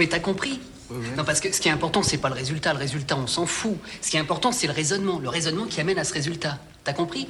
mais 0.00 0.08
t'as 0.08 0.18
compris 0.18 0.58
Non, 1.16 1.24
parce 1.24 1.38
que 1.40 1.52
ce 1.52 1.60
qui 1.60 1.68
est 1.68 1.72
important, 1.72 2.02
c'est 2.02 2.18
pas 2.18 2.28
le 2.28 2.34
résultat. 2.34 2.72
Le 2.72 2.78
résultat, 2.80 3.16
on 3.16 3.26
s'en 3.28 3.46
fout. 3.46 3.76
Ce 4.02 4.10
qui 4.10 4.16
est 4.16 4.20
important, 4.20 4.50
c'est 4.50 4.66
le 4.66 4.72
raisonnement. 4.72 5.18
Le 5.20 5.28
raisonnement 5.28 5.66
qui 5.66 5.80
amène 5.80 5.98
à 5.98 6.04
ce 6.04 6.12
résultat. 6.14 6.58
T'as 6.84 6.92
compris 6.92 7.28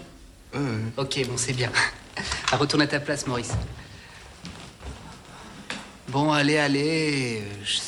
Ouais. 0.54 0.60
Ok, 0.96 1.20
bon, 1.28 1.34
c'est 1.36 1.52
bien. 1.52 1.70
Ah, 2.52 2.56
Retourne 2.56 2.82
à 2.82 2.86
ta 2.86 2.98
place, 3.00 3.26
Maurice. 3.26 3.52
Bon, 6.08 6.32
allez, 6.32 6.58
allez. 6.58 7.42
Je, 7.64 7.78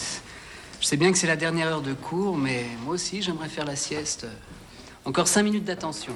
je 0.81 0.87
sais 0.87 0.97
bien 0.97 1.11
que 1.13 1.19
c'est 1.19 1.27
la 1.27 1.37
dernière 1.37 1.69
heure 1.69 1.83
de 1.83 1.93
cours, 1.93 2.37
mais 2.37 2.65
moi 2.85 2.95
aussi, 2.95 3.21
j'aimerais 3.23 3.49
faire 3.49 3.65
la 3.65 3.77
sieste. 3.77 4.27
Encore 5.05 5.27
cinq 5.29 5.43
minutes 5.43 5.65
d'attention. 5.65 6.13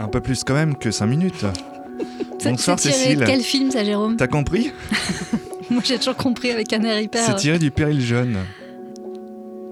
Un 0.00 0.08
peu 0.08 0.20
plus 0.20 0.42
quand 0.44 0.54
même 0.54 0.76
que 0.78 0.90
5 0.90 1.06
minutes. 1.06 1.40
Ça- 1.40 1.52
Bonsoir 2.50 2.78
Cécile. 2.78 3.22
quel 3.26 3.42
film 3.42 3.70
ça, 3.70 3.84
Jérôme? 3.84 4.16
T'as 4.16 4.28
compris? 4.28 4.72
Moi 5.70 5.82
j'ai 5.84 5.98
toujours 5.98 6.16
compris 6.16 6.50
avec 6.50 6.72
un 6.72 6.82
air 6.82 7.00
hyper. 7.00 7.24
C'est 7.24 7.36
tiré 7.36 7.58
du 7.58 7.70
Péril 7.70 8.00
Jeune. 8.00 8.38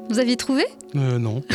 Vous 0.09 0.19
aviez 0.19 0.37
trouvé? 0.37 0.65
Euh, 0.95 1.19
non. 1.19 1.43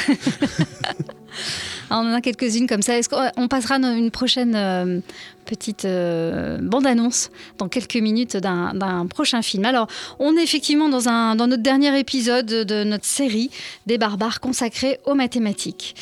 Ah, 1.89 1.99
On 1.99 2.09
en 2.09 2.13
a 2.13 2.21
quelques-unes 2.21 2.67
comme 2.67 2.81
ça. 2.81 2.97
Est-ce 2.97 3.09
qu'on 3.09 3.29
on 3.35 3.47
passera 3.49 3.77
dans 3.77 3.93
une 3.93 4.11
prochaine 4.11 4.55
euh, 4.55 4.99
petite 5.43 5.83
euh, 5.83 6.57
bande-annonce 6.61 7.31
dans 7.57 7.67
quelques 7.67 7.97
minutes 7.97 8.37
d'un 8.37 8.73
d'un 8.73 9.07
prochain 9.07 9.41
film? 9.41 9.65
Alors, 9.65 9.87
on 10.17 10.37
est 10.37 10.43
effectivement 10.43 10.87
dans, 10.87 11.09
un, 11.09 11.35
dans 11.35 11.47
notre 11.47 11.63
dernier 11.63 11.97
épisode 11.99 12.45
de 12.45 12.83
notre 12.85 13.03
série 13.05 13.49
des 13.87 13.97
barbares 13.97 14.39
consacrée 14.39 14.99
aux 15.05 15.15
mathématiques. 15.15 15.95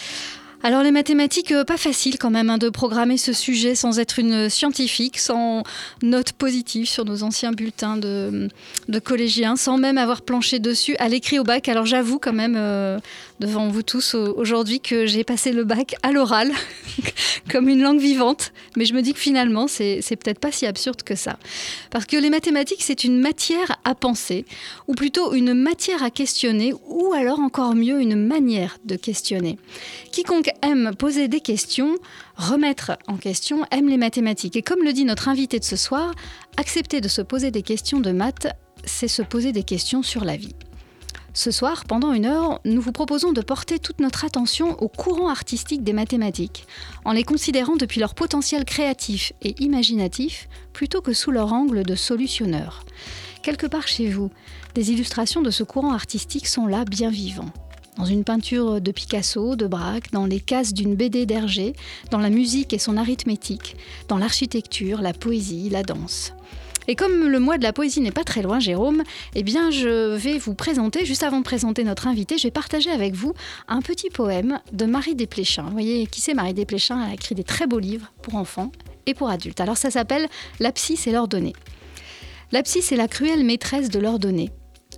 Alors 0.61 0.83
les 0.83 0.91
mathématiques, 0.91 1.53
euh, 1.53 1.63
pas 1.63 1.77
facile 1.77 2.17
quand 2.17 2.31
même 2.31 2.49
hein, 2.49 2.57
de 2.57 2.67
programmer 2.69 3.17
ce 3.17 3.31
sujet 3.31 3.75
sans 3.75 3.97
être 3.97 4.19
une 4.19 4.49
scientifique, 4.49 5.17
sans 5.17 5.63
note 6.03 6.33
positive 6.33 6.87
sur 6.87 7.05
nos 7.05 7.23
anciens 7.23 7.53
bulletins 7.53 7.95
de, 7.95 8.49
de 8.89 8.99
collégiens, 8.99 9.55
sans 9.55 9.77
même 9.77 9.97
avoir 9.97 10.21
planché 10.21 10.59
dessus 10.59 10.97
à 10.99 11.07
l'écrit 11.07 11.39
au 11.39 11.43
bac. 11.43 11.69
Alors 11.69 11.85
j'avoue 11.85 12.19
quand 12.19 12.33
même 12.33 12.55
euh, 12.57 12.99
devant 13.39 13.67
vous 13.69 13.83
tous 13.83 14.15
au- 14.15 14.33
aujourd'hui 14.37 14.79
que 14.79 15.05
j'ai 15.05 15.23
passé 15.23 15.51
le 15.51 15.63
bac 15.63 15.95
à 16.03 16.11
l'oral 16.11 16.51
comme 17.51 17.69
une 17.69 17.81
langue 17.81 17.99
vivante, 17.99 18.51
mais 18.75 18.85
je 18.85 18.93
me 18.93 19.01
dis 19.01 19.13
que 19.13 19.19
finalement 19.19 19.67
c'est 19.67 20.01
peut-être 20.17 20.39
pas 20.39 20.51
si 20.51 20.65
absurde 20.65 21.03
que 21.03 21.15
ça. 21.15 21.37
Parce 21.89 22.05
que 22.05 22.17
les 22.17 22.29
mathématiques 22.29 22.81
c'est 22.83 23.03
une 23.03 23.19
matière 23.19 23.79
à 23.85 23.95
penser, 23.95 24.45
ou 24.87 24.93
plutôt 24.93 25.33
une 25.33 25.53
matière 25.53 26.03
à 26.03 26.09
questionner, 26.09 26.73
ou 26.87 27.13
alors 27.13 27.39
encore 27.39 27.75
mieux 27.75 28.01
une 28.01 28.15
manière 28.15 28.77
de 28.85 28.95
questionner. 28.95 29.57
Quiconque 30.11 30.49
aime 30.61 30.93
poser 30.97 31.27
des 31.27 31.39
questions, 31.41 31.97
remettre 32.35 32.91
en 33.07 33.17
question, 33.17 33.65
aime 33.71 33.87
les 33.89 33.97
mathématiques. 33.97 34.55
Et 34.55 34.61
comme 34.61 34.83
le 34.83 34.93
dit 34.93 35.05
notre 35.05 35.27
invité 35.29 35.59
de 35.59 35.63
ce 35.65 35.75
soir, 35.75 36.13
accepter 36.57 37.01
de 37.01 37.07
se 37.07 37.21
poser 37.21 37.51
des 37.51 37.61
questions 37.63 37.99
de 37.99 38.11
maths, 38.11 38.47
c'est 38.85 39.07
se 39.07 39.21
poser 39.21 39.51
des 39.51 39.63
questions 39.63 40.03
sur 40.03 40.23
la 40.25 40.35
vie. 40.37 40.55
Ce 41.33 41.51
soir, 41.51 41.85
pendant 41.85 42.11
une 42.11 42.25
heure, 42.25 42.59
nous 42.65 42.81
vous 42.81 42.91
proposons 42.91 43.31
de 43.31 43.41
porter 43.41 43.77
toute 43.77 43.99
notre 43.99 44.25
attention 44.25 44.81
aux 44.81 44.87
courants 44.87 45.29
artistiques 45.29 45.83
des 45.83 45.93
mathématiques, 45.93 46.65
en 47.05 47.11
les 47.11 47.23
considérant 47.23 47.75
depuis 47.75 47.99
leur 47.99 48.15
potentiel 48.15 48.65
créatif 48.65 49.33
et 49.41 49.55
imaginatif, 49.63 50.49
plutôt 50.73 51.01
que 51.01 51.13
sous 51.13 51.31
leur 51.31 51.53
angle 51.53 51.83
de 51.83 51.95
solutionneur. 51.95 52.83
Quelque 53.43 53.67
part 53.67 53.87
chez 53.87 54.09
vous, 54.09 54.31
des 54.73 54.91
illustrations 54.91 55.41
de 55.41 55.51
ce 55.51 55.63
courant 55.63 55.93
artistique 55.93 56.47
sont 56.47 56.67
là 56.67 56.83
bien 56.83 57.09
vivants. 57.09 57.51
Dans 57.97 58.05
une 58.05 58.23
peinture 58.23 58.81
de 58.81 58.91
Picasso, 58.91 59.55
de 59.55 59.67
Braque, 59.67 60.11
dans 60.11 60.25
les 60.25 60.39
cases 60.39 60.73
d'une 60.73 60.95
BD 60.95 61.25
d'Hergé, 61.25 61.73
dans 62.11 62.19
la 62.19 62.29
musique 62.29 62.73
et 62.73 62.79
son 62.79 62.97
arithmétique, 62.97 63.75
dans 64.07 64.17
l'architecture, 64.17 65.01
la 65.01 65.13
poésie, 65.13 65.69
la 65.69 65.83
danse. 65.83 66.33
Et 66.89 66.95
comme 66.95 67.27
le 67.27 67.39
mois 67.39 67.59
de 67.59 67.63
la 67.63 67.71
poésie 67.71 68.01
n'est 68.01 68.09
pas 68.09 68.23
très 68.23 68.41
loin, 68.41 68.59
Jérôme, 68.59 69.03
eh 69.35 69.43
bien 69.43 69.69
je 69.69 70.15
vais 70.15 70.39
vous 70.39 70.55
présenter, 70.55 71.05
juste 71.05 71.21
avant 71.21 71.37
de 71.37 71.43
présenter 71.43 71.83
notre 71.83 72.07
invité, 72.07 72.39
je 72.39 72.47
vais 72.47 72.51
partager 72.51 72.89
avec 72.89 73.13
vous 73.13 73.35
un 73.67 73.83
petit 73.83 74.09
poème 74.09 74.59
de 74.73 74.85
Marie 74.85 75.13
Desplechin. 75.13 75.65
Vous 75.65 75.73
voyez 75.73 76.07
qui 76.07 76.19
c'est 76.19 76.33
Marie 76.33 76.55
Desplechin? 76.55 76.99
Elle 77.03 77.11
a 77.11 77.13
écrit 77.13 77.35
des 77.35 77.43
très 77.43 77.67
beaux 77.67 77.77
livres 77.77 78.11
pour 78.23 78.33
enfants 78.33 78.71
et 79.05 79.13
pour 79.13 79.29
adultes. 79.29 79.61
Alors 79.61 79.77
ça 79.77 79.91
s'appelle 79.91 80.27
L'abscisse 80.59 81.05
et 81.05 81.11
l'ordonnée. 81.11 81.53
L'abscisse 82.51 82.91
est 82.91 82.97
la 82.97 83.07
cruelle 83.07 83.43
maîtresse 83.43 83.89
de 83.89 83.99
l'ordonnée. 83.99 84.49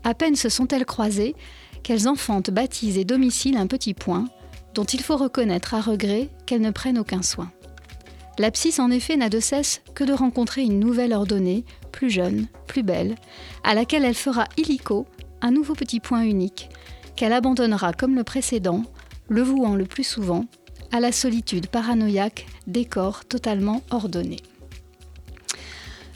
À 0.05 0.13
peine 0.13 0.37
se 0.37 0.47
sont-elles 0.47 0.85
croisées 0.85 1.35
qu'elles 1.83 2.07
enfantent, 2.07 2.51
baptisent 2.51 2.99
et 2.99 3.03
domicilent 3.03 3.57
un 3.57 3.67
petit 3.67 3.93
point 3.93 4.29
dont 4.75 4.85
il 4.85 5.01
faut 5.01 5.17
reconnaître 5.17 5.73
à 5.73 5.81
regret 5.81 6.29
qu'elles 6.45 6.61
ne 6.61 6.71
prennent 6.71 6.99
aucun 6.99 7.21
soin. 7.21 7.51
L'abscisse, 8.39 8.79
en 8.79 8.89
effet, 8.89 9.17
n'a 9.17 9.29
de 9.29 9.39
cesse 9.39 9.81
que 9.93 10.05
de 10.05 10.13
rencontrer 10.13 10.61
une 10.61 10.79
nouvelle 10.79 11.13
ordonnée, 11.13 11.65
plus 11.91 12.09
jeune, 12.09 12.47
plus 12.67 12.83
belle, 12.83 13.15
à 13.63 13.73
laquelle 13.73 14.05
elle 14.05 14.15
fera 14.15 14.45
illico 14.57 15.05
un 15.41 15.51
nouveau 15.51 15.73
petit 15.73 15.99
point 15.99 16.23
unique, 16.23 16.69
qu'elle 17.15 17.33
abandonnera 17.33 17.93
comme 17.93 18.15
le 18.15 18.23
précédent, 18.23 18.83
le 19.29 19.41
vouant 19.41 19.75
le 19.75 19.85
plus 19.85 20.03
souvent 20.03 20.45
à 20.91 20.99
la 20.99 21.11
solitude 21.11 21.67
paranoïaque 21.67 22.45
des 22.67 22.85
corps 22.85 23.25
totalement 23.25 23.81
ordonnés. 23.91 24.41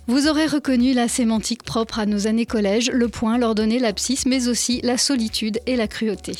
Vous 0.08 0.28
aurez 0.28 0.46
reconnu 0.46 0.94
la 0.94 1.08
sémantique 1.08 1.64
propre 1.64 1.98
à 1.98 2.06
nos 2.06 2.28
années 2.28 2.46
collège, 2.46 2.92
le 2.92 3.08
point, 3.08 3.40
l'ordonnée, 3.40 3.80
l'abscisse, 3.80 4.28
mais 4.28 4.48
aussi 4.48 4.80
la 4.84 4.98
solitude 4.98 5.60
et 5.66 5.76
la 5.76 5.88
cruauté. 5.88 6.34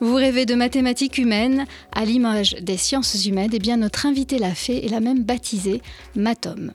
Vous 0.00 0.14
rêvez 0.14 0.46
de 0.46 0.54
mathématiques 0.54 1.18
humaines, 1.18 1.66
à 1.92 2.04
l'image 2.04 2.56
des 2.60 2.76
sciences 2.76 3.24
humaines, 3.26 3.54
et 3.54 3.58
bien 3.58 3.78
notre 3.78 4.06
invité 4.06 4.38
l'a 4.38 4.54
fait 4.54 4.84
et 4.84 4.88
l'a 4.88 5.00
même 5.00 5.22
baptisé 5.24 5.82
Matom. 6.14 6.72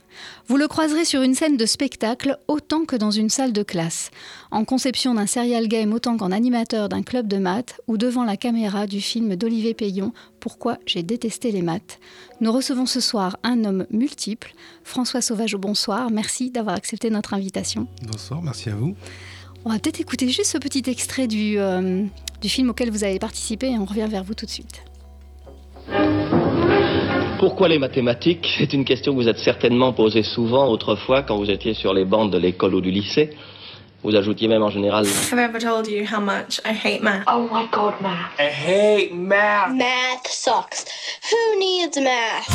Vous 0.48 0.58
le 0.58 0.68
croiserez 0.68 1.06
sur 1.06 1.22
une 1.22 1.36
scène 1.36 1.58
de 1.58 1.66
spectacle 1.66 2.38
autant 2.48 2.86
que 2.86 2.96
dans 2.96 3.12
une 3.12 3.30
salle 3.30 3.54
de 3.54 3.64
classe, 3.64 4.12
en 4.52 4.66
conception 4.66 5.14
d'un 5.14 5.28
serial 5.28 5.68
game 5.68 5.94
autant 5.94 6.18
qu'en 6.18 6.32
animateur 6.32 6.90
d'un 6.90 7.04
club 7.04 7.28
de 7.28 7.38
maths 7.38 7.80
ou 7.88 7.98
devant 7.98 8.24
la 8.24 8.38
caméra 8.38 8.88
du 8.88 9.02
film 9.02 9.36
d'Olivier 9.36 9.74
Payon 9.74 10.14
Pourquoi 10.40 10.78
j'ai 10.86 11.04
détesté 11.04 11.52
les 11.52 11.62
maths. 11.62 12.00
Nous 12.42 12.52
recevons 12.52 12.86
ce 12.86 13.00
soir 13.00 13.38
un 13.44 13.64
homme 13.64 13.86
multiple, 13.92 14.54
François 14.84 15.22
Sauvage, 15.22 15.56
bonsoir, 15.56 16.12
merci 16.12 16.52
d'avoir 16.52 16.76
accepté 16.76 17.10
notre 17.10 17.34
invitation. 17.34 17.88
Bonsoir, 18.04 18.42
merci 18.42 18.70
à 18.70 18.76
vous. 18.76 18.96
On 19.64 19.70
va 19.70 19.78
peut-être 19.78 20.00
écouter 20.00 20.28
juste 20.30 20.52
ce 20.52 20.58
petit 20.58 20.84
extrait 20.90 21.28
du, 21.28 21.60
euh, 21.60 22.04
du 22.42 22.50
film 22.50 22.70
auquel 22.70 22.90
vous 22.90 23.04
avez 23.04 23.20
participé 23.20 23.68
et 23.70 23.78
on 23.78 23.86
revient 23.86 24.08
vers 24.10 24.24
vous 24.24 24.34
tout 24.34 24.46
de 24.46 24.52
suite. 24.52 24.84
Pourquoi 27.40 27.68
les 27.68 27.80
mathématiques? 27.80 28.48
C'est 28.58 28.74
une 28.74 28.86
question 28.86 29.14
que 29.14 29.22
vous 29.22 29.28
êtes 29.28 29.40
certainement 29.40 29.94
posée 29.94 30.24
souvent 30.24 30.68
autrefois 30.68 31.22
quand 31.24 31.38
vous 31.38 31.50
étiez 31.50 31.74
sur 31.74 31.94
les 31.94 32.06
bancs 32.06 32.32
de 32.32 32.38
l'école 32.38 32.76
ou 32.76 32.82
du 32.82 32.92
lycée. 32.92 33.32
Vous 34.04 34.16
ajoutiez 34.16 34.48
même 34.48 34.64
en 34.64 34.72
général 34.72 35.06
Have 35.32 35.40
I 35.40 35.44
ever 35.44 35.60
told 35.60 35.88
you 35.88 36.06
how 36.06 36.20
much 36.20 36.60
I 36.66 36.74
hate 36.74 37.04
math? 37.04 37.24
Oh 37.28 37.48
my 37.52 37.68
god, 37.72 37.94
math. 38.02 38.32
I 38.40 38.50
hate 38.50 39.14
math. 39.14 39.76
Math 39.76 40.28
sucks. 40.28 40.86
Who 41.32 41.60
needs 41.60 42.00
math? 42.02 42.48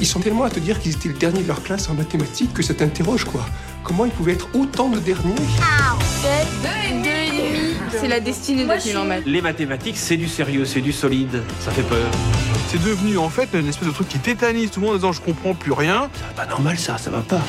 Ils 0.00 0.06
sont 0.06 0.18
tellement 0.20 0.44
à 0.44 0.50
te 0.50 0.58
dire 0.58 0.80
qu'ils 0.80 0.96
étaient 0.96 1.08
le 1.08 1.14
dernier 1.14 1.42
de 1.42 1.48
leur 1.48 1.62
classe 1.62 1.88
en 1.88 1.94
mathématiques 1.94 2.52
que 2.52 2.62
ça 2.62 2.74
t'interroge 2.74 3.24
quoi. 3.24 3.46
Comment 3.84 4.06
ils 4.06 4.10
pouvaient 4.10 4.32
être 4.32 4.48
autant 4.54 4.88
de 4.88 4.98
derniers 4.98 5.34
C'est 7.90 8.08
la 8.08 8.18
destinée 8.18 8.64
d'être 8.64 8.86
nul 8.86 8.96
en 8.96 9.04
maths. 9.04 9.22
Les 9.26 9.42
mathématiques, 9.42 9.98
c'est 9.98 10.16
du 10.16 10.26
sérieux, 10.26 10.64
c'est 10.64 10.80
du 10.80 10.90
solide, 10.92 11.42
ça 11.60 11.70
fait 11.70 11.82
peur. 11.82 12.06
C'est 12.68 12.82
devenu 12.82 13.18
en 13.18 13.28
fait 13.28 13.50
une 13.52 13.68
espèce 13.68 13.86
de 13.88 13.92
truc 13.92 14.08
qui 14.08 14.18
tétanise 14.18 14.70
tout 14.70 14.80
le 14.80 14.86
monde 14.86 14.94
en 14.94 14.98
disant 14.98 15.12
je 15.12 15.20
comprends 15.20 15.54
plus 15.54 15.72
rien. 15.72 16.08
C'est 16.14 16.34
pas 16.34 16.46
normal 16.46 16.78
ça, 16.78 16.96
ça 16.96 17.10
va 17.10 17.20
pas. 17.20 17.42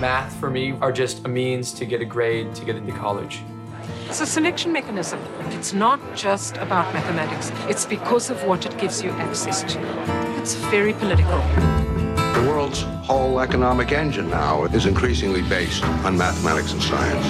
Math 0.00 0.30
for 0.38 0.50
me 0.50 0.74
are 0.80 0.94
just 0.94 1.24
a 1.24 1.28
means 1.28 1.72
to 1.72 1.84
get 1.84 2.00
a 2.00 2.04
grade 2.04 2.52
to 2.54 2.64
get 2.64 2.76
into 2.76 2.92
college. 2.92 3.42
It's 4.08 4.20
a 4.20 4.26
selection 4.26 4.70
mechanism. 4.70 5.18
It's 5.50 5.72
not 5.72 5.98
just 6.14 6.56
about 6.58 6.92
mathematics. 6.92 7.50
It's 7.68 7.86
because 7.86 8.30
of 8.30 8.44
what 8.46 8.64
it 8.66 8.78
gives 8.78 9.02
you 9.02 9.10
access 9.18 9.64
to. 9.64 9.78
It's 10.38 10.54
very 10.70 10.92
political. 10.92 11.42
The 12.38 12.48
world's 12.48 12.82
whole 13.02 13.40
economic 13.40 13.90
engine 13.90 14.30
now 14.30 14.66
is 14.66 14.86
increasingly 14.86 15.42
based 15.42 15.82
on 16.06 16.16
mathematics 16.16 16.72
and 16.72 16.80
science. 16.80 17.26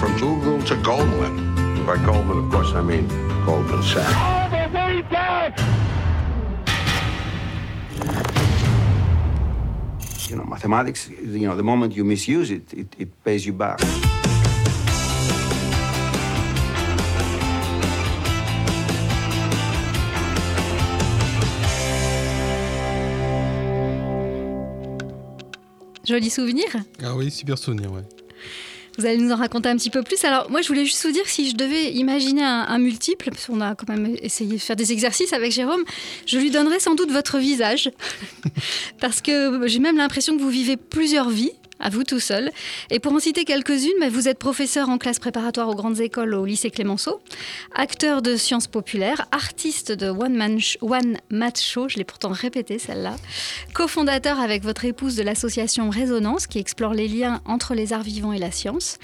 From 0.00 0.18
Google 0.18 0.60
to 0.64 0.74
Goldman. 0.82 1.86
By 1.86 1.94
Goldman, 2.04 2.44
of 2.44 2.50
course, 2.50 2.72
I 2.72 2.82
mean 2.82 3.06
Goldman 3.46 3.84
Sachs. 3.84 4.12
You 10.28 10.36
know, 10.38 10.44
mathematics, 10.44 11.08
you 11.08 11.46
know, 11.46 11.54
the 11.54 11.62
moment 11.62 11.94
you 11.94 12.04
misuse 12.04 12.50
it, 12.50 12.74
it, 12.74 12.88
it 12.98 13.24
pays 13.24 13.46
you 13.46 13.52
back. 13.52 13.78
Joli 26.10 26.28
souvenir 26.28 26.66
Ah 27.04 27.14
oui, 27.14 27.30
super 27.30 27.56
souvenir, 27.56 27.92
ouais. 27.92 28.02
Vous 28.98 29.06
allez 29.06 29.16
nous 29.18 29.30
en 29.30 29.36
raconter 29.36 29.68
un 29.68 29.76
petit 29.76 29.90
peu 29.90 30.02
plus. 30.02 30.24
Alors, 30.24 30.50
moi, 30.50 30.60
je 30.60 30.66
voulais 30.66 30.84
juste 30.84 31.06
vous 31.06 31.12
dire, 31.12 31.22
si 31.28 31.48
je 31.48 31.54
devais 31.54 31.92
imaginer 31.92 32.42
un, 32.42 32.66
un 32.68 32.78
multiple, 32.78 33.30
parce 33.30 33.46
qu'on 33.46 33.60
a 33.60 33.76
quand 33.76 33.88
même 33.88 34.16
essayé 34.20 34.54
de 34.54 34.58
faire 34.60 34.74
des 34.74 34.90
exercices 34.90 35.32
avec 35.32 35.52
Jérôme, 35.52 35.84
je 36.26 36.36
lui 36.38 36.50
donnerais 36.50 36.80
sans 36.80 36.96
doute 36.96 37.12
votre 37.12 37.38
visage. 37.38 37.92
parce 39.00 39.20
que 39.20 39.68
j'ai 39.68 39.78
même 39.78 39.96
l'impression 39.96 40.36
que 40.36 40.42
vous 40.42 40.50
vivez 40.50 40.76
plusieurs 40.76 41.30
vies 41.30 41.52
à 41.80 41.90
vous 41.90 42.04
tout 42.04 42.20
seul. 42.20 42.50
Et 42.90 43.00
pour 43.00 43.12
en 43.12 43.18
citer 43.18 43.44
quelques-unes, 43.44 43.90
bah, 44.00 44.08
vous 44.08 44.28
êtes 44.28 44.38
professeur 44.38 44.88
en 44.88 44.98
classe 44.98 45.18
préparatoire 45.18 45.68
aux 45.68 45.74
grandes 45.74 46.00
écoles 46.00 46.34
au 46.34 46.44
lycée 46.44 46.70
Clémenceau, 46.70 47.20
acteur 47.74 48.22
de 48.22 48.36
sciences 48.36 48.66
populaires, 48.66 49.26
artiste 49.32 49.92
de 49.92 50.08
One 50.08 50.34
Man, 50.34 50.58
One 50.80 51.16
Match 51.30 51.62
Show, 51.62 51.88
je 51.88 51.96
l'ai 51.96 52.04
pourtant 52.04 52.30
répété 52.30 52.78
celle-là, 52.78 53.16
cofondateur 53.72 54.38
avec 54.38 54.62
votre 54.62 54.84
épouse 54.84 55.16
de 55.16 55.22
l'association 55.22 55.90
Résonance 55.90 56.46
qui 56.46 56.58
explore 56.58 56.94
les 56.94 57.08
liens 57.08 57.40
entre 57.44 57.74
les 57.74 57.92
arts 57.92 58.02
vivants 58.02 58.32
et 58.32 58.38
la 58.38 58.50
science, 58.50 58.98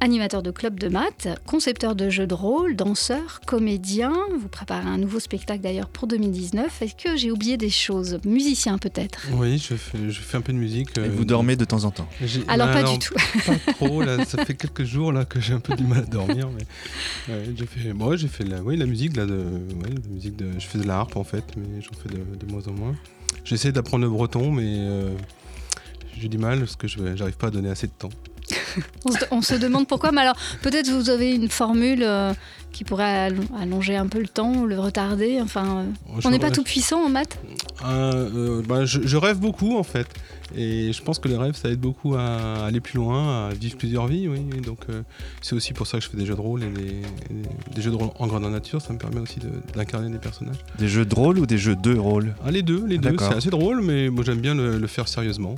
animateur 0.00 0.42
de 0.42 0.50
club 0.50 0.78
de 0.78 0.88
maths, 0.88 1.28
concepteur 1.46 1.94
de 1.94 2.08
jeux 2.08 2.26
de 2.26 2.34
rôle, 2.34 2.76
danseur, 2.76 3.40
comédien. 3.46 4.12
Vous 4.38 4.48
préparez 4.48 4.88
un 4.88 4.98
nouveau 4.98 5.20
spectacle 5.20 5.60
d'ailleurs 5.60 5.88
pour 5.88 6.06
2019. 6.06 6.82
Est-ce 6.82 6.94
que 6.94 7.16
j'ai 7.16 7.30
oublié 7.30 7.56
des 7.56 7.70
choses? 7.70 8.18
Musicien 8.24 8.78
peut-être? 8.78 9.26
Oui, 9.32 9.58
je 9.58 9.74
fais, 9.74 10.10
je 10.10 10.20
fais 10.20 10.36
un 10.36 10.40
peu 10.40 10.52
de 10.52 10.58
musique. 10.58 10.96
Et 10.96 11.00
euh, 11.00 11.10
vous 11.12 11.24
dormez 11.24 11.56
de 11.56 11.64
temps 11.64 11.84
en 11.84 11.90
temps 11.90 12.08
Alors, 12.48 12.70
pas 12.72 12.82
du 12.82 12.98
tout. 12.98 13.14
Pas 13.46 13.72
trop, 13.74 14.02
là, 14.02 14.24
ça 14.24 14.44
fait 14.44 14.54
quelques 14.54 14.84
jours 14.84 15.12
là, 15.12 15.24
que 15.24 15.40
j'ai 15.40 15.54
un 15.54 15.60
peu 15.60 15.74
du 15.76 15.84
mal 15.84 15.98
à 15.98 16.02
dormir. 16.06 16.48
Mais, 16.54 17.32
ouais, 17.34 17.44
j'ai 17.56 17.66
fait, 17.66 17.92
bon, 17.92 18.08
ouais, 18.08 18.16
j'ai 18.18 18.28
fait 18.28 18.44
la, 18.44 18.60
oui, 18.62 18.76
la 18.76 18.86
musique, 18.86 19.16
là, 19.16 19.24
de, 19.26 19.34
ouais, 19.34 19.90
la 19.90 20.08
musique 20.14 20.36
de, 20.36 20.46
je 20.58 20.66
fais 20.66 20.78
de 20.78 20.86
la 20.86 20.98
harpe 20.98 21.16
en 21.16 21.24
fait, 21.24 21.44
mais 21.56 21.80
j'en 21.80 21.90
fais 22.02 22.08
de, 22.08 22.24
de 22.46 22.50
moins 22.52 22.62
en 22.66 22.72
moins. 22.72 22.94
J'essaie 23.44 23.72
d'apprendre 23.72 24.04
le 24.04 24.10
breton, 24.10 24.50
mais 24.50 24.64
euh, 24.78 25.10
j'ai 26.18 26.28
du 26.28 26.38
mal 26.38 26.58
parce 26.60 26.76
que 26.76 26.88
je 26.88 26.98
j'arrive 27.16 27.36
pas 27.36 27.48
à 27.48 27.50
donner 27.50 27.70
assez 27.70 27.86
de 27.86 27.92
temps. 27.98 28.10
On 29.04 29.12
se, 29.12 29.18
on 29.30 29.42
se 29.42 29.54
demande 29.54 29.86
pourquoi, 29.88 30.10
mais 30.12 30.20
alors 30.22 30.36
peut-être 30.62 30.88
vous 30.90 31.10
avez 31.10 31.34
une 31.34 31.48
formule 31.48 32.02
euh, 32.02 32.32
qui 32.72 32.84
pourrait 32.84 33.26
allo- 33.28 33.42
allonger 33.60 33.96
un 33.96 34.06
peu 34.06 34.20
le 34.20 34.28
temps 34.28 34.52
ou 34.54 34.66
le 34.66 34.78
retarder. 34.78 35.40
Enfin, 35.42 35.78
euh, 35.78 35.84
Oh, 36.14 36.20
on 36.24 36.30
n'est 36.30 36.38
pas 36.38 36.50
tout 36.50 36.62
puissant 36.62 37.04
en 37.04 37.08
maths? 37.08 37.38
Euh, 37.84 38.62
bah, 38.66 38.84
je, 38.84 39.00
je 39.04 39.16
rêve 39.16 39.38
beaucoup 39.38 39.76
en 39.78 39.82
fait. 39.82 40.06
Et 40.56 40.92
je 40.92 41.02
pense 41.02 41.18
que 41.18 41.28
les 41.28 41.36
rêves, 41.36 41.54
ça 41.54 41.68
aide 41.68 41.80
beaucoup 41.80 42.14
à 42.14 42.64
aller 42.66 42.80
plus 42.80 42.96
loin, 42.96 43.48
à 43.48 43.54
vivre 43.54 43.76
plusieurs 43.76 44.06
vies. 44.06 44.28
Oui. 44.28 44.40
Donc, 44.60 44.78
euh, 44.88 45.02
c'est 45.42 45.54
aussi 45.54 45.72
pour 45.72 45.86
ça 45.86 45.98
que 45.98 46.04
je 46.04 46.10
fais 46.10 46.16
des 46.16 46.26
jeux 46.26 46.34
de 46.34 46.40
rôle 46.40 46.62
et 46.62 46.68
des, 46.70 46.82
et 46.82 47.34
des- 47.34 47.74
des 47.74 47.82
jeux 47.82 47.90
de 47.90 47.96
rôle 47.96 48.10
en 48.18 48.26
grandeur 48.26 48.50
nature. 48.50 48.80
Ça 48.80 48.92
me 48.92 48.98
permet 48.98 49.20
aussi 49.20 49.40
de- 49.40 49.48
d'incarner 49.74 50.10
des 50.10 50.18
personnages. 50.18 50.56
Des 50.78 50.88
jeux 50.88 51.04
de 51.04 51.14
rôle 51.14 51.38
ou 51.38 51.46
des 51.46 51.58
jeux 51.58 51.76
de 51.76 51.96
rôle? 51.96 52.34
Ah, 52.44 52.50
les 52.50 52.62
deux, 52.62 52.84
les 52.86 52.96
Ah, 53.04 53.10
deux. 53.10 53.16
C'est 53.18 53.34
assez 53.34 53.50
drôle, 53.50 53.82
mais 53.82 54.08
moi 54.10 54.24
j'aime 54.24 54.40
bien 54.40 54.54
le, 54.54 54.78
le 54.78 54.86
faire 54.86 55.06
sérieusement. 55.08 55.56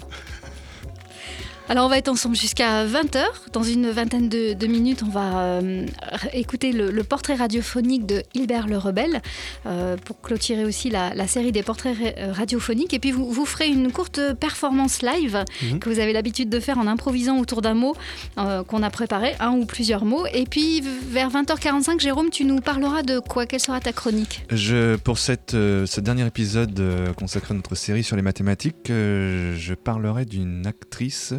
Alors 1.73 1.87
on 1.87 1.89
va 1.89 1.99
être 1.99 2.09
ensemble 2.09 2.35
jusqu'à 2.35 2.85
20h. 2.85 3.23
Dans 3.53 3.63
une 3.63 3.91
vingtaine 3.91 4.29
de, 4.29 4.55
de 4.55 4.67
minutes, 4.67 5.05
on 5.07 5.09
va 5.09 5.41
euh, 5.41 5.87
écouter 6.33 6.73
le, 6.73 6.91
le 6.91 7.05
portrait 7.05 7.37
radiophonique 7.37 8.07
de 8.07 8.25
Hilbert 8.35 8.67
le 8.67 8.77
Rebelle 8.77 9.23
euh, 9.67 9.97
pour 10.05 10.21
clôturer 10.21 10.65
aussi 10.65 10.91
la, 10.91 11.15
la 11.15 11.29
série 11.29 11.53
des 11.53 11.63
portraits 11.63 11.97
ra- 11.97 12.05
euh, 12.19 12.33
radiophoniques. 12.33 12.93
Et 12.93 12.99
puis 12.99 13.13
vous, 13.13 13.31
vous 13.31 13.47
ferez 13.47 13.69
une 13.69 13.93
courte 13.93 14.21
performance 14.41 15.01
live 15.03 15.45
Mhm. 15.63 15.79
que 15.79 15.89
vous 15.89 16.01
avez 16.01 16.13
l'habitude 16.13 16.49
de 16.49 16.59
faire 16.59 16.77
en 16.79 16.89
improvisant 16.89 17.39
autour 17.39 17.63
d'un 17.63 17.75
mot 17.75 17.95
euh, 18.39 18.65
qu'on 18.65 18.83
a 18.83 18.91
préparé, 18.91 19.35
un 19.39 19.53
ou 19.53 19.65
plusieurs 19.65 20.05
mots. 20.05 20.27
Et 20.35 20.47
puis 20.47 20.81
vers 20.81 21.31
20h45, 21.31 22.01
Jérôme, 22.01 22.31
tu 22.31 22.45
nous 22.45 22.59
parleras 22.59 23.03
de 23.03 23.21
quoi? 23.21 23.47
Quelle 23.47 23.61
sera 23.61 23.79
ta 23.79 23.93
chronique? 23.93 24.45
Je, 24.51 24.97
pour 24.97 25.19
cette, 25.19 25.53
ce 25.53 26.01
dernier 26.01 26.27
épisode 26.27 26.83
consacré 27.17 27.53
à 27.55 27.57
notre 27.57 27.77
série 27.77 28.03
sur 28.03 28.17
les 28.17 28.23
mathématiques, 28.23 28.89
je 28.89 29.75
parlerai 29.75 30.25
d'une 30.25 30.67
actrice 30.67 31.35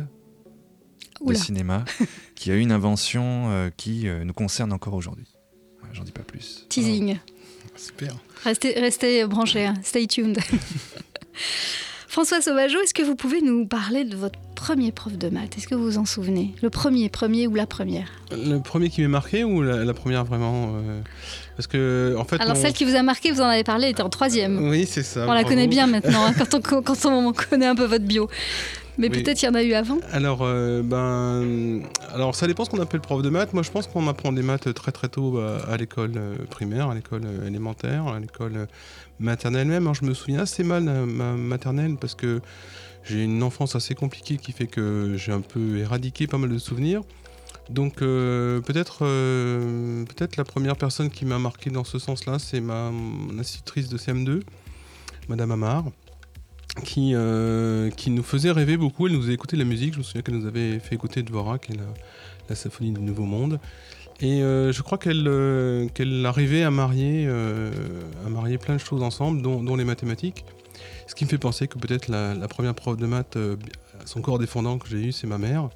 de 1.22 1.30
Oula. 1.30 1.40
cinéma 1.40 1.86
qui 2.36 2.52
a 2.52 2.56
eu 2.56 2.60
une 2.60 2.72
invention 2.72 3.50
euh, 3.52 3.70
qui 3.76 4.08
euh, 4.08 4.24
nous 4.24 4.34
concerne 4.34 4.74
encore 4.74 4.94
aujourd'hui. 4.94 5.28
J'en 5.94 6.04
dis 6.04 6.12
pas 6.14 6.24
plus. 6.24 6.66
Teasing. 6.70 7.18
Super. 7.76 8.16
Restez, 8.44 8.80
restez 8.80 9.26
branchés, 9.26 9.66
hein. 9.66 9.74
stay 9.84 10.08
tuned. 10.08 10.38
François 12.08 12.42
Sauvageau, 12.42 12.78
est-ce 12.82 12.94
que 12.94 13.04
vous 13.04 13.16
pouvez 13.16 13.42
nous 13.42 13.66
parler 13.66 14.04
de 14.04 14.18
votre 14.18 14.38
premier 14.56 14.92
prof 14.92 15.18
de 15.18 15.30
maths? 15.30 15.58
Est-ce 15.58 15.66
que 15.68 15.76
vous 15.76 15.84
vous 15.84 15.98
en 15.98 16.04
souvenez? 16.06 16.54
Le 16.62 16.70
premier, 16.70 17.08
premier 17.08 17.48
ou 17.48 17.56
la 17.56 17.66
première? 17.66 18.10
Le 18.32 18.60
premier 18.60 18.90
qui 18.90 19.00
m'est 19.02 19.08
marqué 19.08 19.46
ou 19.46 19.62
la, 19.62 19.86
la 19.86 19.94
première 19.94 20.26
vraiment 20.26 20.74
euh, 20.76 21.02
Parce 21.56 21.68
que, 21.68 22.14
en 22.18 22.26
fait. 22.26 22.36
Alors 22.42 22.58
on- 22.58 22.62
celle 22.62 22.74
qui 22.74 22.84
vous 22.84 22.96
a 22.96 23.02
marqué, 23.04 23.32
vous 23.32 23.40
en 23.40 23.46
avez 23.46 23.64
parlé, 23.64 23.88
était 23.90 24.02
en 24.02 24.10
troisième. 24.10 24.68
Oui, 24.70 24.86
c'est 24.86 25.04
ça. 25.04 25.26
On 25.26 25.32
la 25.32 25.46
connaît 25.46 25.68
bien 25.68 25.88
maintenant, 25.88 26.26
hein, 26.26 26.34
quand, 26.38 26.54
on, 26.54 26.82
quand 26.82 27.06
on 27.06 27.32
connaît 27.32 27.68
un 27.68 27.76
peu 27.76 27.86
votre 27.86 28.04
bio. 28.06 28.30
Mais 28.98 29.10
Oui. 29.10 29.24
peut-être 29.24 29.42
il 29.42 29.46
y 29.46 29.50
en 29.50 29.54
a 29.56 29.64
eu 29.64 29.74
avant. 29.74 30.00
Alors, 30.12 30.40
euh, 30.42 30.82
ben, 30.84 31.82
alors 32.14 32.36
ça 32.36 32.46
dépend 32.48 32.66
ce 32.66 32.70
qu'on 32.70 32.82
appelle 32.82 33.02
prof 33.02 33.22
de 33.22 33.30
maths. 33.30 33.54
Moi, 33.54 33.64
je 33.64 33.72
pense 33.72 33.88
qu'on 33.88 34.08
apprend 34.08 34.32
des 34.32 34.44
maths 34.44 34.74
très 34.74 34.92
très 34.92 35.08
tôt 35.08 35.32
bah, 35.32 35.60
à 35.68 35.78
l'école 35.78 36.14
euh, 36.18 36.36
primaire, 36.50 36.90
à 36.90 36.96
l'école 36.96 37.22
euh, 37.26 37.48
élémentaire, 37.48 38.08
à 38.08 38.20
l'école 38.20 38.68
maternelle 39.20 39.68
même. 39.68 39.84
Alors, 39.84 39.96
je 39.96 40.06
me 40.06 40.14
souviens 40.14 40.42
assez 40.42 40.64
mal 40.64 40.86
de 40.86 40.92
ma 40.92 41.34
maternelle 41.34 41.96
parce 42.00 42.16
que 42.16 42.42
j'ai 43.04 43.24
une 43.24 43.42
enfance 43.44 43.76
assez 43.76 43.96
compliquée 43.96 44.38
qui 44.38 44.52
fait 44.52 44.68
que 44.68 45.16
j'ai 45.18 45.32
un 45.32 45.42
peu 45.42 45.78
éradiqué 45.78 46.28
pas 46.28 46.38
mal 46.38 46.50
de 46.50 46.58
souvenirs. 46.58 47.02
Donc 47.70 48.02
euh, 48.02 48.60
peut-être 48.62 49.00
euh, 49.04 50.04
peut-être 50.06 50.36
la 50.36 50.44
première 50.44 50.76
personne 50.76 51.10
qui 51.10 51.26
m'a 51.26 51.40
marqué 51.40 51.70
dans 51.70 51.84
ce 51.84 52.00
sens-là, 52.00 52.38
c'est 52.38 52.60
ma 52.60 52.92
mon 52.92 53.40
institutrice 53.40 53.88
de 53.88 53.98
CM2, 53.98 54.42
Madame 55.30 55.52
Amar 55.52 55.86
qui, 56.84 57.12
euh, 57.14 57.90
qui 57.92 58.10
nous 58.10 58.24
faisait 58.24 58.52
rêver 58.52 58.78
beaucoup. 58.78 59.08
Elle 59.08 59.14
nous 59.14 59.22
faisait 59.22 59.34
écouter 59.34 59.56
de 59.56 59.62
la 59.62 59.68
musique. 59.68 59.94
Je 59.94 60.00
me 60.00 60.04
souviens 60.04 60.22
qu'elle 60.22 60.38
nous 60.38 60.48
avait 60.48 60.80
fait 60.80 60.96
écouter 60.96 61.24
Dvorak 61.24 61.70
et 61.70 61.74
la, 61.74 61.84
la 62.50 62.56
symphonie 62.56 62.92
du 62.92 63.02
Nouveau 63.02 63.24
Monde. 63.24 63.60
Et 64.22 64.44
euh, 64.44 64.72
je 64.72 64.82
crois 64.82 64.98
qu'elle 64.98 65.28
euh, 65.28 65.88
qu'elle 65.90 66.26
arrivait 66.26 66.64
à 66.64 66.72
marier, 66.72 67.28
à 67.28 68.30
marier 68.30 68.58
plein 68.58 68.76
de 68.76 68.80
choses 68.80 69.02
ensemble, 69.02 69.42
dont, 69.42 69.76
les 69.76 69.86
mathématiques. 69.86 70.46
Ce 71.08 71.16
qui 71.16 71.26
me 71.26 71.30
fait 71.30 71.38
penser 71.38 71.68
que 71.68 71.78
peut-être 71.78 72.08
la, 72.08 72.48
première 72.48 72.74
prof 72.74 72.96
de 72.96 73.06
maths, 73.06 73.38
son 74.06 74.22
corps 74.22 74.40
défendant 74.40 74.78
que 74.78 74.88
j'ai 74.88 75.08
eu, 75.08 75.12
c'est 75.12 75.28
ma 75.28 75.38
mère, 75.38 75.70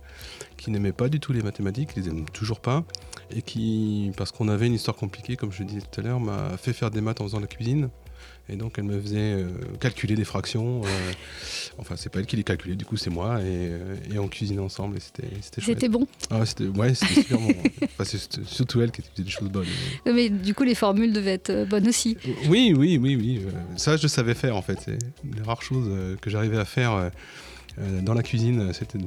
qui 0.58 0.72
n'aimait 0.72 0.94
pas 0.94 1.10
du 1.10 1.20
tout 1.20 1.34
les 1.34 1.42
mathématiques, 1.42 1.94
qui 1.94 2.00
les 2.00 2.08
aime 2.08 2.26
toujours 2.30 2.62
pas, 2.62 2.86
et 3.32 3.42
qui, 3.42 4.12
parce 4.16 4.32
qu'on 4.32 4.48
avait 4.48 4.68
une 4.68 4.74
histoire 4.74 4.96
compliquée, 4.96 5.36
comme 5.36 5.52
je 5.52 5.64
disais 5.64 5.82
tout 5.82 6.00
à 6.00 6.04
l'heure, 6.04 6.20
m'a 6.22 6.56
fait 6.58 6.72
faire 6.72 6.90
des 6.90 7.02
maths 7.02 7.20
en 7.20 7.26
faisant 7.26 7.42
la 7.42 7.48
cuisine. 7.48 7.90
Et 8.48 8.56
donc 8.56 8.76
elle 8.78 8.84
me 8.84 9.00
faisait 9.02 9.18
euh, 9.34 9.48
calculer 9.80 10.16
des 10.16 10.24
fractions. 10.24 10.82
euh, 10.84 11.12
enfin, 11.80 11.96
c'est 11.98 12.10
pas 12.12 12.20
elle 12.20 12.26
qui 12.28 12.36
les 12.36 12.44
calculait, 12.44 12.76
du 12.76 12.86
coup 12.86 12.96
c'est 12.98 13.10
moi. 13.10 13.40
Et, 13.42 13.44
euh, 13.46 13.96
et 14.14 14.20
on 14.20 14.28
cuisinait 14.28 14.60
ensemble 14.62 14.98
et 14.98 15.00
c'était 15.00 15.28
c'était 15.42 15.90
bon 15.90 16.08
Ah 16.30 16.40
ouais, 16.40 16.46
c'était 16.46 16.68
ouais, 16.68 16.94
c'était 16.94 17.22
super 17.22 17.40
bon. 17.40 17.54
Enfin, 17.84 18.04
c'est 18.04 18.46
surtout 18.46 18.82
elle 18.82 18.92
qui 18.92 19.02
faisait 19.02 19.24
des 19.24 19.30
choses 19.30 19.50
bonnes. 19.50 19.66
Mais 20.06 20.30
du 20.30 20.54
coup, 20.54 20.64
les 20.64 20.76
formules 20.76 21.12
devaient 21.12 21.34
être 21.34 21.68
bonnes 21.68 21.88
aussi. 21.88 22.18
Oui, 22.48 22.74
oui, 22.78 23.00
oui, 23.02 23.16
oui. 23.16 23.42
ça, 23.78 23.98
je 23.98 24.08
savais 24.08 24.36
faire 24.36 24.56
en 24.56 24.62
fait. 24.62 24.78
C'est 24.86 25.00
une 25.24 25.44
choses 25.62 25.88
euh, 25.90 26.16
que 26.22 26.30
j'arrivais 26.30 26.58
à 26.58 26.66
faire 26.66 27.12
euh, 27.80 28.02
dans 28.02 28.14
la 28.14 28.24
cuisine, 28.24 28.60
euh, 28.62 28.74
c'était 28.74 28.98
de, 28.98 29.06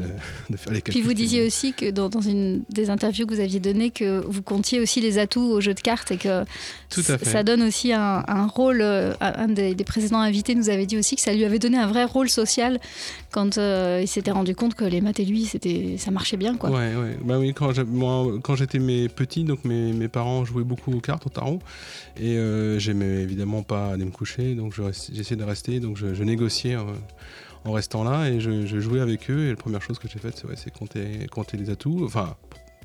de 0.51 0.57
faire 0.57 0.73
les 0.73 0.81
Puis 0.81 0.93
calculs. 0.95 1.03
vous 1.05 1.15
disiez 1.15 1.47
aussi 1.47 1.73
que 1.73 1.91
dans, 1.91 2.09
dans 2.09 2.21
une 2.21 2.63
des 2.71 2.91
interviews 2.91 3.27
que 3.27 3.35
vous 3.35 3.41
aviez 3.41 3.61
données 3.61 3.91
que 3.91 4.21
vous 4.27 4.43
comptiez 4.43 4.81
aussi 4.81 5.01
les 5.01 5.19
atouts 5.19 5.41
au 5.53 5.61
jeu 5.61 5.75
de 5.75 5.81
cartes 5.81 6.11
et 6.11 6.17
que 6.19 6.45
Tout 6.91 7.01
à 7.01 7.03
c- 7.03 7.19
fait. 7.19 7.25
ça 7.25 7.43
donne 7.43 7.63
aussi 7.63 7.93
un, 7.93 8.23
un 8.29 8.47
rôle. 8.47 8.81
euh, 8.83 9.15
Un 9.21 9.49
des, 9.49 9.75
des 9.75 9.85
précédents 9.85 10.21
invités 10.21 10.55
nous 10.55 10.69
avait 10.71 10.87
dit 10.87 10.99
aussi 10.99 11.17
que 11.17 11.23
ça 11.23 11.33
lui 11.33 11.45
avait 11.45 11.59
donné 11.59 11.79
un 11.79 11.87
vrai 11.87 12.05
rôle 12.05 12.29
social 12.29 12.79
quand 13.31 13.59
euh, 13.59 14.01
il 14.03 14.09
s'était 14.09 14.31
rendu 14.31 14.55
compte 14.55 14.75
que 14.75 14.85
les 14.85 15.01
maths 15.01 15.21
et 15.21 15.25
lui, 15.25 15.45
c'était 15.45 15.97
ça 15.99 16.11
marchait 16.11 16.37
bien 16.37 16.57
quoi. 16.57 16.71
Ouais, 16.71 16.95
ouais. 16.95 17.17
Bah 17.25 17.39
oui, 17.39 17.53
quand 17.55 18.55
j'étais 18.57 18.79
mes 18.79 19.09
petits, 19.09 19.45
donc 19.45 19.65
mes, 19.65 19.93
mes 19.93 20.09
parents 20.09 20.45
jouaient 20.45 20.65
beaucoup 20.65 20.93
aux 20.93 21.01
cartes, 21.01 21.27
au 21.27 21.31
tarot, 21.31 21.61
et 22.19 22.37
euh, 22.37 22.79
j'aimais 22.79 23.23
évidemment 23.23 23.63
pas 23.63 23.89
aller 23.93 24.05
me 24.05 24.11
coucher, 24.11 24.55
donc 24.55 24.73
je 24.75 24.83
j'essayais 25.13 25.37
de 25.37 25.45
rester, 25.45 25.81
donc 25.81 25.97
je, 25.97 26.15
je 26.15 26.25
négociais 26.25 26.75
euh, 26.75 26.83
en 27.69 27.73
restant 27.73 28.05
là, 28.05 28.29
et 28.29 28.41
je, 28.41 28.81
jouais 28.81 29.01
avec 29.01 29.31
eux, 29.31 29.47
et 29.47 29.51
la 29.51 29.57
première 29.57 29.83
chose 29.83 29.99
que 29.99 30.09
j'ai 30.09 30.19
faite, 30.19 30.43
c'est 30.57 30.73
compter, 30.73 31.57
les 31.57 31.71
atouts, 31.71 32.05
enfin 32.05 32.37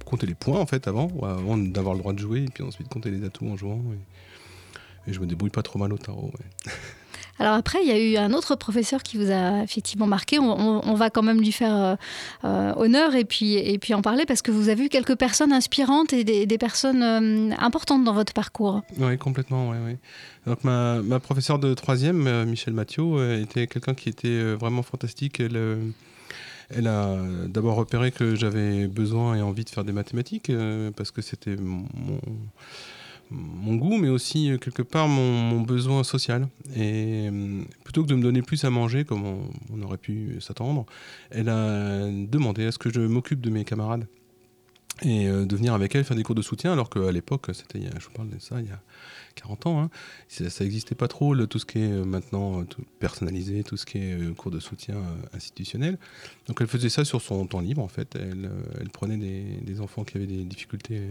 compter 0.05 0.27
les 0.27 0.35
points 0.35 0.59
en 0.59 0.65
fait 0.65 0.87
avant, 0.87 1.07
avant 1.23 1.57
d'avoir 1.57 1.93
le 1.95 2.01
droit 2.01 2.13
de 2.13 2.19
jouer, 2.19 2.43
et 2.43 2.49
puis 2.53 2.63
ensuite 2.63 2.89
compter 2.89 3.09
les 3.09 3.23
atouts 3.23 3.47
en 3.47 3.55
jouant, 3.55 3.81
et, 5.07 5.13
je 5.13 5.19
me 5.19 5.25
débrouille 5.25 5.49
pas 5.49 5.63
trop 5.63 5.79
mal 5.79 5.91
au 5.91 5.97
tarot. 5.97 6.31
Alors 7.39 7.53
après, 7.53 7.79
il 7.81 7.87
y 7.87 7.91
a 7.91 7.99
eu 7.99 8.15
un 8.17 8.31
autre 8.33 8.55
professeur 8.55 9.01
qui 9.01 9.17
vous 9.17 9.31
a 9.31 9.63
effectivement 9.63 10.05
marqué. 10.05 10.37
On, 10.39 10.93
va 10.93 11.09
quand 11.09 11.23
même 11.23 11.39
lui 11.39 11.51
faire 11.51 11.75
euh, 11.75 11.95
euh, 12.45 12.73
honneur 12.77 13.15
et 13.15 13.25
puis, 13.25 13.55
et 13.55 13.79
puis 13.79 13.93
en 13.93 14.01
parler 14.01 14.25
parce 14.25 14.41
que 14.41 14.51
vous 14.51 14.69
avez 14.69 14.85
eu 14.85 14.89
quelques 14.89 15.15
personnes 15.15 15.51
inspirantes 15.51 16.13
et 16.13 16.23
des, 16.23 16.57
personnes 16.57 17.01
euh, 17.01 17.55
importantes 17.57 18.03
dans 18.03 18.13
votre 18.13 18.33
parcours. 18.33 18.81
Oui, 18.99 19.17
complètement. 19.17 19.73
Donc 20.45 20.63
ma, 20.63 21.01
ma 21.01 21.19
professeure 21.19 21.57
de 21.57 21.73
troisième, 21.73 22.45
Michel 22.45 22.73
Mathieu, 22.73 23.39
était 23.39 23.67
quelqu'un 23.67 23.95
qui 23.95 24.09
était 24.09 24.53
vraiment 24.53 24.83
fantastique. 24.83 25.39
Elle, 25.39 26.87
a 26.87 27.17
d'abord 27.47 27.75
repéré 27.75 28.11
que 28.11 28.35
j'avais 28.35 28.87
besoin 28.87 29.35
et 29.35 29.41
envie 29.41 29.63
de 29.63 29.69
faire 29.69 29.83
des 29.83 29.91
mathématiques 29.91 30.51
parce 30.95 31.11
que 31.11 31.21
c'était 31.21 31.55
mon, 31.55 31.85
mon- 33.33 33.75
goût, 33.75 33.97
mais 33.97 34.09
aussi 34.09 34.51
euh, 34.51 34.57
quelque 34.57 34.81
part 34.81 35.07
mon, 35.07 35.61
besoin 35.61 36.03
social. 36.03 36.47
Et 36.75 37.29
euh, 37.31 37.61
plutôt 37.83 38.03
que 38.03 38.07
de 38.07 38.15
me 38.15 38.21
donner 38.21 38.41
plus 38.41 38.63
à 38.63 38.69
manger, 38.69 39.03
comme 39.03 39.23
on, 39.25 39.81
aurait 39.81 39.97
pu 39.97 40.37
s'attendre, 40.39 40.85
elle 41.31 41.49
a 41.49 42.07
demandé 42.07 42.65
à 42.65 42.71
ce 42.71 42.77
que 42.77 42.91
je 42.91 43.01
m'occupe 43.01 43.41
de 43.41 43.49
mes 43.49 43.65
camarades 43.65 44.07
et 45.01 45.27
euh, 45.27 45.45
de 45.45 45.55
venir 45.55 45.73
avec 45.73 45.95
elle 45.95 46.03
faire 46.03 46.15
des 46.15 46.23
cours 46.23 46.35
de 46.35 46.43
soutien, 46.43 46.71
alors 46.71 46.89
qu'à 46.89 47.11
l'époque, 47.11 47.47
c'était, 47.53 47.81
je 47.81 48.05
vous 48.05 48.13
parle 48.13 48.29
de 48.29 48.39
ça, 48.39 48.61
il 48.61 48.67
y 48.67 48.71
a 48.71 48.79
40 49.35 49.65
ans, 49.65 49.81
hein, 49.81 49.89
ça 50.27 50.63
n'existait 50.63 50.93
pas 50.93 51.07
trop, 51.07 51.33
le- 51.33 51.47
tout 51.47 51.57
ce 51.57 51.65
qui 51.65 51.79
est 51.79 52.05
maintenant 52.05 52.63
personnalisé, 52.99 53.63
tout 53.63 53.75
ce 53.75 53.85
qui 53.87 53.97
est 53.97 54.35
cours 54.35 54.51
de 54.51 54.59
soutien 54.59 54.97
institutionnel. 55.33 55.97
Donc 56.47 56.61
elle 56.61 56.67
faisait 56.67 56.89
ça 56.89 57.03
sur 57.03 57.21
son 57.21 57.45
temps 57.47 57.59
libre, 57.59 57.81
en 57.81 57.87
fait. 57.87 58.15
Elle, 58.15 58.49
prenait 58.93 59.17
des 59.17 59.81
enfants 59.81 60.03
qui 60.03 60.17
avaient 60.17 60.27
des 60.27 60.43
difficultés. 60.43 61.01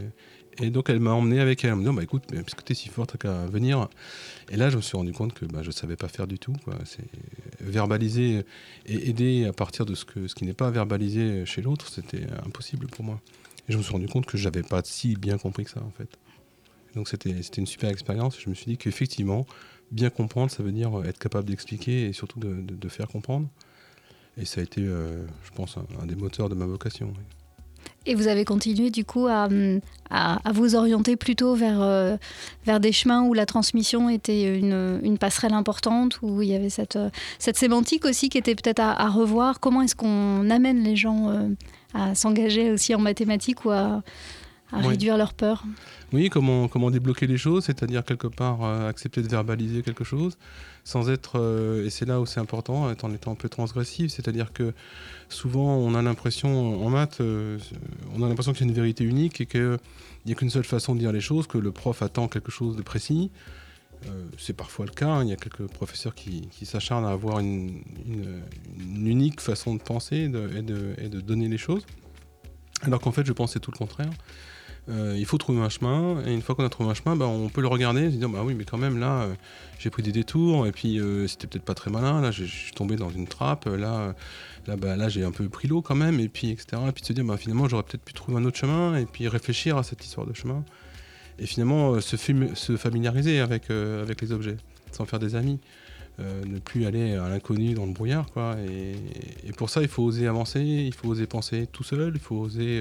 Et 0.61 0.71
donc 0.71 0.91
elle 0.91 1.01
m'a 1.01 1.13
emmené 1.13 1.41
avec 1.41 1.65
elle, 1.65 1.73
en 1.73 1.77
me 1.77 1.81
disant, 1.81 1.95
bah 1.95 2.03
écoute, 2.03 2.25
mais 2.33 2.43
puisque 2.43 2.65
tu 2.65 2.73
es 2.73 2.75
si 2.75 2.89
forte, 2.89 3.13
t'as 3.13 3.19
qu'à 3.19 3.47
venir. 3.47 3.89
Et 4.51 4.57
là, 4.57 4.69
je 4.69 4.77
me 4.77 4.83
suis 4.83 4.97
rendu 4.97 5.13
compte 5.13 5.33
que 5.33 5.47
bah, 5.47 5.61
je 5.63 5.69
ne 5.69 5.73
savais 5.73 5.97
pas 5.97 6.09
faire 6.09 6.27
du 6.27 6.39
tout. 6.39 6.55
C'est 6.85 7.05
verbaliser 7.61 8.45
et 8.87 9.09
aider 9.09 9.47
à 9.47 9.53
partir 9.53 9.87
de 9.87 9.95
ce, 9.95 10.05
qui 10.05 10.45
n'est 10.45 10.53
pas 10.53 10.71
verbalisé 10.71 11.47
chez 11.47 11.63
l'autre, 11.63 11.89
c'était 11.89 12.27
impossible 12.45 12.87
pour 12.87 13.05
moi. 13.05 13.21
Et 13.69 13.73
je 13.73 13.79
me 13.79 13.83
suis 13.83 13.93
rendu 13.93 14.09
compte 14.09 14.27
que 14.27 14.37
je 14.37 14.45
n'avais 14.45 14.63
pas 14.63 14.83
si 14.85 15.17
bien 15.17 15.39
compris 15.39 15.65
que 15.65 15.71
ça, 15.71 15.83
en 15.83 15.91
fait. 15.91 16.19
Donc 16.95 17.09
c'était 17.09 17.31
une 17.31 17.67
super 17.67 17.91
expérience. 17.91 18.39
Je 18.39 18.51
me 18.51 18.55
suis 18.55 18.67
dit 18.67 18.77
qu'effectivement, 18.77 19.47
bien 19.91 20.11
comprendre, 20.11 20.51
ça 20.51 20.63
veut 20.63 20.73
dire 20.73 20.91
être 21.05 21.19
capable 21.19 21.49
d'expliquer 21.49 22.07
et 22.07 22.13
surtout 22.13 22.41
de, 22.41 22.89
faire 22.89 23.09
comprendre. 23.09 23.49
Et 24.37 24.45
ça 24.45 24.61
a 24.61 24.65
été, 24.65 24.81
euh, 24.83 25.25
je 25.45 25.51
pense, 25.51 25.77
un, 25.77 26.07
des 26.07 26.17
moteurs 26.17 26.49
de 26.49 26.55
ma 26.55 26.67
vocation. 26.67 27.13
Et 28.05 28.15
vous 28.17 28.27
avez 28.27 28.45
continué 28.45 28.91
du 28.91 29.05
coup 29.05 29.27
à, 29.29 29.49
à- 30.11 30.39
vous 30.53 30.75
orienter 30.75 31.15
plutôt 31.17 31.55
vers, 31.55 31.81
euh, 31.81 32.17
vers 32.67 32.81
des 32.81 32.91
chemins 32.91 33.23
où 33.23 33.33
la 33.33 33.47
transmission 33.47 34.09
était 34.11 34.59
une, 34.59 34.99
une 35.05 35.19
passerelle 35.19 35.55
importante, 35.55 36.19
où 36.23 36.43
il 36.43 36.49
y 36.49 36.55
avait 36.57 36.69
cette, 36.71 36.99
cette 37.39 37.57
sémantique 37.57 38.05
aussi 38.05 38.29
qui 38.29 38.39
était 38.39 38.57
peut-être 38.57 38.81
à, 38.81 39.01
à 39.01 39.09
revoir. 39.09 39.61
Comment 39.61 39.83
est-ce 39.83 39.95
qu'on 39.95 40.51
amène 40.51 40.83
les 40.83 40.97
gens 40.97 41.29
euh, 41.31 41.49
à 41.95 42.15
s'engager 42.17 42.73
aussi 42.73 42.93
en 42.95 42.99
mathématiques 42.99 43.65
ou 43.65 43.71
à, 43.71 44.03
à 44.73 44.81
réduire 44.91 45.17
leur 45.17 45.35
peur 45.35 45.65
Oui, 46.13 46.29
comment, 46.31 46.67
comment 46.69 46.91
débloquer 46.91 47.27
les 47.27 47.37
choses, 47.39 47.65
c'est-à-dire 47.65 48.05
quelque 48.05 48.27
part 48.27 48.65
euh, 48.65 48.89
accepter 48.89 49.23
de 49.23 49.29
verbaliser 49.29 49.83
quelque 49.83 50.05
chose, 50.05 50.37
sans 50.85 51.11
être, 51.11 51.39
euh, 51.39 51.85
et 51.87 51.91
c'est 51.91 52.07
là 52.07 52.21
où 52.21 52.27
c'est 52.27 52.41
important, 52.41 52.91
être 52.91 53.05
en 53.05 53.13
étant 53.13 53.33
un 53.33 53.37
peu 53.37 53.49
transgressif, 53.49 54.11
c'est-à-dire 54.11 54.53
que 54.53 54.73
souvent 55.29 55.77
on 55.77 55.95
a 55.95 56.03
l'impression, 56.03 56.85
en 56.85 56.91
maths, 56.91 57.21
euh, 57.21 57.59
on 58.15 58.23
a 58.23 58.29
l'impression 58.29 58.53
qu'il 58.53 58.63
y 58.67 58.69
a 58.69 58.71
une 58.71 58.75
vérité 58.75 59.05
unique 59.05 59.41
et 59.41 59.47
qu'il 59.47 59.79
n'y 60.27 60.33
a 60.33 60.35
qu'une 60.35 60.51
seule 60.51 60.65
façon 60.65 60.95
de 60.95 61.01
dire 61.01 61.13
les 61.13 61.21
choses, 61.21 61.47
que 61.47 61.59
le 61.59 61.71
prof 61.73 62.03
attend 62.03 62.29
quelque 62.29 62.51
chose 62.51 62.77
de 62.77 62.83
précis. 62.83 63.31
C'est 64.37 64.53
parfois 64.57 64.85
le 64.85 64.91
cas, 64.91 65.07
hein, 65.09 65.23
il 65.23 65.29
y 65.29 65.33
a 65.33 65.37
quelques 65.37 65.69
professeurs 65.69 66.17
qui, 66.17 66.49
qui 66.51 66.67
s'acharnent 66.67 67.05
à 67.05 67.11
avoir 67.11 67.39
une, 67.39 67.83
une- 68.05 68.43
une 68.81 69.07
unique 69.07 69.41
façon 69.41 69.77
de 69.77 69.81
penser 69.81 70.27
de- 70.27 70.51
et, 70.59 70.63
de, 70.63 70.95
et 70.99 71.09
de 71.09 71.21
donner 71.21 71.47
les 71.47 71.57
choses, 71.57 71.87
alors 72.83 73.01
qu'en 73.01 73.13
fait 73.13 73.25
je 73.25 73.33
pense 73.33 73.53
c'est 73.53 73.61
tout 73.61 73.71
le 73.71 73.79
contraire. 73.79 74.11
Euh, 74.89 75.15
il 75.17 75.25
faut 75.27 75.39
trouver 75.39 75.61
un 75.61 75.69
chemin, 75.69 76.25
et 76.27 76.35
une 76.35 76.43
fois 76.43 76.57
qu'on 76.57 76.65
a 76.65 76.69
trouvé 76.69 76.91
un 76.91 76.95
chemin, 76.95 77.15
bah, 77.15 77.27
on 77.27 77.49
peut 77.49 77.61
le 77.61 77.69
regarder 77.69 78.03
et 78.03 78.11
se 78.11 78.17
dire 78.17 78.29
bah 78.29 78.41
oui, 78.45 78.55
mais 78.55 78.65
quand 78.65 78.79
même 78.79 78.99
là, 78.99 79.23
euh, 79.23 79.35
j'ai 79.79 79.91
pris 79.91 80.03
des 80.03 80.11
détours, 80.11 80.67
et 80.67 80.73
puis 80.73 80.99
euh, 80.99 81.29
c'était 81.29 81.47
peut-être 81.47 81.65
pas 81.65 81.75
très 81.75 81.89
malin, 81.89 82.21
là 82.21 82.33
je 82.33 82.43
suis 82.45 82.73
tombé 82.73 82.97
dans 82.97 83.09
une 83.09 83.29
trappe, 83.29 83.67
là, 83.67 84.13
là, 84.67 84.77
bah, 84.77 84.97
là 84.97 85.09
j'ai 85.09 85.23
un 85.23 85.31
peu 85.31 85.49
pris 85.49 85.69
l'eau 85.69 85.83
quand 85.83 85.95
même, 85.95 86.19
et 86.19 86.29
puis 86.29 86.51
etc. 86.51 86.83
Et 86.89 86.91
puis 86.91 87.05
se 87.05 87.13
dire 87.13 87.25
bah, 87.25 87.37
finalement 87.37 87.69
j'aurais 87.69 87.85
peut-être 87.85 88.03
pu 88.03 88.13
trouver 88.13 88.39
un 88.39 88.45
autre 88.45 88.59
chemin, 88.59 88.97
et 88.97 89.07
puis 89.07 89.29
réfléchir 89.29 89.77
à 89.77 89.85
cette 89.85 90.05
histoire 90.05 90.27
de 90.27 90.35
chemin, 90.35 90.65
et 91.39 91.47
finalement 91.47 92.01
se, 92.01 92.17
fami- 92.17 92.57
se 92.57 92.77
familiariser 92.77 93.39
avec, 93.39 93.71
avec 93.71 94.21
les 94.21 94.33
objets, 94.33 94.57
sans 94.91 95.05
faire 95.07 95.21
des 95.21 95.37
amis. 95.37 95.61
Ne 96.19 96.59
plus 96.61 96.87
aller 96.87 97.15
à 97.15 97.29
l'inconnu 97.29 97.75
dans 97.75 97.87
le 97.87 97.93
brouillard. 97.93 98.31
Quoi. 98.33 98.55
Et, 98.69 99.53
pour 99.57 99.71
ça, 99.71 99.83
il 99.83 99.89
faut 99.89 100.05
oser 100.05 100.29
avancer, 100.29 100.61
il 100.61 100.95
faut 100.95 101.09
oser 101.09 101.27
penser 101.27 101.67
tout 101.73 101.83
seul, 101.83 102.13
il 102.15 102.21
faut 102.21 102.37
oser 102.37 102.81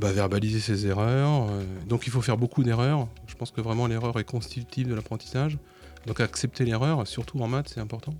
bah, 0.00 0.12
verbaliser 0.12 0.60
ses 0.60 0.86
erreurs. 0.86 1.48
euh, 1.50 1.62
donc 1.86 2.06
il 2.06 2.10
faut 2.10 2.22
faire 2.22 2.36
beaucoup 2.38 2.62
d'erreurs. 2.62 3.06
Je 3.26 3.34
pense 3.34 3.50
que 3.50 3.60
vraiment 3.60 3.86
l'erreur 3.86 4.18
est 4.18 4.24
constitutive 4.24 4.88
de 4.88 4.94
l'apprentissage. 4.94 5.58
Donc 6.06 6.20
accepter 6.20 6.64
l'erreur, 6.64 7.06
surtout 7.06 7.40
en 7.40 7.48
maths, 7.48 7.70
c'est 7.74 7.80
important. 7.80 8.14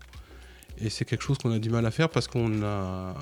Et 0.79 0.91
c'est 0.91 1.05
quelque 1.05 1.23
chose 1.23 1.39
qu'on 1.39 1.53
a 1.53 1.59
du 1.59 1.71
mal 1.71 1.85
à 1.87 1.91
faire 1.91 2.09
parce 2.11 2.29
qu'on 2.29 2.63
a 2.63 3.15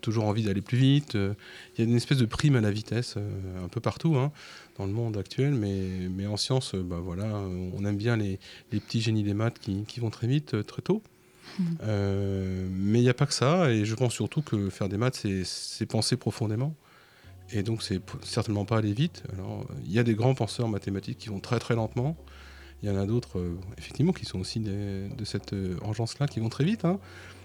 toujours 0.00 0.24
envie 0.24 0.44
d'aller 0.44 0.60
plus 0.62 0.78
vite. 0.78 1.14
Euh, 1.16 1.34
Il 1.76 1.84
y 1.84 1.86
a 1.86 1.90
une 1.90 1.96
espèce 1.96 2.18
de 2.18 2.26
prime 2.26 2.56
à 2.56 2.60
la 2.60 2.70
vitesse 2.70 3.14
euh, 3.16 3.64
un 3.64 3.68
peu 3.68 3.80
partout 3.80 4.16
hein, 4.16 4.30
dans 4.78 4.86
le 4.86 4.92
monde 4.92 5.16
actuel, 5.16 5.52
mais, 5.54 6.08
mais 6.10 6.26
en 6.26 6.36
science, 6.36 6.74
euh, 6.74 6.82
bah, 6.82 7.00
voilà, 7.02 7.26
on 7.26 7.84
aime 7.84 7.96
bien 7.96 8.16
les, 8.16 8.38
les 8.72 8.80
petits 8.80 9.00
génies 9.00 9.24
des 9.24 9.34
maths 9.34 9.58
qui, 9.58 9.84
qui 9.84 10.00
vont 10.00 10.10
très 10.10 10.26
vite, 10.26 10.64
très 10.66 10.82
tôt. 10.82 11.02
Euh, 11.82 12.66
mais 12.70 12.98
il 12.98 13.02
n'y 13.02 13.08
a 13.08 13.14
pas 13.14 13.24
que 13.24 13.32
ça, 13.32 13.70
et 13.70 13.84
je 13.84 13.94
pense 13.94 14.12
surtout 14.12 14.42
que 14.42 14.68
faire 14.68 14.88
des 14.88 14.98
maths, 14.98 15.24
c'est 15.44 15.86
penser 15.86 16.16
profondément. 16.16 16.74
Et 17.52 17.62
donc, 17.62 17.82
c'est 17.82 18.00
certainement 18.22 18.64
pas 18.64 18.78
aller 18.78 18.92
vite. 18.92 19.22
Alors, 19.32 19.64
il 19.84 19.92
y 19.92 19.98
a 19.98 20.02
des 20.02 20.14
grands 20.14 20.34
penseurs 20.34 20.68
mathématiques 20.68 21.18
qui 21.18 21.28
vont 21.28 21.40
très 21.40 21.58
très 21.58 21.74
lentement. 21.76 22.16
Il 22.82 22.88
y 22.88 22.92
en 22.92 22.96
a 22.98 23.06
d'autres, 23.06 23.38
euh, 23.38 23.56
effectivement, 23.78 24.12
qui 24.12 24.24
sont 24.26 24.38
aussi 24.40 24.60
de 24.60 25.24
cette 25.24 25.52
euh, 25.52 25.76
engeance-là, 25.82 26.26
qui 26.26 26.40
vont 26.40 26.48
très 26.48 26.64
vite. 26.64 26.84
hein. 26.84 26.98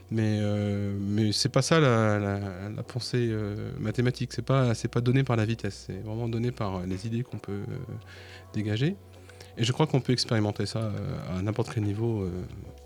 Mais, 0.09 0.39
euh, 0.41 0.97
mais 0.99 1.31
c'est 1.31 1.47
pas 1.49 1.61
ça 1.61 1.79
la, 1.79 2.19
la- 2.19 2.83
pensée 2.83 3.29
euh, 3.31 3.71
mathématique. 3.79 4.33
C'est 4.33 4.41
pas, 4.41 4.73
c'est 4.73 4.89
pas 4.89 4.99
donné 4.99 5.23
par 5.23 5.37
la 5.37 5.45
vitesse. 5.45 5.85
C'est 5.87 6.01
vraiment 6.01 6.27
donné 6.27 6.51
par 6.51 6.81
les 6.85 7.07
idées 7.07 7.23
qu'on 7.23 7.37
peut 7.39 7.61
dégager. 8.53 8.97
Et 9.57 9.63
je 9.63 9.71
crois 9.71 9.87
qu'on 9.87 10.01
peut 10.01 10.11
expérimenter 10.13 10.65
ça 10.65 10.91
à 11.29 11.41
n'importe 11.41 11.73
quel 11.73 11.83
niveau, 11.83 12.27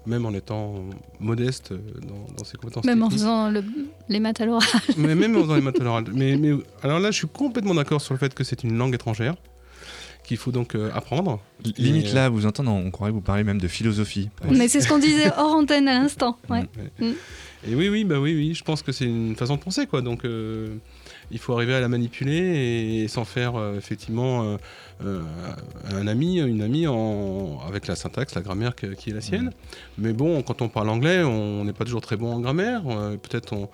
même 0.06 0.26
en 0.26 0.34
étant 0.34 0.76
modeste 1.20 1.72
euh, 1.72 1.78
dans, 2.02 2.36
dans 2.38 2.44
ses 2.44 2.58
compétences 2.58 2.86
Même 2.86 3.02
en 3.04 3.10
faisant 3.10 3.50
le- 3.50 3.64
les 4.10 4.20
maths 4.20 4.42
à 4.42 4.46
l'oral. 4.46 4.68
Mais 4.98 5.16
même 5.16 5.34
dans 5.46 5.56
les 5.56 5.62
maths 5.62 5.80
à 5.80 5.84
l'oral. 5.84 6.06
Mais, 6.14 6.38
mais 6.38 6.54
alors 6.84 7.00
là, 7.00 7.12
je 7.12 7.18
suis 7.18 7.28
complètement 7.28 7.74
d'accord 7.76 8.02
sur 8.02 8.14
le 8.14 8.20
fait 8.20 8.34
que 8.34 8.44
c'est 8.44 8.64
une 8.64 8.78
langue 8.78 8.94
étrangère 8.94 9.36
qu'il 10.24 10.38
faut 10.38 10.52
donc 10.52 10.74
euh, 10.76 10.90
apprendre. 10.94 11.40
Limite 11.78 12.08
Et, 12.08 12.14
là, 12.14 12.30
vous 12.30 12.46
entendant, 12.48 12.76
on 12.78 12.90
croirait 12.90 13.12
que 13.12 13.16
vous 13.16 13.22
parlez 13.22 13.44
même 13.44 13.60
de 13.62 13.68
philosophie. 13.68 14.30
Mais 14.50 14.68
c'est 14.68 14.82
ce 14.82 14.88
qu'on 14.88 14.98
disait 14.98 15.32
hors 15.38 15.54
antenne 15.54 15.88
à 15.88 15.94
l'instant. 16.00 16.38
Ouais. 16.50 16.64
Ouais. 17.00 17.14
Et 17.68 17.76
oui, 17.76 17.90
oui, 17.90 18.04
bah 18.04 18.20
oui, 18.20 18.34
oui, 18.36 18.54
je 18.56 18.64
pense 18.64 18.82
que 18.82 18.92
c'est 18.92 19.06
une 19.06 19.36
façon 19.36 19.56
de 19.56 19.62
penser, 19.62 19.86
quoi. 19.86 20.02
Donc, 20.02 20.26
euh, 20.26 20.76
il 21.32 21.39
faut 21.39 21.53
arriver 21.53 21.74
à 21.75 21.79
la 21.79 21.88
manipuler 21.88 23.01
et, 23.03 23.08
sans 23.08 23.25
faire 23.25 23.55
euh, 23.55 23.77
effectivement 23.77 24.44
euh, 24.44 24.58
euh, 25.03 25.22
un 25.94 26.08
ami, 26.08 26.39
une 26.39 26.62
amie 26.62 26.88
en, 26.88 27.60
avec 27.67 27.88
la 27.88 27.96
syntaxe, 27.96 28.36
la 28.36 28.41
grammaire 28.41 28.75
que- 28.75 28.88
qui 28.94 29.10
est 29.10 29.13
la 29.13 29.22
sienne. 29.22 29.51
Mais 29.98 30.13
bon, 30.13 30.41
quand 30.41 30.62
on 30.62 30.70
parle 30.70 30.89
anglais, 30.89 31.24
on 31.24 31.65
n'est 31.65 31.74
pas 31.74 31.86
toujours 31.86 32.01
très 32.01 32.17
bon 32.17 32.32
en 32.34 32.39
grammaire. 32.39 32.84
Euh, 32.88 33.17
Peut-être 33.17 33.53
on. 33.53 33.70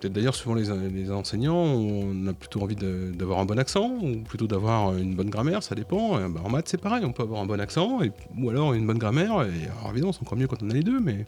Peut-être 0.00 0.14
d'ailleurs, 0.14 0.34
souvent 0.34 0.54
les, 0.54 0.64
les 0.88 1.10
enseignants, 1.12 1.54
on 1.54 2.26
a 2.26 2.32
plutôt 2.32 2.62
envie 2.62 2.74
d'avoir 2.74 3.38
un 3.38 3.44
bon 3.44 3.58
accent 3.58 3.98
ou 4.00 4.22
plutôt 4.22 4.46
d'avoir 4.46 4.96
une 4.96 5.14
bonne 5.14 5.28
grammaire, 5.28 5.62
ça 5.62 5.74
dépend. 5.74 6.18
Bah, 6.30 6.40
en 6.42 6.48
maths, 6.48 6.68
c'est 6.68 6.80
pareil, 6.80 7.04
on 7.04 7.12
peut 7.12 7.22
avoir 7.22 7.42
un 7.42 7.44
bon 7.44 7.60
accent 7.60 8.00
et, 8.02 8.10
ou 8.38 8.48
alors 8.48 8.72
une 8.72 8.86
bonne 8.86 8.96
grammaire. 8.96 9.42
Et 9.42 9.66
alors, 9.66 9.90
évidemment, 9.90 10.12
c'est 10.14 10.22
encore 10.22 10.38
mieux 10.38 10.46
quand 10.46 10.62
on 10.62 10.70
a 10.70 10.72
les 10.72 10.82
deux, 10.82 11.00
mais. 11.00 11.26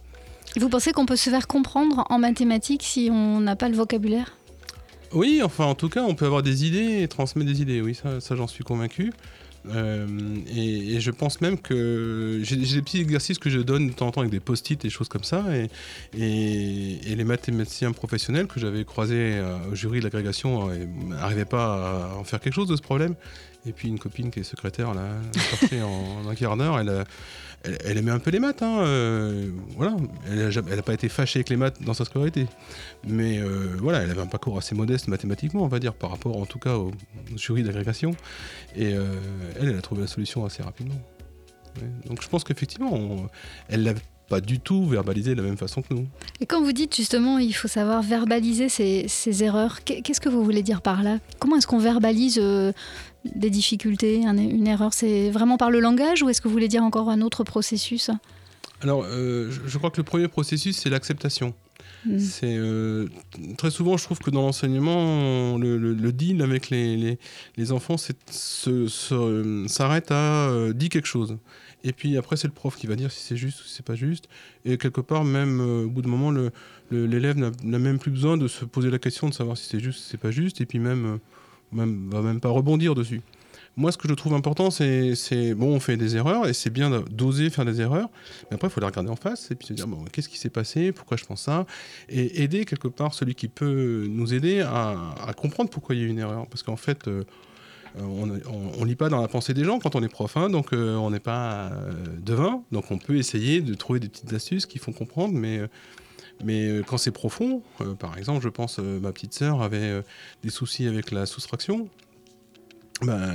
Vous 0.58 0.70
pensez 0.70 0.92
qu'on 0.92 1.04
peut 1.04 1.16
se 1.16 1.28
faire 1.28 1.46
comprendre 1.46 2.06
en 2.08 2.18
mathématiques 2.18 2.82
si 2.82 3.10
on 3.12 3.40
n'a 3.40 3.56
pas 3.56 3.68
le 3.68 3.76
vocabulaire? 3.76 4.32
Oui, 5.14 5.40
enfin 5.44 5.64
en 5.66 5.74
tout 5.74 5.88
cas, 5.88 6.02
on 6.02 6.14
peut 6.14 6.26
avoir 6.26 6.42
des 6.42 6.66
idées 6.66 7.02
et 7.02 7.08
transmettre 7.08 7.50
des 7.50 7.60
idées, 7.62 7.80
oui, 7.82 7.94
ça, 7.94 8.34
j'en 8.36 8.46
suis 8.46 8.64
convaincu. 8.64 9.12
Euh, 9.68 10.06
et, 10.56 10.98
je 11.00 11.10
pense 11.12 11.40
même 11.40 11.56
que 11.56 12.40
j'ai 12.42 12.56
des 12.56 12.82
petits 12.82 12.98
exercices 13.00 13.38
que 13.38 13.48
je 13.48 13.60
donne 13.60 13.88
de 13.88 13.92
temps 13.92 14.08
en 14.08 14.10
temps 14.10 14.20
avec 14.22 14.32
des 14.32 14.40
post-it 14.40 14.84
et 14.84 14.90
choses 14.90 15.08
comme 15.08 15.22
ça. 15.22 15.44
Et, 15.56 15.68
et- 16.18 17.12
et 17.12 17.14
les 17.14 17.24
mathématiciens 17.24 17.92
professionnels 17.92 18.46
que 18.48 18.58
j'avais 18.58 18.84
croisés 18.84 19.34
euh, 19.36 19.56
au 19.70 19.74
jury 19.76 19.98
de 20.00 20.04
l'agrégation 20.04 20.68
euh, 20.70 20.86
n'arrivaient 21.10 21.44
pas 21.44 22.10
à 22.12 22.16
en 22.16 22.24
faire 22.24 22.40
quelque 22.40 22.54
chose 22.54 22.68
de 22.68 22.76
ce 22.76 22.82
problème. 22.82 23.14
Et 23.64 23.72
puis 23.72 23.88
une 23.88 23.98
copine 23.98 24.30
qui 24.30 24.40
est 24.40 24.44
secrétaire 24.44 24.92
l'a 24.92 25.08
sorti 25.50 25.80
en, 25.82 25.88
en 26.26 26.28
un 26.28 26.34
quart 26.34 26.56
d'heure. 26.56 26.78
Elle, 26.80 26.88
a- 26.88 27.04
elle, 27.64 27.78
elle 27.84 27.98
aimait 27.98 28.10
un 28.10 28.18
peu 28.18 28.30
les 28.32 28.40
maths. 28.40 28.60
hein, 28.62 28.80
euh, 28.80 29.50
voilà. 29.76 29.94
Elle 30.28 30.48
n'a 30.48 30.82
pas 30.82 30.94
été 30.94 31.08
fâchée 31.08 31.38
avec 31.38 31.48
les 31.48 31.56
maths 31.56 31.80
dans 31.80 31.94
sa 31.94 32.04
scolarité. 32.04 32.46
Mais 33.06 33.38
euh, 33.38 33.68
voilà, 33.78 34.02
elle 34.02 34.10
avait 34.10 34.20
un 34.20 34.26
parcours 34.26 34.58
assez 34.58 34.74
modeste 34.74 35.06
mathématiquement, 35.06 35.62
on 35.62 35.68
va 35.68 35.78
dire, 35.78 35.94
par 35.94 36.10
rapport 36.10 36.36
en 36.36 36.46
tout 36.46 36.58
cas 36.58 36.74
au, 36.74 36.88
au 36.88 37.36
jury 37.38 37.62
d'agrégation. 37.62 38.10
Et 38.74 38.94
euh, 38.94 39.14
elle, 39.60 39.68
elle 39.68 39.76
a 39.78 39.80
trouvé 39.82 40.00
la 40.00 40.08
solution 40.08 40.44
assez 40.44 40.62
rapidement. 40.64 41.00
Ouais. 41.80 41.88
Donc 42.08 42.20
je 42.20 42.28
pense 42.28 42.42
qu'effectivement, 42.42 42.92
on- 42.92 43.28
elle 43.68 43.84
l'a 43.84 43.94
pas 44.28 44.40
du 44.40 44.58
tout 44.60 44.86
verbalisé 44.86 45.34
de 45.34 45.40
la 45.42 45.46
même 45.46 45.56
façon 45.58 45.82
que 45.82 45.92
nous. 45.94 46.06
Et 46.40 46.46
quand 46.46 46.62
vous 46.62 46.72
dites 46.72 46.96
justement 46.96 47.38
il 47.38 47.52
faut 47.52 47.68
savoir 47.68 48.02
verbaliser 48.02 48.68
ses, 48.70 49.06
ses 49.06 49.44
erreurs, 49.44 49.84
qu'est- 49.84 50.00
qu'est-ce 50.02 50.20
que 50.20 50.28
vous 50.30 50.42
voulez 50.42 50.62
dire 50.62 50.80
par 50.80 51.02
là? 51.02 51.18
Comment 51.38 51.56
est-ce 51.56 51.66
qu'on 51.66 51.78
verbalise 51.78 52.38
euh, 52.40 52.72
des 53.24 53.50
difficultés, 53.50 54.24
un- 54.26 54.36
une 54.36 54.66
erreur 54.66 54.92
C'est 54.94 55.30
vraiment 55.30 55.56
par 55.56 55.70
le 55.70 55.80
langage 55.80 56.22
ou 56.22 56.28
est-ce 56.28 56.40
que 56.40 56.48
vous 56.48 56.52
voulez 56.54 56.68
dire 56.68 56.82
encore 56.82 57.08
un 57.10 57.20
autre 57.20 57.44
processus? 57.44 58.10
Alors, 58.80 59.04
euh, 59.06 59.50
je, 59.50 59.60
je 59.66 59.78
crois 59.78 59.90
que 59.90 59.98
le 59.98 60.02
premier 60.04 60.28
processus, 60.28 60.76
c'est 60.76 60.90
l'acceptation. 60.90 61.54
Mm. 62.04 62.18
C'est 62.18 62.56
euh, 62.56 63.06
très 63.56 63.70
souvent, 63.70 63.96
je 63.96 64.02
trouve 64.02 64.18
que 64.18 64.30
dans 64.30 64.42
l'enseignement, 64.42 65.56
le, 65.56 65.78
le- 65.78 65.94
le 65.94 66.12
deal 66.12 66.42
avec 66.42 66.68
les, 66.70 66.96
les, 66.96 67.18
les 67.56 67.70
enfants 67.72 67.96
se- 67.96 68.12
s'arrête 69.68 70.10
à 70.10 70.48
euh, 70.48 70.72
dit 70.72 70.88
quelque 70.88 71.06
chose. 71.06 71.38
Et 71.84 71.92
puis 71.92 72.16
après, 72.16 72.36
c'est 72.36 72.46
le 72.48 72.52
prof 72.52 72.76
qui 72.76 72.86
va 72.86 72.96
dire 72.96 73.10
si 73.12 73.20
c'est 73.24 73.36
juste 73.36 73.60
ou 73.60 73.64
si 73.64 73.74
c'est 73.76 73.84
pas 73.86 73.94
juste. 73.94 74.28
Et 74.64 74.78
quelque 74.78 75.00
part, 75.00 75.24
même 75.24 75.60
euh, 75.60 75.84
au 75.84 75.90
bout 75.90 76.02
d'un 76.02 76.08
moment, 76.10 76.32
l'élève 76.90 77.36
n'a 77.38 77.78
même 77.78 77.98
plus 77.98 78.10
besoin 78.10 78.36
de 78.36 78.48
se 78.48 78.64
poser 78.64 78.90
la 78.90 78.98
question 78.98 79.28
de 79.28 79.34
savoir 79.34 79.56
si 79.56 79.68
c'est 79.68 79.80
juste 79.80 79.98
ou 80.00 80.02
si 80.02 80.08
c'est 80.10 80.16
pas 80.20 80.30
juste. 80.30 80.60
Et 80.60 80.66
puis 80.66 80.78
même, 80.78 81.06
euh, 81.06 81.16
même 81.72 82.10
va 82.10 82.22
même 82.22 82.40
pas 82.40 82.48
rebondir 82.48 82.94
dessus. 82.94 83.20
Moi, 83.76 83.90
ce 83.90 83.96
que 83.96 84.06
je 84.06 84.12
trouve 84.12 84.34
important, 84.34 84.70
c'est, 84.70 85.54
bon, 85.54 85.74
on 85.74 85.80
fait 85.80 85.96
des 85.96 86.16
erreurs 86.16 86.46
et 86.46 86.52
c'est 86.52 86.68
bien 86.68 86.90
d'oser 87.10 87.48
faire 87.48 87.64
des 87.64 87.80
erreurs, 87.80 88.10
mais 88.50 88.56
après, 88.56 88.68
il 88.68 88.70
faut 88.70 88.80
les 88.80 88.86
regarder 88.86 89.08
en 89.08 89.16
face 89.16 89.50
et 89.50 89.54
puis 89.54 89.66
se 89.66 89.72
dire, 89.72 89.86
bon, 89.86 90.04
qu'est-ce 90.12 90.28
qui 90.28 90.38
s'est 90.38 90.50
passé, 90.50 90.92
pourquoi 90.92 91.16
je 91.16 91.24
pense 91.24 91.42
ça, 91.42 91.64
et 92.10 92.42
aider 92.42 92.66
quelque 92.66 92.88
part 92.88 93.14
celui 93.14 93.34
qui 93.34 93.48
peut 93.48 94.06
nous 94.10 94.34
aider 94.34 94.60
à, 94.60 95.32
comprendre 95.38 95.70
pourquoi 95.70 95.94
il 95.94 96.02
y 96.02 96.04
a 96.04 96.06
eu 96.06 96.10
une 96.10 96.18
erreur. 96.18 96.46
Parce 96.48 96.62
qu'en 96.62 96.76
fait, 96.76 97.08
euh, 97.08 97.24
on, 97.98 98.30
on 98.78 98.84
lit 98.84 98.94
pas 98.94 99.08
dans 99.08 99.22
la 99.22 99.28
pensée 99.28 99.54
des 99.54 99.64
gens 99.64 99.78
quand 99.78 99.96
on 99.96 100.02
est 100.02 100.08
prof, 100.08 100.36
hein, 100.36 100.50
donc 100.50 100.74
euh, 100.74 100.94
on 100.96 101.10
n'est 101.10 101.18
pas 101.18 101.70
euh, 101.72 101.92
devin, 102.20 102.62
donc 102.72 102.90
on 102.90 102.98
peut 102.98 103.16
essayer 103.16 103.62
de 103.62 103.72
trouver 103.72 104.00
des 104.00 104.08
petites 104.10 104.34
astuces 104.34 104.66
qui 104.66 104.78
font 104.78 104.92
comprendre, 104.92 105.32
mais 105.32 105.62
mais 106.42 106.68
euh, 106.68 106.82
quand 106.82 106.98
c'est 106.98 107.10
profond, 107.10 107.62
euh, 107.80 107.94
par 107.94 108.18
exemple, 108.18 108.42
je 108.42 108.48
pense 108.48 108.78
euh, 108.78 109.00
ma 109.00 109.12
petite 109.12 109.34
sœur 109.34 109.62
avait 109.62 109.78
euh, 109.78 110.02
des 110.42 110.50
soucis 110.50 110.86
avec 110.86 111.10
la 111.10 111.26
soustraction, 111.26 111.88
ben, 113.02 113.32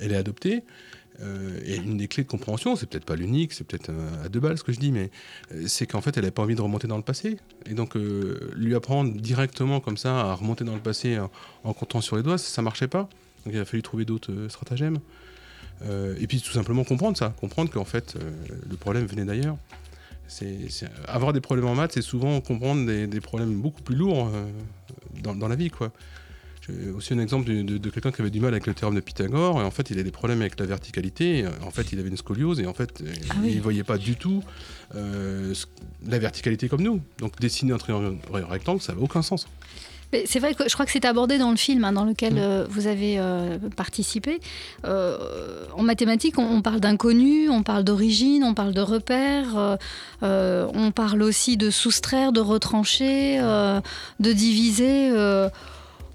elle 0.00 0.12
est 0.12 0.16
adoptée. 0.16 0.62
et 1.64 1.76
une 1.76 1.96
des 1.96 2.08
clés 2.08 2.24
de 2.24 2.28
compréhension, 2.28 2.76
c'est 2.76 2.86
peut-être 2.86 3.04
pas 3.04 3.16
l'unique, 3.16 3.52
c'est 3.52 3.64
peut-être 3.64 3.90
à 4.24 4.28
deux 4.28 4.40
balles 4.40 4.58
ce 4.58 4.64
que 4.64 4.72
je 4.72 4.78
dis, 4.78 4.92
mais 4.92 5.10
c'est 5.66 5.86
qu'en 5.86 6.02
fait 6.02 6.16
elle 6.16 6.24
n'avait 6.24 6.32
pas 6.32 6.42
envie 6.42 6.54
de 6.54 6.60
remonter 6.60 6.86
dans 6.86 6.98
le 6.98 7.02
passé. 7.02 7.38
Et 7.64 7.72
donc 7.72 7.94
lui 7.94 8.74
apprendre 8.74 9.12
directement 9.14 9.80
comme 9.80 9.96
ça 9.96 10.20
à 10.20 10.34
remonter 10.34 10.64
dans 10.64 10.74
le 10.74 10.80
passé 10.80 11.18
en, 11.18 11.30
en 11.64 11.72
comptant 11.72 12.02
sur 12.02 12.16
les 12.16 12.22
doigts, 12.22 12.36
ça, 12.36 12.48
ça 12.48 12.62
marchait 12.62 12.88
pas. 12.88 13.08
Donc 13.44 13.54
il 13.54 13.58
a 13.58 13.64
fallu 13.64 13.82
trouver 13.82 14.04
d'autres 14.04 14.48
stratagèmes. 14.48 14.98
Et 15.82 16.26
puis 16.26 16.42
tout 16.42 16.52
simplement 16.52 16.84
comprendre 16.84 17.16
ça, 17.16 17.34
comprendre 17.40 17.70
qu'en 17.70 17.86
fait 17.86 18.16
le 18.68 18.76
problème 18.76 19.06
venait 19.06 19.24
d'ailleurs. 19.24 19.56
Avoir 21.06 21.32
des 21.32 21.40
problèmes 21.40 21.66
en 21.66 21.74
maths, 21.74 21.92
c'est 21.94 22.02
souvent 22.02 22.40
comprendre 22.40 22.86
des, 22.86 23.06
des 23.06 23.20
problèmes 23.20 23.60
beaucoup 23.60 23.82
plus 23.82 23.96
lourds 23.96 24.30
euh, 24.32 24.44
dans, 25.22 25.34
dans 25.34 25.48
la 25.48 25.56
vie, 25.56 25.70
quoi. 25.70 25.92
J'ai 26.68 26.90
aussi 26.90 27.14
un 27.14 27.18
exemple 27.18 27.46
de, 27.48 27.62
de- 27.62 27.78
de 27.78 27.90
quelqu'un 27.90 28.12
qui 28.12 28.20
avait 28.20 28.30
du 28.30 28.38
mal 28.38 28.52
avec 28.52 28.66
le 28.66 28.74
théorème 28.74 28.94
de 28.94 29.00
Pythagore, 29.00 29.60
et 29.60 29.64
en 29.64 29.70
fait 29.70 29.90
il 29.90 29.98
a 29.98 30.02
des 30.02 30.10
problèmes 30.10 30.40
avec 30.42 30.60
la 30.60 30.66
verticalité, 30.66 31.44
euh, 31.44 31.48
en 31.64 31.70
fait 31.70 31.90
il 31.92 31.98
avait 31.98 32.10
une 32.10 32.18
scoliose, 32.18 32.60
et 32.60 32.66
en 32.66 32.74
fait 32.74 33.00
euh, 33.00 33.12
Ah 33.30 33.34
oui. 33.42 33.48
il 33.52 33.56
ne 33.56 33.62
voyait 33.62 33.82
pas 33.82 33.96
du 33.96 34.14
tout 34.16 34.42
euh, 34.94 35.54
la 36.06 36.18
verticalité 36.18 36.68
comme 36.68 36.82
nous. 36.82 37.00
Donc 37.18 37.40
dessiner 37.40 37.72
un 37.72 37.78
triangle 37.78 38.18
rectangle, 38.30 38.80
ça 38.82 38.92
n'avait 38.92 39.02
aucun 39.04 39.22
sens. 39.22 39.48
Mais 40.12 40.24
C'est 40.26 40.38
vrai 40.40 40.54
que 40.54 40.68
je 40.68 40.74
crois 40.74 40.86
que 40.86 40.92
c'est 40.92 41.04
abordé 41.04 41.38
dans 41.38 41.50
le 41.50 41.56
film 41.56 41.84
hein, 41.84 41.92
dans 41.92 42.04
lequel 42.04 42.34
Mm. 42.34 42.38
euh, 42.38 42.66
vous 42.68 42.86
avez 42.86 43.18
euh, 43.18 43.58
participé. 43.76 44.40
Euh, 44.84 45.16
en 45.76 45.82
mathématiques, 45.82 46.38
on, 46.38 46.44
on 46.44 46.62
parle 46.62 46.80
d'inconnu, 46.80 47.48
on 47.48 47.62
parle 47.62 47.84
d'origine, 47.84 48.44
on 48.44 48.54
parle 48.54 48.74
de 48.74 48.80
repères, 48.80 49.56
euh, 49.56 49.76
euh, 50.22 50.66
on 50.74 50.90
parle 50.90 51.22
aussi 51.22 51.56
de 51.56 51.70
soustraire, 51.70 52.32
de 52.32 52.40
retrancher, 52.40 53.38
euh, 53.40 53.80
de 54.20 54.32
diviser. 54.32 55.10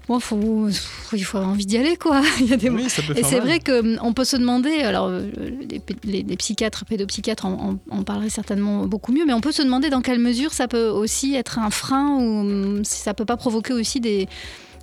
Bon, 0.08 0.20
faut, 0.20 0.68
il 1.12 1.24
faut 1.24 1.38
avoir 1.38 1.52
envie 1.52 1.66
d'y 1.66 1.76
aller, 1.78 1.96
quoi. 1.96 2.22
Il 2.40 2.46
y 2.46 2.52
a 2.52 2.56
des 2.56 2.70
Oui, 2.70 2.88
ça 2.88 3.02
peut 3.02 3.12
Et 3.18 3.24
c'est 3.24 3.40
vrai 3.40 3.58
qu'on 3.58 4.12
peut 4.12 4.24
se 4.24 4.36
demander, 4.36 4.70
alors 4.82 5.06
euh, 5.08 5.28
les, 5.68 5.82
les- 6.04 6.22
les 6.22 6.36
psychiatres, 6.36 6.84
pédopsychiatres 6.84 7.44
en, 7.44 7.78
en- 7.90 7.96
en 7.98 8.02
parleraient 8.04 8.30
certainement 8.30 8.86
beaucoup 8.86 9.10
mieux, 9.12 9.24
mais 9.26 9.32
on 9.32 9.40
peut 9.40 9.50
se 9.52 9.62
demander 9.62 9.90
dans 9.90 10.02
quelle 10.02 10.20
mesure 10.20 10.52
ça 10.52 10.68
peut 10.68 10.86
aussi 10.88 11.34
être 11.34 11.58
un 11.58 11.70
frein 11.70 12.18
ou 12.20 12.40
hum, 12.40 12.84
si 12.84 13.00
ça 13.00 13.14
peut 13.14 13.24
pas 13.24 13.36
provoquer 13.36 13.72
aussi 13.72 13.98
des, 14.00 14.28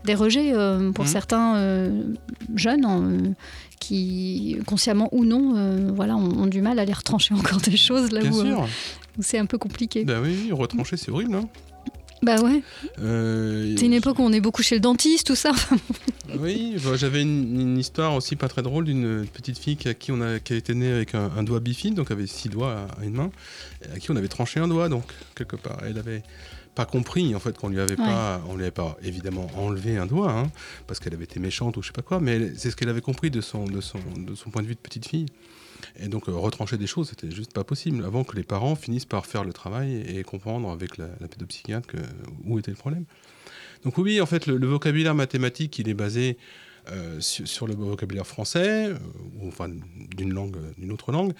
des 0.03 0.13
rejets 0.15 0.51
euh, 0.53 0.91
pour 0.91 1.05
Mhm. 1.05 1.11
certains 1.11 1.55
euh, 1.55 2.03
jeunes 2.55 2.85
euh, 2.85 3.29
qui, 3.79 4.57
consciemment 4.65 5.07
ou 5.13 5.23
non, 5.25 5.93
voilà, 5.95 6.15
ont, 6.17 6.43
ont 6.43 6.47
du 6.47 6.61
mal 6.61 6.79
à 6.79 6.81
aller 6.83 6.93
retrancher 6.93 7.33
encore 7.33 7.59
des 7.61 7.77
choses 7.77 8.11
là 8.11 8.19
Bien 8.21 8.31
où, 8.31 8.65
c'est 9.21 9.37
un 9.37 9.45
peu 9.45 9.57
compliqué. 9.57 10.03
Bah 10.05 10.19
oui, 10.21 10.51
retrancher, 10.51 10.97
c'est 10.97 11.11
horrible. 11.11 11.35
Hein. 11.35 11.47
Bah 12.23 12.41
ouais, 12.41 12.61
Euh, 13.01 13.75
c'est 13.77 13.85
une 13.85 13.93
époque 13.93 14.17
où 14.19 14.23
on 14.23 14.31
est 14.31 14.39
beaucoup 14.39 14.63
chez 14.63 14.75
le 14.75 14.81
dentiste, 14.81 15.27
tout 15.27 15.35
ça. 15.35 15.51
Oui, 16.39 16.77
bah, 16.83 16.91
j'avais 16.95 17.21
une, 17.21 17.59
une 17.59 17.77
histoire 17.77 18.15
aussi 18.15 18.35
pas 18.37 18.47
très 18.47 18.61
drôle 18.61 18.85
d'une 18.85 19.25
petite 19.27 19.57
fille 19.57 19.75
qui, 19.75 19.89
à 19.89 19.93
qui 19.93 20.11
on 20.11 20.21
a, 20.21 20.39
qui 20.39 20.53
était 20.55 20.73
née 20.73 20.91
avec 20.91 21.15
un, 21.15 21.29
un 21.37 21.43
doigt 21.43 21.59
bifide, 21.59 21.95
donc 21.95 22.11
avait 22.11 22.25
six 22.27 22.47
doigts 22.49 22.87
à, 22.97 23.01
à 23.01 23.03
une 23.03 23.13
main, 23.13 23.29
et 23.85 23.95
à 23.95 23.99
qui 23.99 24.09
on 24.11 24.15
avait 24.15 24.29
tranché 24.29 24.59
un 24.59 24.67
doigt, 24.69 24.87
donc 24.89 25.03
quelque 25.35 25.57
part. 25.57 25.79
Elle 25.85 25.97
avait 25.97 26.23
pas 26.75 26.85
compris 26.85 27.35
en 27.35 27.39
fait 27.39 27.57
qu'on 27.57 27.69
lui 27.69 27.79
avait 27.79 27.95
pas, 27.95 28.41
on 28.49 28.55
lui 28.55 28.63
avait 28.63 28.71
pas 28.71 28.97
évidemment 29.03 29.47
enlevé 29.55 29.97
un 29.97 30.05
doigt, 30.05 30.31
hein, 30.31 30.51
parce 30.87 30.99
qu'elle 30.99 31.13
avait 31.13 31.25
été 31.25 31.39
méchante 31.39 31.77
ou 31.77 31.81
je 31.81 31.87
sais 31.87 31.93
pas 31.93 32.01
quoi, 32.01 32.19
mais 32.19 32.53
c'est 32.55 32.71
ce 32.71 32.75
qu'elle 32.75 32.89
avait 32.89 33.01
compris 33.01 33.29
de 33.31 33.41
son, 33.41 33.65
de 33.65 33.81
son, 33.81 33.99
de 34.17 34.35
son 34.35 34.49
point 34.49 34.61
de 34.61 34.67
vue 34.67 34.75
de 34.75 34.79
petite 34.79 35.07
fille. 35.07 35.27
Et 35.99 36.07
donc 36.07 36.29
euh, 36.29 36.31
retrancher 36.33 36.77
des 36.77 36.87
choses, 36.87 37.09
c'était 37.09 37.29
juste 37.31 37.53
pas 37.53 37.63
possible, 37.63 38.03
avant 38.05 38.23
que 38.23 38.35
les 38.35 38.43
parents 38.43 38.75
finissent 38.75 39.05
par 39.05 39.25
faire 39.25 39.43
le 39.43 39.53
travail 39.53 39.93
et, 39.93 40.19
et 40.19 40.23
comprendre 40.23 40.71
avec 40.71 40.97
la, 40.97 41.07
la 41.19 41.27
pédopsychiatre 41.27 41.87
que, 41.87 41.97
où 42.45 42.57
était 42.57 42.71
le 42.71 42.77
problème. 42.77 43.05
Donc 43.83 43.97
oui, 43.97 44.21
en 44.21 44.25
fait, 44.25 44.47
le, 44.47 44.57
le 44.57 44.67
vocabulaire 44.67 45.13
mathématique, 45.13 45.77
il 45.79 45.89
est 45.89 45.93
basé 45.93 46.37
euh, 46.91 47.21
sur, 47.21 47.65
le 47.65 47.75
vocabulaire 47.75 48.27
français, 48.27 48.87
euh, 48.87 48.97
ou 49.39 49.47
enfin 49.47 49.69
d'une 50.17 50.33
langue, 50.33 50.57
euh, 50.57 50.71
d'une 50.77 50.91
autre 50.91 51.13
langue, 51.13 51.31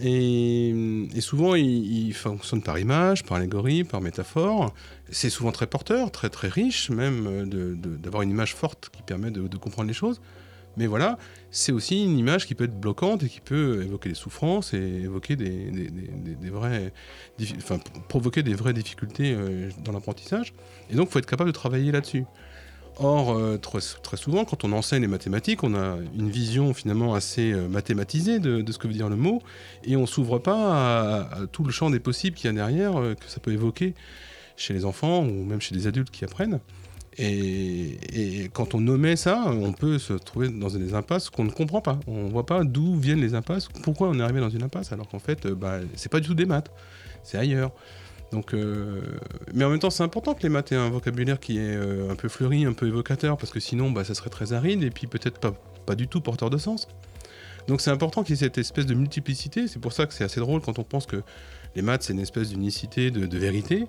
et, 0.00 1.20
souvent 1.20 1.54
il, 1.54 2.14
fonctionne 2.14 2.62
par 2.62 2.78
image, 2.78 3.24
par 3.24 3.36
allégorie, 3.36 3.84
par 3.84 4.00
métaphore. 4.00 4.72
C'est 5.10 5.28
souvent 5.28 5.52
très 5.52 5.66
porteur, 5.66 6.10
très 6.10 6.30
très 6.30 6.48
riche, 6.48 6.88
même 6.88 7.46
d'avoir 8.00 8.22
une 8.22 8.30
image 8.30 8.54
forte 8.54 8.88
qui 8.90 9.02
permet 9.02 9.30
de, 9.30 9.56
comprendre 9.58 9.88
les 9.88 9.94
choses. 9.94 10.20
Mais 10.78 10.86
voilà, 10.86 11.18
c'est 11.50 11.72
aussi 11.72 12.04
une 12.04 12.18
image 12.18 12.46
qui 12.46 12.54
peut 12.54 12.64
être 12.64 12.80
bloquante 12.80 13.24
et 13.24 13.28
qui 13.28 13.40
peut 13.40 13.82
évoquer 13.82 14.08
des 14.08 14.14
souffrances 14.14 14.72
et 14.72 14.78
évoquer 14.78 15.36
des, 15.36 15.70
des, 15.70 15.90
des- 15.90 16.50
vrais, 16.50 16.92
enfin, 17.56 17.80
provoquer 18.08 18.42
des 18.42 18.54
vraies 18.54 18.72
difficultés 18.72 19.36
dans 19.84 19.92
l'apprentissage. 19.92 20.54
Et 20.90 20.94
donc, 20.94 21.08
il 21.08 21.12
faut 21.12 21.18
être 21.18 21.26
capable 21.26 21.50
de 21.50 21.54
travailler 21.54 21.92
là-dessus. 21.92 22.24
Or, 23.00 23.30
euh, 23.30 23.58
très, 23.58 24.16
souvent, 24.16 24.44
quand 24.44 24.64
on 24.64 24.72
enseigne 24.72 25.02
les 25.02 25.08
mathématiques, 25.08 25.62
on 25.62 25.74
a 25.74 25.98
une 26.18 26.30
vision 26.30 26.74
finalement 26.74 27.14
assez 27.14 27.52
euh, 27.52 27.68
mathématisée 27.68 28.40
de, 28.40 28.64
ce 28.70 28.78
que 28.78 28.88
veut 28.88 28.92
dire 28.92 29.08
le 29.08 29.16
mot, 29.16 29.40
et 29.84 29.96
on 29.96 30.04
s'ouvre 30.04 30.38
pas 30.38 31.20
à, 31.20 31.46
tout 31.52 31.62
le 31.62 31.70
champ 31.70 31.90
des 31.90 32.00
possibles 32.00 32.36
qu'il 32.36 32.46
y 32.46 32.50
a 32.50 32.52
derrière, 32.52 32.98
euh, 32.98 33.14
que 33.14 33.28
ça 33.28 33.38
peut 33.38 33.52
évoquer 33.52 33.94
chez 34.56 34.74
les 34.74 34.84
enfants 34.84 35.24
ou 35.24 35.44
même 35.44 35.60
chez 35.60 35.76
des 35.76 35.86
adultes 35.86 36.10
qui 36.10 36.24
apprennent. 36.24 36.58
Et, 37.18 38.50
quand 38.52 38.74
on 38.74 38.80
nommait 38.80 39.16
ça, 39.16 39.44
on 39.46 39.72
peut 39.72 39.98
se 39.98 40.12
trouver 40.12 40.48
dans 40.48 40.68
des 40.68 40.94
impasses 40.94 41.30
qu'on 41.30 41.44
ne 41.44 41.50
comprend 41.50 41.80
pas. 41.80 41.98
On 42.06 42.24
ne 42.24 42.30
voit 42.30 42.46
pas 42.46 42.64
d'où 42.64 42.96
viennent 42.96 43.20
les 43.20 43.34
impasses, 43.34 43.68
pourquoi 43.84 44.08
on 44.08 44.18
est 44.18 44.22
arrivé 44.22 44.40
dans 44.40 44.50
une 44.50 44.62
impasse, 44.64 44.92
alors 44.92 45.08
qu'en 45.08 45.18
fait, 45.20 45.46
bah, 45.46 45.78
c'est 45.94 46.10
pas 46.10 46.18
du 46.18 46.26
tout 46.26 46.34
des 46.34 46.46
maths, 46.46 46.70
c'est 47.22 47.38
ailleurs. 47.38 47.72
Donc, 48.32 48.52
euh, 48.52 49.00
mais 49.54 49.64
en 49.64 49.70
même 49.70 49.78
temps, 49.78 49.88
c'est 49.90 50.02
important 50.02 50.34
que 50.34 50.42
les 50.42 50.50
maths 50.50 50.70
aient 50.72 50.76
un 50.76 50.90
vocabulaire 50.90 51.40
qui 51.40 51.56
est 51.58 51.76
euh, 51.76 52.10
un 52.10 52.14
peu 52.14 52.28
fleuri, 52.28 52.66
un 52.66 52.74
peu 52.74 52.86
évocateur, 52.86 53.38
parce 53.38 53.50
que 53.52 53.60
sinon, 53.60 53.90
bah, 53.90 54.04
ça 54.04 54.14
serait 54.14 54.28
très 54.30 54.52
aride 54.52 54.82
et 54.82 54.90
puis 54.90 55.06
peut-être 55.06 55.38
pas, 55.40 55.52
pas 55.86 55.94
du 55.94 56.08
tout 56.08 56.20
porteur 56.20 56.50
de 56.50 56.58
sens. 56.58 56.88
Donc, 57.68 57.80
c'est 57.80 57.90
important 57.90 58.22
qu'il 58.22 58.34
y 58.34 58.38
ait 58.38 58.44
cette 58.44 58.58
espèce 58.58 58.86
de 58.86 58.94
multiplicité. 58.94 59.66
C'est 59.66 59.78
pour 59.80 59.92
ça 59.92 60.06
que 60.06 60.12
c'est 60.14 60.24
assez 60.24 60.40
drôle 60.40 60.60
quand 60.60 60.78
on 60.78 60.84
pense 60.84 61.06
que 61.06 61.22
les 61.74 61.82
maths, 61.82 62.02
c'est 62.02 62.12
une 62.12 62.20
espèce 62.20 62.50
d'unicité, 62.50 63.10
de, 63.10 63.24
de 63.26 63.38
vérité. 63.38 63.86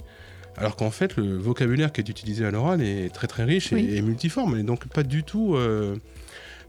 Alors 0.57 0.75
qu'en 0.75 0.89
fait, 0.91 1.15
le 1.17 1.37
vocabulaire 1.37 1.91
qui 1.91 2.01
est 2.01 2.09
utilisé 2.09 2.45
à 2.45 2.51
l'oral 2.51 2.81
est 2.81 3.13
très 3.13 3.27
très 3.27 3.43
riche 3.43 3.71
et- 3.71 3.75
Oui. 3.75 3.89
et, 3.95 4.01
multiforme, 4.01 4.57
et 4.57 4.63
donc 4.63 4.87
pas 4.87 5.03
du 5.03 5.23
tout, 5.23 5.55
euh, 5.55 5.95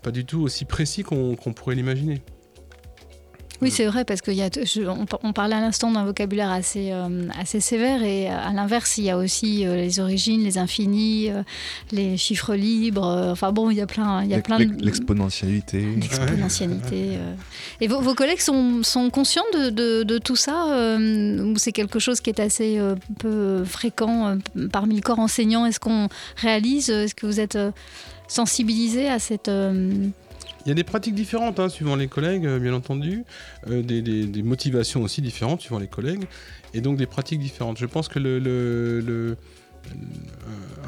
pas 0.03 0.11
du 0.13 0.25
tout 0.25 0.41
aussi 0.43 0.65
précis 0.65 1.03
qu'on 1.03 1.35
qu'on 1.35 1.53
pourrait 1.53 1.75
l'imaginer. 1.75 2.23
Oui, 3.63 3.71
c'est 3.71 3.85
vrai, 3.87 4.05
parce 4.05 4.23
qu'on 4.23 4.33
on, 4.33 5.07
on 5.23 5.33
parlait 5.33 5.55
à 5.57 5.61
l'instant 5.61 5.91
d'un 5.93 6.05
vocabulaire 6.05 6.51
assez, 6.51 6.91
euh, 6.93 7.29
assez 7.39 7.61
sévère, 7.61 8.03
et 8.03 8.29
euh, 8.31 8.35
à 8.35 8.53
l'inverse, 8.53 8.97
il 8.99 9.05
y 9.05 9.11
a 9.11 9.19
aussi 9.19 9.67
euh, 9.67 9.77
les 9.77 10.01
origines, 10.01 10.43
les 10.43 10.57
infinis, 10.57 11.31
euh, 11.31 11.43
les 11.93 12.17
chiffres 12.17 12.55
libres. 12.55 13.29
enfin 13.31 13.53
bon, 13.53 13.71
il 13.71 13.77
y 13.77 13.81
a 13.83 13.87
plein, 13.87 14.23
il 14.25 14.31
y 14.31 14.35
a 14.35 14.41
plein 14.41 14.59
de. 14.59 14.83
L'exponentialité. 14.83 15.81
L'exponentialité. 16.01 17.19
Et 17.83 17.89
vos, 17.89 18.01
vos 18.01 18.15
collègues 18.15 18.41
sont, 18.41 18.83
sont 18.83 19.11
conscients 19.11 19.45
de, 19.53 19.71
de- 19.71 20.03
de 20.05 20.19
tout 20.19 20.37
ça 20.37 20.67
Ou 20.99 21.57
c'est 21.59 21.73
quelque 21.73 21.99
chose 21.99 22.21
qui 22.21 22.31
est 22.31 22.41
assez 22.41 22.79
peu 23.19 23.65
fréquent 23.65 24.39
parmi 24.73 24.97
le 24.97 25.03
corps 25.03 25.19
enseignant? 25.19 25.67
Est-ce 25.67 25.81
qu'on 25.81 26.09
réalise 26.37 26.89
Est-ce 26.91 27.15
que 27.15 27.27
vous 27.27 27.41
êtes 27.41 27.59
sensibilisé 28.29 29.09
à 29.09 29.19
cette. 29.19 29.51
Euh, 30.61 30.63
Il 30.67 30.69
y 30.69 30.73
a 30.73 30.75
des 30.75 30.85
pratiques 30.85 31.15
différentes 31.15 31.59
hein, 31.61 31.69
suivant 31.69 31.97
les 31.97 32.09
collègues, 32.09 32.47
euh, 32.47 32.59
bien 32.59 32.75
entendu, 32.75 33.25
euh, 33.69 33.83
des, 33.83 34.43
motivations 34.43 35.03
aussi 35.03 35.23
différentes 35.23 35.61
suivant 35.61 35.79
les 35.79 35.89
collègues, 35.89 36.25
et 36.75 36.81
donc 36.81 36.97
des 36.97 37.07
pratiques 37.07 37.41
différentes. 37.41 37.79
Je 37.79 37.87
pense 37.87 38.09
que 38.09 38.19
le, 38.19 38.39
le- 38.39 39.37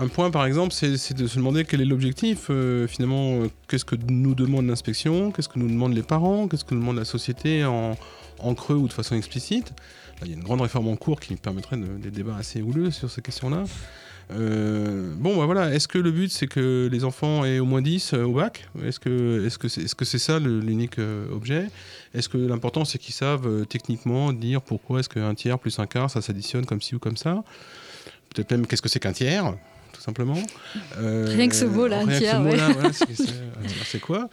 Un 0.01 0.09
point, 0.09 0.31
par 0.31 0.45
exemple, 0.45 0.73
c'est 0.73 1.15
de 1.15 1.27
se 1.27 1.37
demander 1.37 1.65
quel 1.65 1.81
est 1.81 1.85
l'objectif. 1.87 2.49
euh, 2.51 2.87
finalement, 2.87 3.43
euh, 3.43 3.49
qu'est-ce 3.69 3.85
que 3.85 3.97
nous 4.09 4.35
demande 4.35 4.67
l'inspection 4.67 5.31
Qu'est-ce 5.33 5.49
que 5.49 5.59
nous 5.59 5.69
demandent 5.69 5.95
les 5.95 6.03
parents 6.03 6.49
Qu'est-ce 6.49 6.65
que 6.65 6.75
nous 6.75 6.81
demande 6.81 6.97
la 6.99 7.05
société 7.05 7.65
en, 7.65 7.97
en 8.39 8.55
creux 8.55 8.77
ou 8.77 8.89
de 8.89 8.93
façon 8.93 9.15
explicite 9.17 9.73
Là, 10.21 10.27
Il 10.27 10.29
y 10.29 10.35
a 10.35 10.37
une 10.37 10.43
grande 10.45 10.61
réforme 10.61 10.89
en 10.89 10.97
cours 10.97 11.21
qui 11.21 11.35
permettrait 11.37 11.77
de- 11.79 11.99
des 12.03 12.11
débats 12.11 12.37
assez 12.37 12.61
houleux 12.63 12.91
sur 12.91 13.11
ces 13.11 13.23
questions-là. 13.23 13.65
Euh, 14.35 15.13
bon, 15.17 15.37
bah 15.37 15.47
voilà. 15.47 15.75
Est-ce 15.75 15.89
que 15.89 15.99
le 15.99 16.11
but 16.11 16.31
c'est 16.31 16.47
que 16.47 16.89
les 16.91 17.05
enfants 17.05 17.45
aient 17.45 17.59
au 17.59 17.65
moins 17.65 17.83
10 17.83 18.15
euh, 18.15 18.25
au 18.25 18.33
bac? 18.33 18.69
Est-ce 18.85 18.99
que 18.99 20.05
c'est 20.05 20.19
ça 20.19 20.39
l'unique 20.39 20.99
euh, 20.99 21.31
objet? 21.33 21.69
Est-ce 22.15 22.29
que 22.29 22.39
l'important 22.39 22.85
c'est 22.85 22.99
qu'ils 22.99 23.15
savent 23.15 23.67
techniquement 23.67 24.33
dire 24.33 24.63
pourquoi 24.63 25.01
est-ce 25.01 25.09
qu'un 25.09 25.35
tiers 25.35 25.59
plus 25.59 25.79
un 25.79 25.87
quart 25.87 26.11
ça 26.11 26.23
s'additionne 26.23 26.67
comme 26.67 26.81
ci 26.81 26.95
ou 26.95 26.99
comme 26.99 27.17
ça? 27.17 27.43
Peut-être 28.35 28.51
même 28.51 28.67
qu'est-ce 28.67 28.83
que 28.83 28.89
c'est 28.89 29.01
qu'un 29.01 29.13
tiers? 29.13 29.55
Tout 29.93 30.01
simplement. 30.01 30.39
Euh, 30.99 31.27
Rien 31.29 31.49
que 31.49 31.55
ce 31.55 31.65
mot-là, 31.65 31.99
rien 32.05 32.19
que 32.19 32.25
ce 32.27 32.33
ouais. 32.33 32.39
mot-là, 32.39 32.69
voilà, 32.73 32.93
c'est- 32.93 34.01
quoi 34.01 34.29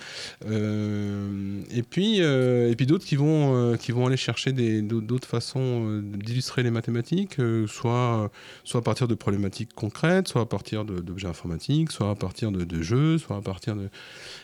Euh, 0.46 1.62
Et 1.72 1.84
puis, 1.84 2.22
euh, 2.22 2.72
et 2.72 2.76
puis 2.76 2.86
d'autres 2.86 3.06
qui 3.06 3.16
vont, 3.16 3.56
euh, 3.56 3.76
qui 3.76 3.92
vont 3.92 4.08
aller 4.08 4.18
chercher 4.18 4.52
des- 4.52 4.82
d'autres 4.82 5.28
façons 5.28 5.86
euh, 5.88 6.02
d'illustrer 6.02 6.64
les 6.64 6.72
mathématiques, 6.72 7.40
euh, 7.40 7.68
soit, 7.68 8.32
soit 8.64 8.80
à 8.80 8.84
partir 8.84 9.08
de 9.08 9.16
problématiques 9.16 9.70
concrètes, 9.76 10.28
soit 10.28 10.42
à 10.42 10.46
partir 10.46 10.86
d'objets 10.86 11.28
informatiques, 11.28 11.92
soit 11.92 12.10
à 12.12 12.16
partir 12.16 12.52
de, 12.52 12.64
de 12.64 12.82
jeux, 12.82 13.18
soit 13.18 13.38
à 13.38 13.42
partir 13.42 13.76
de... 13.76 13.90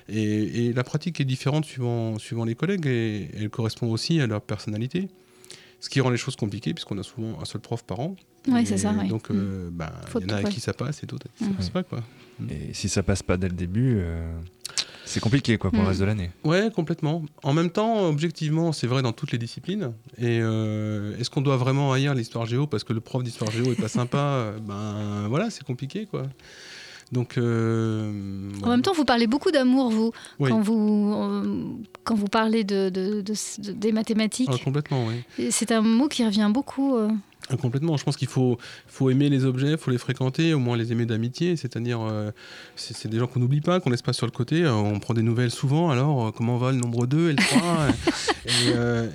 Et, 0.10 0.68
et 0.68 0.74
la 0.74 0.84
pratique 0.84 1.20
est 1.22 1.26
différente 1.26 1.66
suivant, 1.66 2.18
suivant 2.20 2.46
les 2.46 2.56
collègues 2.56 2.86
et 2.88 3.30
elle 3.38 3.50
correspond 3.50 3.90
aussi 3.92 4.20
à 4.22 4.28
leur 4.28 4.42
personnalité. 4.42 5.08
Ce 5.80 5.90
qui 5.90 6.02
rend 6.02 6.10
les 6.10 6.18
choses 6.18 6.36
compliquées 6.36 6.74
puisqu'on 6.74 6.98
a 6.98 7.04
souvent 7.04 7.40
un 7.42 7.46
seul 7.46 7.62
prof 7.62 7.84
par 7.84 8.00
an. 8.00 8.16
Ouais, 8.48 8.64
c'est 8.66 8.78
ça, 8.78 8.92
ouais. 8.92 9.08
Donc, 9.08 9.32
euh, 9.32 9.70
ben, 9.72 9.90
Faut 10.08 10.20
il 10.20 10.30
y 10.30 10.34
en 10.34 10.38
a 10.38 10.40
à 10.40 10.44
qui 10.44 10.60
ça 10.60 10.74
passe 10.74 11.02
et 11.04 11.06
d'autres 11.06 11.28
à 11.28 11.38
qui 11.38 11.44
ça 11.46 11.50
Mm. 11.50 11.54
passe 11.56 11.70
pas. 11.70 11.84
Quoi. 11.84 12.00
Et 12.50 12.74
si 12.74 12.90
ça 12.90 13.02
passe 13.04 13.24
pas 13.24 13.38
dès 13.38 13.48
le 13.48 13.56
début, 13.56 13.96
euh, 13.98 14.28
c'est 15.06 15.20
compliqué 15.20 15.58
quoi 15.58 15.70
pour 15.72 15.80
Mm. 15.80 15.84
le 15.84 15.88
reste 15.90 16.00
de 16.02 16.06
l'année. 16.06 16.32
Ouais, 16.44 16.70
complètement. 16.76 17.24
En 17.44 17.54
même 17.54 17.70
temps, 17.70 18.06
objectivement, 18.08 18.72
c'est 18.72 18.88
vrai 18.88 19.02
dans 19.02 19.14
toutes 19.14 19.32
les 19.32 19.38
disciplines. 19.38 19.92
Et 20.18 20.40
euh, 20.42 21.18
est-ce 21.18 21.30
qu'on 21.30 21.42
doit 21.42 21.58
vraiment 21.58 21.94
haïr 21.94 22.14
l'histoire 22.14 22.46
géo 22.46 22.68
parce 22.68 22.84
que 22.84 22.94
le 22.94 23.00
prof 23.02 23.24
d'histoire 23.24 23.52
géo 23.52 23.72
est 23.72 23.80
pas 23.82 23.88
sympa 23.88 24.18
euh, 24.18 24.58
Ben 24.68 25.28
voilà, 25.30 25.50
c'est 25.50 25.64
compliqué 25.64 26.06
quoi. 26.06 26.24
Donc. 27.12 27.38
euh, 27.38 28.52
En 28.64 28.70
même 28.70 28.82
temps, 28.82 28.94
vous 28.94 29.06
parlez 29.06 29.28
beaucoup 29.28 29.52
d'amour, 29.52 29.92
vous, 29.92 30.12
Oui. 30.40 30.50
quand 30.50 30.60
vous 30.60 31.14
euh, 31.16 31.64
quand 32.04 32.16
vous 32.16 32.26
parlez 32.28 32.64
de, 32.64 32.90
de- 32.90 33.22
de- 33.22 33.62
de- 33.62 33.72
des 33.72 33.92
mathématiques. 33.92 34.50
ah, 34.52 34.58
complètement, 34.64 35.06
oui. 35.08 35.48
C'est 35.52 35.72
un 35.72 35.82
mot 35.82 36.08
qui 36.08 36.26
revient 36.26 36.50
beaucoup. 36.52 36.96
euh. 36.96 37.10
Ah, 37.50 37.58
Complètement. 37.58 37.96
Je 37.96 38.04
pense 38.04 38.18
qu'il 38.18 38.28
faut, 38.28 38.58
faut 38.88 39.10
aimer 39.12 39.30
les 39.30 39.46
objets, 39.46 39.72
il 39.74 39.78
faut 39.78 39.92
les 39.92 40.00
fréquenter, 40.00 40.54
au 40.56 40.60
moins 40.60 40.76
les 40.78 40.92
aimer 40.92 41.06
d'amitié. 41.06 41.56
C'est-à-dire, 41.56 42.02
euh, 42.02 42.32
c'est 42.76 43.08
des 43.08 43.20
gens 43.20 43.28
qu'on 43.28 43.40
n'oublie 43.40 43.62
pas, 43.62 43.80
qu'on 43.80 43.92
laisse 43.92 44.02
pas 44.02 44.14
sur 44.14 44.26
le 44.26 44.32
côté. 44.32 44.64
Euh, 44.64 44.74
on 44.74 45.00
prend 45.00 45.14
des 45.14 45.22
nouvelles 45.22 45.52
souvent. 45.52 45.92
Alors, 45.92 46.28
euh, 46.28 46.32
comment 46.32 46.58
va 46.58 46.72
le 46.72 46.78
nombre 46.80 47.06
2 47.06 47.30
et 47.30 47.34
le 47.34 47.38
3 47.38 47.88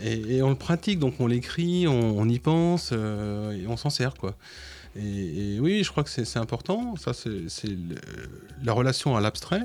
et, 0.04 0.08
et- 0.08 0.36
et 0.36 0.42
on 0.42 0.50
le 0.50 0.54
pratique, 0.54 0.98
donc 1.00 1.14
on 1.18 1.26
l'écrit, 1.26 1.88
on, 1.88 2.18
on 2.18 2.28
y 2.28 2.38
pense 2.38 2.92
et 2.92 3.66
on 3.66 3.76
s'en 3.76 3.90
sert. 3.90 4.14
quoi. 4.14 4.36
Et, 4.96 5.54
et 5.56 5.60
oui, 5.60 5.82
je 5.84 5.90
crois 5.90 6.04
que 6.04 6.10
c'est 6.10 6.38
important. 6.38 6.94
Ça, 6.96 7.12
c'est 7.14 7.70
la 8.62 8.72
relation 8.72 9.16
à 9.16 9.20
l'abstrait 9.20 9.62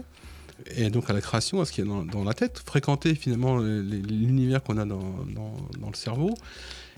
et 0.75 0.89
donc 0.89 1.09
à 1.09 1.13
la 1.13 1.21
création, 1.21 1.61
à 1.61 1.65
ce 1.65 1.71
qu'il 1.71 1.83
y 1.85 1.87
a 1.87 1.91
dans, 1.91 2.03
dans 2.03 2.23
la 2.23 2.33
tête, 2.33 2.63
fréquenter 2.65 3.13
finalement 3.13 3.57
le- 3.57 3.81
le- 3.81 3.97
l'univers 3.97 4.63
qu'on 4.63 4.77
a 4.77 4.85
dans, 4.85 4.97
dans- 5.35 5.57
dans 5.79 5.89
le 5.89 5.95
cerveau. 5.95 6.33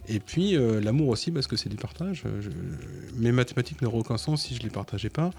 Et 0.09 0.19
puis 0.19 0.55
euh, 0.55 0.79
l'amour 0.79 1.09
aussi, 1.09 1.31
parce 1.31 1.47
que 1.47 1.55
c'est 1.55 1.69
du 1.69 1.75
partage. 1.75 2.23
Euh, 2.25 2.41
Mes 3.15 3.31
mathématiques 3.31 3.81
n'auraient 3.81 3.97
aucun 3.97 4.17
sens 4.17 4.43
si 4.43 4.55
je 4.55 4.59
ne 4.59 4.65
les 4.65 4.69
partageais 4.69 5.09
pas. 5.09 5.31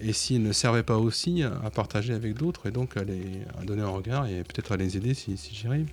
Et 0.00 0.12
s'ils 0.12 0.42
ne 0.42 0.52
servaient 0.52 0.82
pas 0.82 0.98
aussi 0.98 1.42
à, 1.42 1.70
partager 1.70 2.12
avec 2.12 2.34
d'autres, 2.34 2.66
et 2.66 2.70
donc 2.70 2.96
à, 2.96 3.04
les, 3.04 3.22
donner 3.64 3.82
un 3.82 3.88
regard 3.88 4.26
et 4.26 4.42
peut-être 4.42 4.72
à 4.72 4.76
les 4.76 4.96
aider 4.96 5.14
si, 5.14 5.36
j'y 5.36 5.66
arrive. 5.66 5.88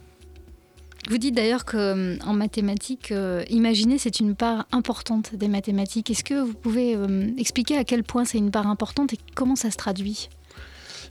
Vous 1.09 1.17
dites 1.17 1.35
d'ailleurs 1.35 1.65
que 1.65 1.77
euh, 1.77 2.17
en 2.25 2.33
mathématiques, 2.33 3.11
euh, 3.11 3.43
imaginer 3.49 3.97
c'est 3.97 4.19
une 4.19 4.35
part 4.35 4.65
importante 4.71 5.35
des 5.35 5.47
mathématiques. 5.47 6.09
Est-ce 6.09 6.23
que 6.23 6.41
vous 6.41 6.53
pouvez 6.53 6.97
expliquer 7.37 7.77
à 7.77 7.83
quel 7.83 8.03
point 8.03 8.25
c'est 8.25 8.37
une 8.37 8.51
part 8.51 8.67
importante 8.67 9.13
et 9.13 9.17
comment 9.35 9.55
ça 9.55 9.71
se 9.71 9.77
traduit? 9.77 10.29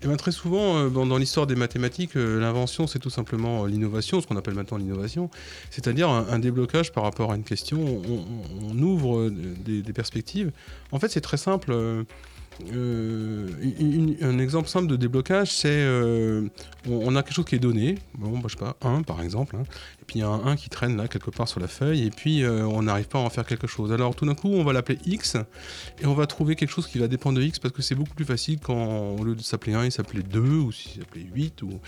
Eh 0.05 0.09
ben, 0.09 0.17
très 0.17 0.33
souvent, 0.33 0.79
euh, 0.79 0.88
dans, 0.88 1.17
l'histoire 1.17 1.47
des 1.47 1.55
mathématiques, 1.55 2.17
euh, 2.17 2.41
l'invention, 2.41 2.88
c'est 2.88 2.99
tout 2.99 3.11
simplement 3.11 3.62
euh, 3.62 3.69
l'innovation, 3.69 4.21
ce 4.21 4.27
qu'on 4.27 4.37
appelle 4.37 4.55
maintenant 4.55 4.77
l'innovation, 4.77 5.31
c'est-à-dire 5.71 6.09
un, 6.09 6.38
déblocage 6.41 6.91
par 6.91 7.05
rapport 7.05 7.31
à 7.31 7.37
une 7.37 7.45
question. 7.45 8.03
On, 8.61 8.79
ouvre 8.83 9.31
des 9.31 9.93
perspectives. 9.93 10.51
En 10.91 10.99
fait, 10.99 11.09
c'est 11.09 11.21
très 11.21 11.37
simple. 11.37 11.73
Euh, 12.73 13.49
un 14.21 14.38
exemple 14.38 14.69
simple 14.69 14.87
de 14.87 14.97
déblocage, 14.97 15.53
c'est 15.53 15.69
euh, 15.71 16.49
on, 16.88 17.17
a 17.17 17.23
quelque 17.23 17.35
chose 17.35 17.45
qui 17.45 17.55
est 17.55 17.61
donné, 17.61 17.99
bon, 18.15 18.41
je 18.47 18.57
pas, 18.57 18.77
1 18.83 19.03
par 19.03 19.23
exemple, 19.23 19.57
hein, 19.57 19.62
et 20.01 20.05
puis 20.07 20.19
il 20.19 20.21
y 20.21 20.25
a 20.25 20.29
un 20.29 20.47
1 20.47 20.57
qui 20.57 20.69
traîne 20.69 20.97
là 20.97 21.09
quelque 21.09 21.31
part 21.31 21.49
sur 21.49 21.61
la 21.61 21.69
feuille, 21.69 22.07
et 22.07 22.11
puis 22.11 22.43
euh, 22.43 22.65
on 22.67 22.83
n'arrive 22.83 23.09
pas 23.09 23.19
à 23.19 23.23
en 23.23 23.31
faire 23.31 23.47
quelque 23.47 23.67
chose. 23.67 23.93
Alors 23.93 24.15
tout 24.15 24.27
d'un 24.27 24.35
coup, 24.35 24.49
on 24.49 24.65
va 24.65 24.73
l'appeler 24.73 24.99
x, 25.07 25.37
et 26.01 26.07
on 26.07 26.15
va 26.15 26.27
trouver 26.27 26.57
quelque 26.57 26.71
chose 26.71 26.87
qui 26.87 26.99
va 26.99 27.09
dépendre 27.09 27.38
de 27.38 27.45
x, 27.45 27.59
parce 27.59 27.75
que 27.75 27.83
c'est 27.83 27.95
beaucoup 27.95 28.15
plus 28.15 28.27
facile 28.27 28.59
quand 28.61 29.17
au 29.19 29.25
lieu 29.25 29.35
de 29.35 29.43
s'appeler 29.43 29.75
1, 29.75 29.87
il 29.87 29.93
s'appelait 29.93 30.23
2, 30.23 30.41
ou 30.41 30.73
s'il 30.73 31.01
s'appelait 31.01 31.27
8, 31.35 31.62
ou... 31.62 31.81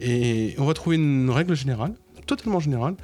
et 0.00 0.54
on 0.58 0.64
va 0.64 0.74
trouver 0.74 0.96
une 0.96 1.30
règle 1.30 1.54
générale, 1.54 1.94
totalement 2.26 2.60
générale, 2.60 2.96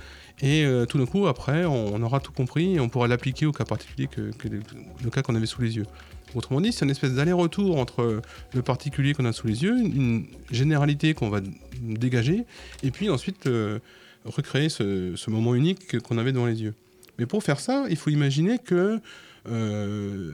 et 0.42 0.64
euh, 0.64 0.86
tout 0.86 0.98
d'un 0.98 1.06
coup, 1.06 1.26
après, 1.28 1.64
on, 1.64 2.02
aura 2.02 2.20
tout 2.20 2.32
compris, 2.32 2.74
et 2.74 2.80
on 2.80 2.88
pourra 2.88 3.06
l'appliquer 3.06 3.46
au 3.46 3.52
cas 3.52 3.64
particulier 3.64 4.08
que, 4.08 4.32
le 4.42 5.10
cas 5.10 5.22
qu'on 5.22 5.36
avait 5.36 5.46
sous 5.46 5.62
les 5.62 5.76
yeux. 5.76 5.86
Autrement 6.34 6.60
dit, 6.60 6.72
c'est 6.72 6.84
une 6.84 6.90
espèce 6.90 7.12
d'aller-retour 7.12 7.78
entre 7.78 8.22
le 8.54 8.62
particulier 8.62 9.14
qu'on 9.14 9.24
a 9.24 9.32
sous 9.32 9.46
les 9.46 9.62
yeux, 9.62 9.76
une, 9.76 10.26
généralité 10.50 11.14
qu'on 11.14 11.28
va 11.28 11.40
dégager, 11.80 12.44
et 12.82 12.90
puis 12.90 13.10
ensuite 13.10 13.46
euh, 13.46 13.78
recréer 14.24 14.68
ce, 14.68 15.30
moment 15.30 15.54
unique 15.54 16.00
qu'on 16.00 16.18
avait 16.18 16.32
devant 16.32 16.46
les 16.46 16.62
yeux. 16.62 16.74
Mais 17.18 17.26
pour 17.26 17.42
faire 17.42 17.60
ça, 17.60 17.84
il 17.90 17.96
faut 17.96 18.10
imaginer 18.10 18.58
que 18.58 19.00
euh, 19.48 20.30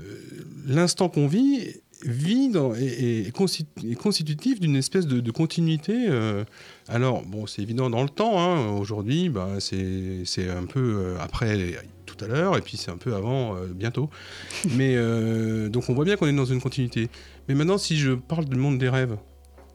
l'instant 0.66 1.08
qu'on 1.08 1.26
vit 1.26 1.74
vit 2.04 2.52
est, 2.76 3.26
est 3.26 3.36
consti- 3.36 3.66
est 3.84 3.96
constitutif 3.96 4.60
d'une 4.60 4.76
espèce 4.76 5.06
de, 5.06 5.20
de 5.20 5.30
continuité. 5.30 6.06
euh. 6.08 6.44
Alors, 6.88 7.22
bon, 7.22 7.46
c'est 7.46 7.62
évident 7.62 7.90
dans 7.90 8.02
le 8.02 8.08
temps. 8.08 8.40
hein. 8.40 8.70
Aujourd'hui, 8.70 9.28
bah, 9.28 9.48
c'est 9.60 10.48
un 10.48 10.64
peu 10.64 10.80
euh, 10.80 11.16
après 11.20 11.76
tout 12.06 12.16
à 12.24 12.26
l'heure, 12.28 12.56
et 12.56 12.62
puis 12.62 12.78
c'est 12.78 12.90
un 12.90 12.96
peu 12.96 13.14
avant 13.14 13.56
euh, 13.56 13.66
bientôt. 13.66 14.08
Mais 14.76 14.94
euh, 14.96 15.68
donc 15.68 15.88
on 15.90 15.94
voit 15.94 16.04
bien 16.04 16.16
qu'on 16.16 16.26
est 16.26 16.32
dans 16.32 16.46
une 16.46 16.60
continuité. 16.60 17.08
Mais 17.48 17.54
maintenant, 17.54 17.78
si 17.78 17.96
je 17.98 18.12
parle 18.12 18.46
du 18.46 18.56
monde 18.56 18.78
des 18.78 18.88
rêves, 18.88 19.16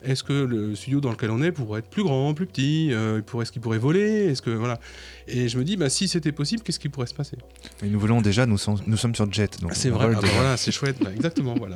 est-ce 0.04 0.24
que 0.24 0.34
le 0.34 0.76
studio 0.76 1.02
dans 1.02 1.12
lequel 1.12 1.32
on 1.32 1.42
est 1.42 1.52
pourrait 1.52 1.80
être 1.80 1.90
plus 1.90 2.04
grand, 2.04 2.34
plus 2.34 2.46
petit 2.46 2.90
euh, 2.92 3.22
Est-ce 3.42 3.52
qu'il 3.52 3.62
pourrait 3.62 3.78
voler 3.78 4.26
Est-ce 4.28 4.42
que 4.42 4.50
voilà 4.50 4.80
Et 5.28 5.48
je 5.48 5.58
me 5.58 5.64
dis, 5.64 5.78
bah, 5.78 5.90
si 5.90 6.08
c'était 6.08 6.32
possible, 6.32 6.62
qu'est-ce 6.64 6.80
qui 6.80 6.90
pourrait 6.90 7.08
se 7.08 7.14
passer? 7.14 7.38
Et 7.84 7.88
nous 7.88 8.00
volons 8.00 8.22
déjà, 8.22 8.46
nous, 8.46 8.58
sommes- 8.58 8.80
nous 8.88 8.98
sommes 8.98 9.16
sur 9.16 9.32
Jet. 9.32 9.62
donc 9.62 9.72
ah, 9.74 9.76
C'est 9.76 9.90
vrai, 9.90 10.08
ah 10.16 10.20
bah 10.22 10.28
voilà, 10.34 10.58
c'est 10.58 10.72
chouette, 10.72 10.98
bah, 11.04 11.12
exactement, 11.16 11.56
voilà. 11.58 11.76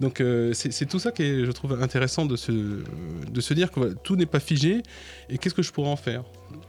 Donc 0.00 0.20
euh, 0.20 0.52
c'est 0.54 0.86
tout 0.86 0.98
ça 0.98 1.10
qui 1.12 1.22
est, 1.22 1.44
je 1.44 1.50
trouve, 1.52 1.80
intéressant 1.80 2.26
de 2.26 2.36
se, 2.36 2.52
de 2.52 3.40
se 3.40 3.54
dire 3.54 3.70
que 3.70 3.80
voilà, 3.80 3.94
tout 3.94 4.16
n'est 4.16 4.26
pas 4.26 4.40
figé 4.40 4.82
et 5.28 5.38
qu'est-ce 5.38 5.54
que 5.54 5.62
je 5.62 5.72
pourrais 5.72 5.90
en 5.90 5.96
faire? 5.96 6.24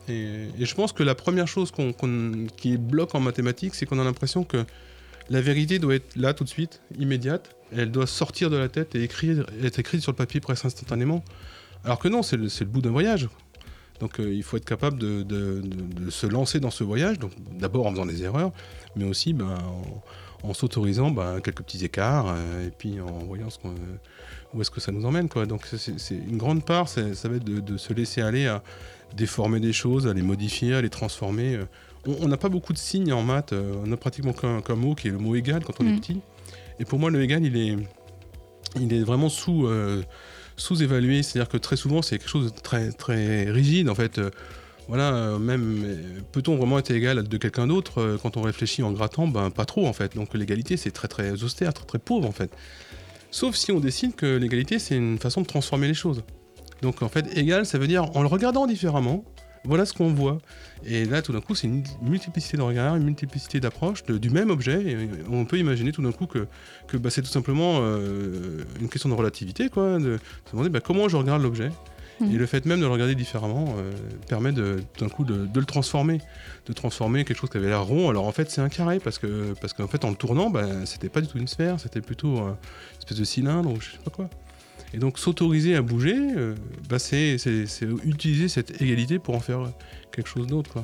Et, 0.07 0.47
et 0.59 0.65
je 0.65 0.75
pense 0.75 0.93
que 0.93 1.03
la 1.03 1.15
première 1.15 1.47
chose 1.47 1.71
qu'on 1.71 1.93
qui 2.57 2.77
bloque 2.77 3.15
en 3.15 3.19
mathématiques, 3.19 3.75
c'est 3.75 3.85
qu'on 3.85 3.99
a 3.99 4.03
l'impression 4.03 4.43
que 4.43 4.63
la 5.29 5.41
vérité 5.41 5.79
doit 5.79 5.95
être 5.95 6.15
là 6.15 6.33
tout 6.33 6.43
de 6.43 6.49
suite, 6.49 6.81
immédiate, 6.99 7.55
elle 7.75 7.91
doit 7.91 8.07
sortir 8.07 8.49
de 8.49 8.57
la 8.57 8.69
tête 8.69 8.95
et 8.95 9.03
être 9.03 9.79
écrite 9.79 10.01
sur 10.01 10.11
le 10.11 10.15
papier 10.15 10.39
presque 10.39 10.65
instantanément. 10.65 11.23
Alors 11.83 11.99
que 11.99 12.07
non, 12.07 12.23
c'est 12.23 12.37
le, 12.37 12.65
bout 12.65 12.81
d'un 12.81 12.91
voyage. 12.91 13.27
Donc 13.99 14.19
euh, 14.19 14.33
il 14.33 14.43
faut 14.43 14.57
être 14.57 14.65
capable 14.65 14.97
de, 14.97 15.61
se 16.09 16.27
lancer 16.27 16.59
dans 16.59 16.71
ce 16.71 16.83
voyage, 16.83 17.17
d'abord 17.57 17.87
en 17.87 17.91
faisant 17.91 18.05
des 18.05 18.23
erreurs, 18.23 18.51
mais 18.95 19.05
aussi 19.05 19.33
ben, 19.33 19.57
en, 20.43 20.53
s'autorisant 20.53 21.11
ben, 21.11 21.39
quelques 21.41 21.63
petits 21.63 21.83
écarts, 21.85 22.27
euh, 22.29 22.67
et 22.67 22.71
puis 22.71 22.99
en 22.99 23.19
voyant 23.19 23.47
où 24.53 24.61
est-ce 24.61 24.71
que 24.71 24.81
ça 24.81 24.91
nous 24.91 25.05
emmène. 25.05 25.27
Donc 25.47 25.65
c'est- 25.65 26.15
une 26.15 26.37
grande 26.37 26.65
part, 26.65 26.87
ça 26.89 27.01
va 27.01 27.35
être 27.35 27.43
de, 27.43 27.59
de 27.59 27.77
se 27.77 27.93
laisser 27.93 28.21
aller 28.21 28.47
à 28.47 28.63
déformer 29.15 29.59
des 29.59 29.73
choses, 29.73 30.07
à 30.07 30.13
les 30.13 30.21
modifier, 30.21 30.75
à 30.75 30.81
les 30.81 30.89
transformer. 30.89 31.55
euh. 31.55 31.65
On 32.07 32.27
n'a 32.27 32.37
pas 32.37 32.49
beaucoup 32.49 32.73
de 32.73 32.77
signes 32.77 33.11
en 33.13 33.23
maths, 33.23 33.53
euh, 33.53 33.73
on 33.85 33.91
a 33.91 33.97
pratiquement 33.97 34.33
qu'un 34.33 34.75
mot 34.75 34.93
qui 34.95 35.07
est 35.07 35.11
le 35.11 35.17
mot 35.17 35.35
égal 35.35 35.63
quand 35.63 35.73
on 35.79 35.87
est 35.87 35.91
Mm. 35.91 35.99
petit. 35.99 36.19
Et 36.79 36.85
pour 36.85 36.99
moi, 36.99 37.09
le 37.09 37.21
égal, 37.23 37.43
il 37.43 37.57
est, 37.57 37.75
il 38.79 38.93
est 38.93 39.03
vraiment 39.03 39.29
sous, 39.29 39.65
euh, 39.65 40.03
sous-évalué. 40.57 41.23
C'est-à-dire 41.23 41.49
que 41.49 41.57
très 41.57 41.75
souvent, 41.77 42.01
c'est 42.01 42.17
quelque 42.17 42.29
chose 42.29 42.53
de 42.53 42.59
très, 42.59 42.91
très 42.91 43.49
rigide. 43.49 43.89
En 43.89 43.95
fait, 43.95 44.19
Euh, 44.19 44.29
voilà, 44.87 45.39
même 45.39 45.83
peut-on 46.31 46.57
vraiment 46.57 46.77
être 46.77 46.91
égal 46.91 47.27
de 47.27 47.37
quelqu'un 47.37 47.65
d'autre 47.65 48.19
quand 48.21 48.37
on 48.37 48.43
réfléchit 48.43 48.83
en 48.83 48.91
grattant? 48.91 49.27
Ben 49.27 49.49
pas 49.49 49.65
trop 49.65 49.87
en 49.87 49.93
fait. 49.93 50.15
Donc 50.15 50.35
l'égalité, 50.35 50.77
c'est 50.77 50.91
très 50.91 51.07
très 51.07 51.41
austère, 51.43 51.73
très 51.73 51.85
très 51.87 51.97
pauvre 51.97 52.27
en 52.27 52.31
fait. 52.31 52.51
Sauf 53.31 53.55
si 53.55 53.71
on 53.71 53.79
décide 53.79 54.13
que 54.13 54.37
l'égalité, 54.37 54.77
c'est 54.77 54.95
une 54.95 55.17
façon 55.17 55.41
de 55.41 55.47
transformer 55.47 55.87
les 55.87 55.95
choses. 55.95 56.21
Donc 56.83 57.01
en 57.01 57.09
fait, 57.09 57.35
égal, 57.35 57.65
ça 57.65 57.79
veut 57.79 57.87
dire 57.87 58.15
en 58.15 58.21
le 58.21 58.27
regardant 58.27 58.67
différemment, 58.67 59.25
voilà 59.65 59.85
ce 59.85 59.93
qu'on 59.93 60.13
voit. 60.13 60.37
Et 60.85 61.05
là, 61.05 61.21
tout 61.21 61.31
d'un 61.33 61.41
coup, 61.41 61.55
c'est 61.55 61.67
une 61.67 61.83
multiplicité 62.01 62.57
de 62.57 62.61
regards, 62.61 62.95
une 62.95 63.03
multiplicité 63.03 63.59
d'approches 63.59 64.03
du 64.03 64.29
même 64.29 64.49
objet. 64.49 64.81
Et 64.85 64.97
on 65.29 65.45
peut 65.45 65.57
imaginer 65.57 65.91
tout 65.91 66.01
d'un 66.01 66.11
coup 66.11 66.27
que, 66.27 66.47
que 66.87 66.97
bah, 66.97 67.09
c'est 67.09 67.21
tout 67.21 67.27
simplement 67.27 67.79
euh, 67.79 68.63
une 68.79 68.89
question 68.89 69.09
de 69.09 69.15
relativité, 69.15 69.69
quoi, 69.69 69.97
de 69.99 70.19
se 70.45 70.51
demander 70.51 70.69
bah, 70.69 70.81
comment 70.81 71.09
je 71.09 71.17
regarde 71.17 71.41
l'objet. 71.41 71.71
Mhm. 72.19 72.31
Et 72.31 72.37
le 72.37 72.45
fait 72.45 72.65
même 72.65 72.79
de 72.79 72.85
le 72.85 72.91
regarder 72.91 73.15
différemment 73.15 73.75
euh, 73.77 73.91
permet 74.27 74.51
de, 74.51 74.81
tout 74.93 75.03
d'un 75.03 75.09
coup 75.09 75.25
de, 75.25 75.45
de 75.45 75.59
le 75.59 75.65
transformer, 75.65 76.21
de 76.65 76.73
transformer 76.73 77.25
quelque 77.25 77.37
chose 77.37 77.49
qui 77.49 77.57
avait 77.57 77.67
l'air 77.67 77.83
rond. 77.83 78.09
Alors 78.09 78.25
en 78.25 78.31
fait, 78.31 78.49
c'est 78.49 78.61
un 78.61 78.69
carré 78.69 78.99
parce 78.99 79.19
que 79.19 79.53
parce 79.59 79.73
qu'en 79.73 79.87
fait, 79.87 80.05
en 80.05 80.11
le 80.11 80.15
tournant, 80.15 80.49
bah, 80.49 80.85
c'était 80.85 81.09
pas 81.09 81.21
du 81.21 81.27
tout 81.27 81.37
une 81.37 81.47
sphère, 81.47 81.79
c'était 81.79 82.01
plutôt 82.01 82.37
euh, 82.37 82.51
une 82.51 82.99
espèce 82.99 83.17
de 83.17 83.23
cylindre 83.23 83.71
ou 83.71 83.81
je 83.81 83.91
sais 83.91 83.97
pas 84.03 84.11
quoi. 84.11 84.29
Et 84.95 84.97
donc 84.97 85.19
s'autoriser 85.19 85.75
à 85.75 85.81
bouger, 85.81 86.15
euh, 86.15 86.55
bah, 86.89 86.99
c'est 86.99 87.35
utiliser 88.05 88.47
cette 88.47 88.81
égalité 88.81 89.19
pour 89.19 89.35
en 89.35 89.41
faire 89.41 89.59
quelque 90.13 90.29
chose 90.29 90.47
d'autre. 90.47 90.75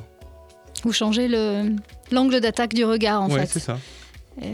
Vous 0.84 0.92
changez 0.92 1.28
le- 1.28 1.70
l'angle 2.10 2.40
d'attaque 2.40 2.74
du 2.74 2.84
regard, 2.84 3.22
en 3.22 3.30
ouais, 3.30 3.40
fait. 3.40 3.46
c'est 3.46 3.60
ça. 3.60 3.78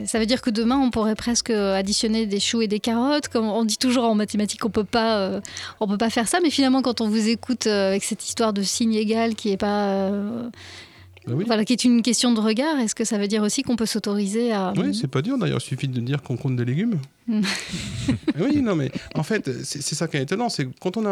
Ça 0.07 0.18
veut 0.18 0.27
dire 0.27 0.42
que 0.42 0.51
demain, 0.51 0.77
on 0.79 0.90
pourrait 0.90 1.14
presque 1.14 1.51
additionner 1.51 2.27
des 2.27 2.40
choux 2.40 2.61
et 2.62 2.66
des 2.68 2.81
carottes. 2.81 3.29
Comme 3.29 3.47
on 3.47 3.64
dit 3.64 3.79
toujours 3.79 4.05
en 4.05 4.14
mathématiques, 4.16 4.64
on 4.64 4.71
peut 4.71 4.83
pas, 4.85 5.18
euh, 5.18 5.40
on 5.81 5.87
peut 5.87 5.99
pas 5.99 6.11
faire 6.11 6.27
ça. 6.29 6.38
Mais 6.42 6.51
finalement, 6.51 6.83
quand 6.83 7.01
on 7.01 7.09
vous 7.09 7.29
écoute 7.29 7.66
euh, 7.68 7.88
avec 7.90 8.03
cette 8.05 8.25
histoire 8.29 8.53
de 8.53 8.62
signe 8.62 8.94
égal 8.94 9.35
qui 9.37 9.51
est 9.51 9.57
pas, 9.57 9.87
euh, 9.88 10.51
Bah 11.29 11.35
oui. 11.37 11.45
voilà, 11.47 11.64
qui 11.64 11.73
est 11.73 11.85
une 11.85 12.03
question 12.03 12.33
de 12.33 12.41
regard, 12.41 12.79
est-ce 12.79 12.95
que 12.95 13.05
ça 13.05 13.19
veut 13.19 13.29
dire 13.29 13.43
aussi 13.43 13.62
qu'on 13.62 13.77
peut 13.77 13.87
s'autoriser 13.87 14.53
à 14.53 14.73
Oui, 14.77 14.95
c'est 14.95 15.09
pas 15.09 15.23
dur 15.23 15.37
d'ailleurs, 15.38 15.59
il 15.61 15.64
suffit 15.64 15.88
de 15.88 16.01
dire 16.01 16.23
qu'on 16.23 16.37
compte 16.37 16.57
des 16.57 16.64
légumes. 16.64 16.99
Mm. 17.27 17.43
oui, 18.41 18.62
non, 18.62 18.75
mais 18.77 18.91
en 19.14 19.23
fait, 19.23 19.51
c'est 19.64 19.95
ça 19.95 20.09
qui 20.09 20.17
est 20.17 20.23
étonnant, 20.23 20.49
c'est 20.49 20.69
quand 20.81 20.97
on 20.97 21.05
a 21.07 21.11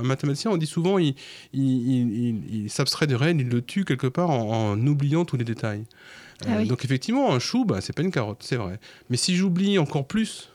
un, 0.00 0.02
mathématicien, 0.02 0.50
on 0.50 0.56
dit 0.56 0.66
souvent 0.66 0.98
il, 0.98 1.14
il, 1.52 1.62
il- 1.62 2.12
il- 2.50 2.62
il 2.64 2.70
s'abstrait 2.70 3.06
du 3.06 3.14
réel, 3.16 3.40
il 3.40 3.48
le 3.48 3.62
tue 3.62 3.84
quelque 3.84 4.06
part 4.06 4.30
en, 4.30 4.72
en 4.72 4.86
oubliant 4.86 5.24
tous 5.24 5.36
les 5.36 5.44
détails. 5.44 5.84
Euh, 6.46 6.48
Ah 6.48 6.54
oui. 6.58 6.66
Donc 6.68 6.84
effectivement, 6.84 7.32
un 7.32 7.38
chou, 7.38 7.64
bah, 7.64 7.80
c'est 7.80 7.94
pas 7.94 8.02
une 8.02 8.10
carotte, 8.10 8.38
c'est 8.40 8.56
vrai. 8.56 8.80
Mais 9.10 9.16
si 9.16 9.36
j'oublie 9.36 9.78
encore 9.78 10.06
plus, 10.06 10.48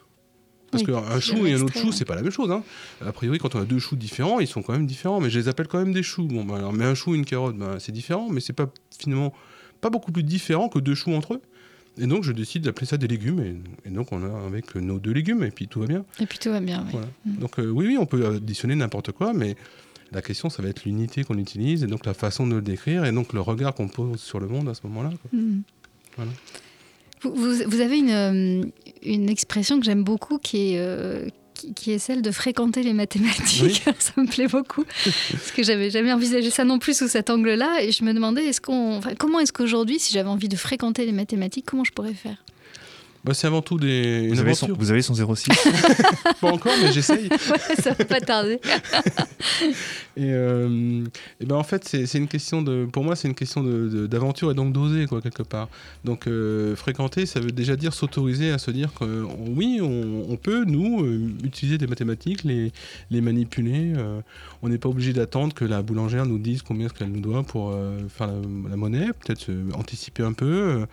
parce 0.72 0.84
Oui, 0.84 0.94
qu'un 0.94 1.20
chou 1.20 1.46
et 1.46 1.54
un 1.54 1.62
autre 1.62 1.78
chou, 1.78 1.92
c'est 1.92 2.06
pas 2.06 2.16
la 2.16 2.22
même 2.22 2.32
chose. 2.32 2.52
hein. 2.52 2.64
A 3.06 3.12
priori, 3.12 3.38
quand 3.40 3.56
on 3.56 3.62
a 3.62 3.66
deux 3.66 3.80
choux 3.80 3.96
différents, 3.96 4.40
ils 4.40 4.48
sont 4.48 4.62
quand 4.62 4.74
même 4.74 4.86
différents, 4.86 5.20
mais 5.20 5.30
je 5.30 5.40
les 5.40 5.48
appelle 5.48 5.68
quand 5.68 5.80
même 5.80 5.94
des 5.94 6.04
choux. 6.04 6.26
Bon, 6.28 6.44
bah, 6.44 6.58
alors, 6.58 6.74
mais 6.74 6.86
un 6.86 6.96
chou 6.96 7.14
et 7.16 7.18
une 7.18 7.26
carotte, 7.26 7.58
bah, 7.58 7.78
c'est 7.80 7.92
différent, 7.92 8.28
mais 8.30 8.42
c'est 8.42 8.54
pas 8.54 8.70
finalement 8.98 9.34
pas 9.82 9.90
beaucoup 9.90 10.12
plus 10.12 10.24
différent 10.24 10.70
que 10.70 10.80
deux 10.80 10.96
choux 10.96 11.14
entre 11.14 11.36
eux. 11.36 11.42
Et 12.00 12.06
donc, 12.06 12.24
je 12.24 12.32
décide 12.32 12.64
d'appeler 12.64 12.86
ça 12.86 12.98
des 12.98 13.08
légumes, 13.08 13.40
et, 13.40 13.88
et 13.88 13.92
donc 13.92 14.12
on 14.12 14.22
a 14.24 14.46
avec 14.46 14.76
nos 14.76 15.00
deux 15.00 15.12
légumes, 15.14 15.44
et 15.44 15.50
puis 15.52 15.68
tout 15.68 15.80
va 15.80 15.88
bien. 15.88 16.06
Et 16.20 16.26
puis 16.28 16.38
tout 16.38 16.50
va 16.52 16.60
bien. 16.60 16.84
oui. 16.86 16.92
Voilà. 16.92 17.08
Donc, 17.26 17.58
euh, 17.60 17.70
oui, 17.70 17.88
oui, 17.88 17.98
on 18.00 18.06
peut 18.06 18.26
additionner 18.36 18.76
n'importe 18.76 19.12
quoi, 19.14 19.34
mais 19.34 19.56
la 20.12 20.22
question, 20.22 20.50
ça 20.50 20.62
va 20.62 20.70
être 20.70 20.86
l'unité 20.86 21.24
qu'on 21.24 21.38
utilise, 21.40 21.84
et 21.84 21.88
donc 21.88 22.06
la 22.06 22.14
façon 22.14 22.46
de 22.46 22.56
le 22.56 22.62
décrire, 22.62 23.04
et 23.06 23.12
donc 23.12 23.34
le 23.34 23.42
regard 23.42 23.74
qu'on 23.74 23.88
pose 23.88 24.20
sur 24.20 24.40
le 24.40 24.48
monde 24.48 24.70
à 24.70 24.74
ce 24.76 24.82
moment-là. 24.86 25.10
Mm. 25.34 25.60
Voilà. 26.18 26.32
Vous, 27.22 27.82
avez 27.82 27.98
une, 27.98 28.10
euh, 28.12 28.62
une 29.04 29.30
expression 29.30 29.80
que 29.80 29.86
j'aime 29.86 30.04
beaucoup 30.04 30.38
qui 30.38 30.74
est, 30.74 30.80
euh, 30.80 31.28
qui, 31.54 31.74
qui 31.74 31.92
est 31.92 32.00
celle 32.00 32.22
de 32.22 32.32
fréquenter 32.32 32.84
les 32.84 32.94
mathématiques. 32.94 33.84
ça 34.00 34.14
me 34.18 34.28
plaît 34.28 34.48
beaucoup. 34.48 34.84
Parce 35.32 35.52
que 35.52 35.64
j'avais 35.64 35.90
jamais 35.90 36.14
envisagé 36.14 36.50
ça 36.50 36.64
non 36.64 36.80
plus 36.80 36.98
sous 36.98 37.08
cet 37.08 37.30
angle-là. 37.30 37.82
Et 37.82 37.92
je 37.92 38.04
me 38.04 38.14
demandais 38.14 38.46
est-ce 38.46 38.62
qu'on, 38.62 38.98
enfin, 38.98 39.16
comment 39.18 39.40
est-ce 39.40 39.54
qu'aujourd'hui, 39.54 40.00
si 40.00 40.14
j'avais 40.14 40.30
envie 40.30 40.50
de 40.50 40.56
fréquenter 40.56 41.06
les 41.06 41.12
mathématiques, 41.12 41.66
comment 41.66 41.84
je 41.84 41.92
pourrais 41.92 42.14
faire? 42.14 42.38
Bah, 43.28 43.34
c'est 43.34 43.46
avant 43.48 43.62
tout 43.62 43.78
des, 43.78 44.30
Vous 44.30 44.40
avez, 44.40 44.54
son, 44.54 44.68
vous 44.74 44.90
avez 44.90 45.02
son 45.02 45.14
06 45.14 45.50
Pas 46.42 46.48
encore, 46.52 46.72
mais 46.82 46.92
j'essaye. 46.94 47.28
Ouais, 47.30 47.76
Ça 47.82 47.92
va 47.92 48.06
pas 48.06 48.22
tarder. 48.22 48.60
Et, 50.20 50.32
euh, 50.32 51.04
et 51.40 51.46
ben 51.46 51.56
en 51.58 51.64
fait, 51.64 51.84
c'est 51.88 52.18
une 52.18 52.28
question 52.28 52.64
de, 52.64 52.86
pour 52.92 53.04
moi, 53.04 53.16
c'est 53.16 53.28
une 53.28 53.36
question 53.36 53.62
de- 53.62 53.88
de- 53.88 54.08
d'aventure 54.08 54.50
et 54.50 54.56
donc 54.56 54.74
d'oser 54.74 55.06
quoi 55.06 55.22
quelque 55.22 55.44
part. 55.44 55.70
Donc 56.06 56.26
euh, 56.26 56.76
fréquenter, 56.76 57.28
ça 57.28 57.40
veut 57.40 57.52
déjà 57.52 57.76
dire 57.76 57.94
s'autoriser 57.94 58.50
à 58.50 58.58
se 58.58 58.72
dire 58.72 58.92
que 59.00 59.24
oui, 59.56 59.78
on, 59.80 60.26
on 60.28 60.36
peut 60.38 60.64
nous 60.66 61.04
euh, 61.04 61.30
utiliser 61.44 61.78
des 61.78 61.86
mathématiques, 61.86 62.44
les, 62.46 62.72
les 63.12 63.22
manipuler. 63.22 63.94
euh, 63.96 64.22
on 64.64 64.70
n'est 64.70 64.80
pas 64.80 64.90
obligé 64.90 65.14
d'attendre 65.14 65.54
que 65.54 65.66
la 65.66 65.84
boulangère 65.84 66.26
nous 66.26 66.40
dise 66.40 66.64
combien 66.64 66.88
ce 66.90 66.94
qu'elle 66.96 67.12
nous 67.12 67.22
doit 67.22 67.44
pour 67.44 67.70
euh, 67.72 68.00
faire 68.10 68.26
la, 68.28 68.70
la 68.72 68.76
monnaie. 68.76 69.10
Peut-être 69.24 69.52
anticiper 69.76 70.24
un 70.24 70.34
peu, 70.34 70.46
euh, 70.46 70.86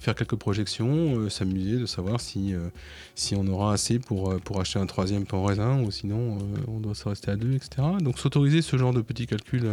faire 0.00 0.14
quelques 0.14 0.36
projections, 0.36 1.18
euh, 1.20 1.30
de 1.78 1.86
savoir 1.86 2.20
si 2.20 2.54
euh, 2.54 2.68
si 3.14 3.34
on 3.34 3.46
aura 3.46 3.72
assez 3.72 3.98
pour, 3.98 4.30
euh, 4.32 4.38
pour 4.38 4.60
acheter 4.60 4.78
un 4.78 4.86
troisième 4.86 5.24
pain 5.26 5.36
au 5.38 5.44
raisin 5.44 5.80
ou 5.82 5.90
sinon 5.90 6.38
euh, 6.38 6.40
on 6.68 6.80
doit 6.80 6.94
se 6.94 7.08
rester 7.08 7.30
à 7.30 7.36
deux, 7.36 7.54
etc. 7.54 7.70
Donc 8.00 8.18
s'autoriser 8.18 8.62
ce 8.62 8.76
genre 8.76 8.92
de 8.92 9.00
petits 9.00 9.26
calculs 9.26 9.68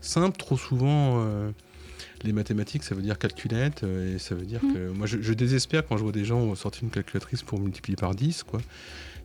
simples, 0.00 0.36
trop 0.36 0.56
souvent 0.58 1.24
les 2.22 2.32
mathématiques 2.32 2.82
ça 2.84 2.94
veut 2.94 3.02
dire 3.02 3.18
calculette 3.18 3.82
et 3.84 4.18
ça 4.18 4.34
veut 4.34 4.46
dire 4.46 4.60
que 4.60 4.90
moi 4.90 5.06
je, 5.06 5.20
je 5.20 5.32
désespère 5.32 5.86
quand 5.86 5.96
je 5.96 6.02
vois 6.02 6.12
des 6.12 6.24
gens 6.24 6.54
sortir 6.54 6.84
une 6.84 6.90
calculatrice 6.90 7.42
pour 7.42 7.58
multiplier 7.60 7.96
par 7.96 8.14
10 8.14 8.42
quoi. 8.44 8.60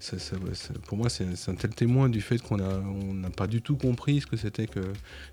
Ça- 0.01 0.17
ça- 0.17 0.37
ça- 0.53 0.73
pour 0.87 0.97
moi 0.97 1.09
c'est 1.09 1.25
un 1.49 1.55
tel 1.55 1.71
témoin 1.75 2.07
du 2.07 2.21
fait 2.21 2.37
qu'on 2.41 2.59
a- 2.59 2.79
on 2.79 3.13
n'a 3.13 3.29
pas 3.29 3.47
du 3.47 3.61
tout 3.61 3.75
compris 3.75 4.21
ce 4.21 4.27
que 4.27 4.37
c'était 4.37 4.65
que 4.67 4.79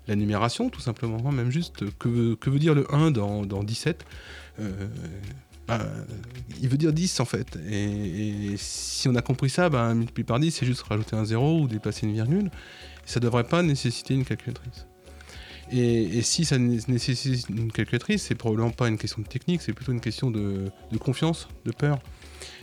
la 0.07 0.15
numération 0.17 0.69
tout 0.69 0.81
simplement, 0.81 1.23
hein, 1.25 1.31
même 1.31 1.51
juste 1.51 1.85
que, 1.97 2.09
veut- 2.09 2.35
que 2.35 2.49
veut 2.49 2.59
dire 2.59 2.75
le 2.75 2.85
1 2.93 3.11
dans, 3.11 3.45
dans 3.45 3.63
17 3.63 4.05
euh, 4.59 4.87
bah, 5.67 5.85
il 6.61 6.69
veut 6.69 6.77
dire 6.77 6.93
10 6.93 7.19
en 7.19 7.25
fait. 7.25 7.57
Et, 7.69 8.53
et 8.53 8.57
si 8.57 9.07
on 9.07 9.15
a 9.15 9.21
compris 9.21 9.49
ça, 9.49 9.69
bah, 9.69 9.93
multiplier 9.93 10.25
par 10.25 10.39
10, 10.39 10.51
c'est 10.51 10.65
juste 10.65 10.81
rajouter 10.83 11.15
un 11.15 11.25
0 11.25 11.61
ou 11.61 11.67
déplacer 11.67 12.05
une 12.07 12.13
virgule. 12.13 12.45
Et 12.47 13.09
ça 13.09 13.19
ne 13.19 13.25
devrait 13.25 13.43
pas 13.43 13.61
nécessiter 13.63 14.13
une 14.13 14.25
calculatrice. 14.25 14.85
Et, 15.71 16.03
et 16.17 16.21
si 16.21 16.45
ça 16.45 16.57
né- 16.57 16.79
nécessite 16.87 17.49
une 17.49 17.71
calculatrice, 17.71 18.23
c'est 18.23 18.35
probablement 18.35 18.69
pas 18.71 18.87
une 18.87 18.97
question 18.97 19.21
de 19.21 19.27
technique, 19.27 19.61
c'est 19.61 19.73
plutôt 19.73 19.91
une 19.91 19.99
question 19.99 20.31
de, 20.31 20.71
de 20.91 20.97
confiance, 20.97 21.49
de 21.65 21.71
peur. 21.71 21.99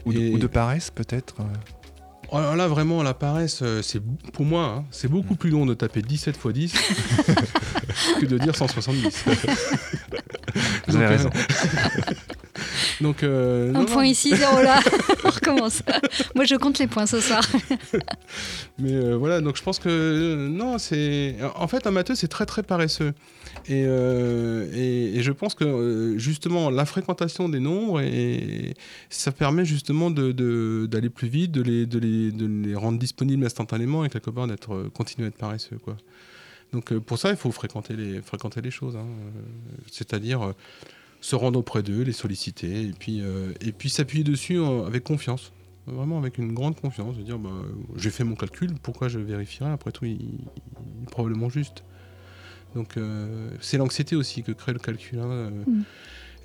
ou, 0.06 0.12
de, 0.14 0.18
Et- 0.20 0.30
ou 0.32 0.38
de 0.38 0.46
paresse 0.46 0.90
peut-être 0.90 1.36
euh. 1.40 1.44
Alors 2.32 2.56
là, 2.56 2.68
vraiment, 2.68 3.02
la 3.02 3.14
paresse, 3.14 3.60
euh, 3.62 3.82
c'est 3.82 4.00
pour 4.32 4.44
moi, 4.44 4.64
hein, 4.64 4.84
c'est 4.90 5.08
beaucoup 5.08 5.34
plus 5.36 5.50
long 5.50 5.66
de 5.66 5.74
taper 5.74 6.02
17 6.02 6.36
x 6.36 6.52
10 6.52 6.74
que 8.20 8.26
de 8.26 8.38
dire 8.38 8.56
170. 8.56 9.24
Vous 10.88 10.96
avez 10.96 11.04
euh, 11.04 11.08
raison. 11.08 11.30
Donc, 13.00 13.22
euh, 13.22 13.70
Un 13.70 13.72
non, 13.72 13.80
non, 13.80 13.86
point 13.86 14.06
ici, 14.06 14.34
zéro 14.36 14.62
là. 14.62 14.80
On 15.24 15.30
recommence. 15.30 15.82
Moi, 16.34 16.44
je 16.44 16.54
compte 16.54 16.78
les 16.78 16.86
points 16.86 17.06
ce 17.06 17.20
soir. 17.20 17.42
Mais 18.78 18.92
euh, 18.92 19.16
voilà, 19.16 19.40
donc 19.40 19.56
je 19.56 19.62
pense 19.62 19.78
que 19.78 19.88
euh, 19.88 20.48
non, 20.48 20.78
c'est 20.78 21.36
en 21.56 21.68
fait 21.68 21.86
un 21.86 21.90
matheux 21.90 22.14
c'est 22.14 22.28
très 22.28 22.46
très 22.46 22.62
paresseux 22.62 23.12
et, 23.66 23.84
euh, 23.86 24.70
et, 24.74 25.22
je 25.22 25.32
pense 25.32 25.54
que 25.54 25.64
euh, 25.64 26.18
justement 26.18 26.68
la 26.68 26.84
fréquentation 26.84 27.48
des 27.48 27.60
nombres 27.60 28.02
ça 29.08 29.32
permet 29.32 29.64
justement 29.64 30.10
d'aller 30.10 31.08
plus 31.08 31.28
vite, 31.28 31.52
de 31.52 31.62
les, 31.62 32.74
rendre 32.74 32.98
disponibles 32.98 33.44
instantanément 33.44 34.04
et 34.04 34.10
quelque 34.10 34.30
part 34.30 34.46
d'être 34.46 34.74
euh, 34.74 34.90
continuer 34.92 35.26
à 35.26 35.28
être 35.28 35.38
paresseux. 35.38 35.78
Donc 36.72 36.92
pour 36.98 37.18
ça 37.18 37.30
il 37.30 37.36
faut 37.36 37.52
fréquenter 37.52 37.94
les 37.96 38.70
choses, 38.70 38.96
hein, 38.96 39.06
c'est-à-dire 39.90 40.52
se 41.20 41.34
rendre 41.34 41.58
auprès 41.58 41.82
d'eux, 41.82 42.02
les 42.02 42.12
solliciter 42.12 42.88
et 42.88 43.72
puis 43.72 43.90
s'appuyer 43.90 44.24
dessus 44.24 44.58
avec 44.86 45.04
confiance. 45.04 45.52
Vraiment 45.86 46.16
avec 46.16 46.38
une 46.38 46.54
grande 46.54 46.80
confiance, 46.80 47.18
de 47.18 47.22
dire 47.22 47.38
bah, 47.38 47.50
j'ai 47.96 48.08
fait 48.08 48.24
mon 48.24 48.36
calcul, 48.36 48.72
pourquoi 48.82 49.08
je 49.08 49.18
vérifierai? 49.18 49.70
Après 49.70 49.92
tout, 49.92 50.06
il 50.06 50.14
est 51.02 51.10
probablement 51.10 51.50
juste. 51.50 51.84
Donc 52.74 52.96
euh, 52.96 53.48
c'est 53.60 53.76
l'anxiété 53.78 54.16
aussi 54.16 54.42
que 54.42 54.52
crée 54.52 54.72
le 54.72 54.78
calcul 54.78 55.18
hein, 55.18 55.26
euh, 55.30 55.50
Mm. 55.66 55.82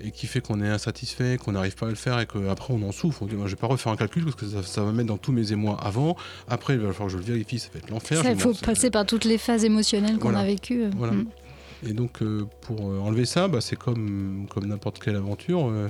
et 0.02 0.10
qui 0.12 0.26
fait 0.26 0.40
qu'on 0.40 0.60
est 0.62 0.68
insatisfait, 0.68 1.36
qu'on 1.38 1.52
n'arrive 1.52 1.74
pas 1.74 1.86
à 1.86 1.90
le 1.90 1.94
faire 1.96 2.18
et 2.20 2.26
qu'après 2.26 2.72
on 2.72 2.82
en 2.88 2.92
souffre. 2.92 3.22
On 3.22 3.26
dit 3.26 3.34
bah, 3.34 3.42
je 3.46 3.50
vais 3.50 3.56
pas 3.56 3.66
refaire 3.66 3.92
un 3.92 3.96
calcul 3.96 4.24
parce 4.24 4.36
que 4.36 4.46
ça, 4.46 4.62
ça 4.62 4.82
va 4.82 4.92
mettre 4.92 5.08
dans 5.08 5.18
tous 5.18 5.32
mes 5.32 5.52
émois 5.52 5.78
avant. 5.82 6.16
Après 6.48 6.74
il 6.74 6.80
va 6.80 6.92
falloir 6.92 7.08
que 7.08 7.12
je 7.12 7.18
le 7.18 7.24
vérifie, 7.24 7.58
ça 7.58 7.68
va 7.72 7.78
être 7.80 7.90
l'enfer. 7.90 8.22
Il 8.28 8.38
faut 8.38 8.54
passer 8.54 8.90
par 8.90 9.04
toutes 9.06 9.24
les 9.24 9.38
phases 9.38 9.64
émotionnelles 9.64 10.16
qu'on 10.18 10.30
Voilà. 10.30 10.40
a 10.40 10.44
vécues. 10.46 10.84
euh. 10.84 10.90
Voilà. 10.96 11.12
Mm. 11.14 11.26
Et 11.88 11.92
donc, 11.94 12.20
euh, 12.20 12.44
pour 12.60 12.82
enlever 12.84 13.24
ça, 13.24 13.48
bah, 13.48 13.62
c'est 13.62 13.76
comme, 13.76 14.46
comme 14.50 14.66
n'importe 14.66 14.98
quelle 15.02 15.16
aventure. 15.16 15.66
euh, 15.70 15.88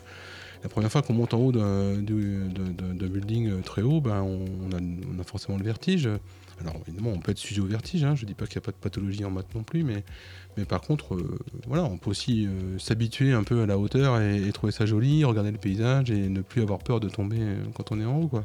la 0.63 0.69
première 0.69 0.93
fois 0.93 1.03
qu'on 1.03 1.15
monte 1.15 1.35
en 1.35 1.39
haut 1.39 1.53
d'un 1.53 1.95
du- 1.97 2.39
d'un- 2.55 2.71
d'un- 2.87 2.95
d'un 2.95 3.07
building 3.09 3.61
très 3.63 3.83
haut, 3.83 4.01
bah, 4.01 4.23
on, 4.23 4.45
on 4.71 4.77
a, 4.77 4.79
on 4.81 5.21
a 5.21 5.25
forcément 5.25 5.59
le 5.59 5.65
vertige. 5.65 6.09
Alors, 6.61 6.77
évidemment, 6.87 7.11
on 7.15 7.19
peut 7.19 7.33
être 7.33 7.39
sujet 7.39 7.61
au 7.61 7.67
vertige. 7.67 8.05
hein, 8.05 8.15
Je 8.15 8.23
ne 8.23 8.27
dis 8.29 8.35
pas 8.35 8.47
qu'il 8.47 8.57
n'y 8.59 8.65
a 8.65 8.67
pas 8.67 8.73
de 8.73 8.77
pathologie 8.77 9.25
en 9.25 9.31
maths 9.31 9.55
non 9.55 9.63
plus, 9.63 9.83
mais, 9.83 10.05
mais 10.57 10.65
par 10.65 10.81
contre, 10.83 11.15
euh, 11.15 11.39
voilà, 11.67 11.85
on 11.85 11.97
peut 11.97 12.11
aussi 12.11 12.47
euh, 12.47 12.79
s'habituer 12.79 13.33
un 13.33 13.43
peu 13.45 13.63
à 13.63 13.67
la 13.67 13.79
hauteur 13.79 14.21
et, 14.21 14.47
et 14.47 14.53
trouver 14.53 14.73
ça 14.73 14.85
joli, 14.87 15.25
regarder 15.25 15.51
le 15.53 15.59
paysage 15.59 16.11
et 16.11 16.29
ne 16.29 16.43
plus 16.43 16.63
avoir 16.63 16.81
peur 16.81 17.01
de 17.01 17.09
tomber 17.09 17.39
euh, 17.41 17.57
quand 17.75 17.93
on 17.93 18.01
est 18.01 18.05
en 18.05 18.21
haut. 18.21 18.29
Quoi. 18.29 18.41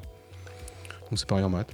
Donc, 1.09 1.19
c'est 1.19 1.27
pareil 1.27 1.43
en 1.43 1.49
maths. 1.49 1.71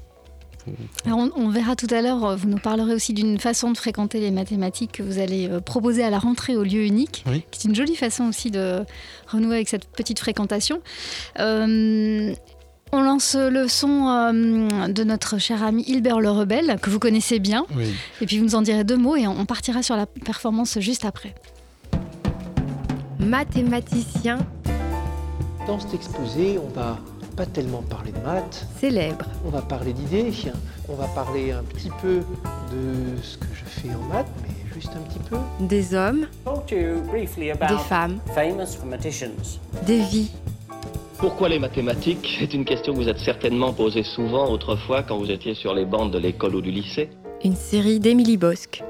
Faut- 0.65 0.71
Alors 1.06 1.17
on, 1.19 1.32
on 1.36 1.49
verra 1.49 1.75
tout 1.75 1.88
à 1.89 2.01
l'heure, 2.01 2.38
vous 2.38 2.47
nous 2.47 2.58
parlerez 2.60 2.93
aussi 2.93 3.13
d'une 3.13 3.39
façon 3.39 3.71
de 3.71 3.77
fréquenter 3.77 4.19
les 4.19 4.30
mathématiques 4.32 4.91
que 4.93 5.04
vous 5.04 5.17
allez 5.19 5.49
proposer 5.65 6.04
à 6.04 6.10
la 6.12 6.19
rentrée 6.19 6.56
au 6.56 6.63
lieu 6.63 6.86
unique, 6.86 7.23
Oui. 7.27 7.43
qui 7.51 7.65
est 7.65 7.69
une 7.69 7.75
jolie 7.75 7.95
façon 7.95 8.25
aussi 8.25 8.51
de 8.51 8.84
renouer 9.27 9.56
avec 9.56 9.69
cette 9.69 9.88
petite 9.88 10.19
fréquentation. 10.19 10.82
Euh, 11.39 12.34
On 12.93 13.01
lance 13.01 13.36
le 13.39 13.67
son 13.69 14.10
euh, 14.10 14.88
de 14.89 15.04
notre 15.06 15.38
cher 15.38 15.63
ami 15.63 15.84
Hilbert 15.88 16.19
le 16.19 16.30
Rebelle, 16.30 16.77
que 16.82 16.89
vous 16.89 16.99
connaissez 16.99 17.39
bien. 17.39 17.65
Oui. 17.75 17.93
Et 18.19 18.25
puis 18.25 18.38
vous 18.38 18.43
nous 18.43 18.56
en 18.56 18.62
direz 18.62 18.84
deux 18.84 18.97
mots 18.97 19.15
et 19.15 19.27
on 19.27 19.45
partira 19.45 19.82
sur 19.82 19.95
la 19.95 20.06
performance 20.06 20.77
juste 20.80 21.06
après. 21.06 21.34
Mathématicien 23.19 24.39
Dans 25.67 25.80
cet 25.80 25.93
exposé, 25.93 26.60
on 26.60 26.67
va 26.77 26.97
pas 27.38 27.45
tellement 27.45 27.82
parler 27.82 28.12
de 28.12 28.19
maths. 28.19 28.67
célèbre. 28.80 29.25
On 29.45 29.49
va 29.49 29.62
parler 29.62 29.93
d'idées. 29.93 30.34
On 30.89 30.95
va 30.95 31.08
parler 31.08 31.51
un 31.51 31.63
petit 31.63 31.91
peu 32.01 32.19
de 32.73 33.21
ce 33.23 33.38
que 33.38 33.45
je 33.54 33.63
fais 33.63 33.89
en 33.95 34.01
maths, 34.13 34.27
mais 34.43 34.73
juste 34.73 34.91
un 34.95 35.01
petit 35.01 35.19
peu. 35.30 35.38
Des 35.62 35.93
hommes, 35.93 36.27
des 36.45 37.77
femmes, 37.88 38.19
des 39.86 40.01
vies. 40.01 40.32
Pourquoi 41.21 41.49
les 41.49 41.60
mathématiques? 41.60 42.38
C'est 42.39 42.51
une 42.55 42.65
question 42.65 42.93
que 42.93 42.97
vous 42.97 43.07
êtes 43.07 43.19
certainement 43.19 43.73
posée 43.73 44.01
souvent 44.01 44.49
autrefois 44.49 45.03
quand 45.03 45.19
vous 45.19 45.29
étiez 45.29 45.53
sur 45.53 45.75
les 45.75 45.86
bancs 45.86 46.12
de 46.12 46.17
l'école 46.17 46.55
ou 46.55 46.62
du 46.62 46.71
lycée. 46.71 47.12
Une 47.43 47.55
série 47.55 47.99
d'Émilie 47.99 48.38
Bosque. 48.38 48.84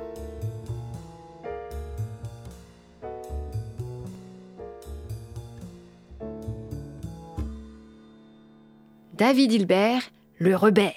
David 9.18 9.52
Hilbert, 9.52 10.04
le 10.40 10.56
rebelle. 10.56 10.94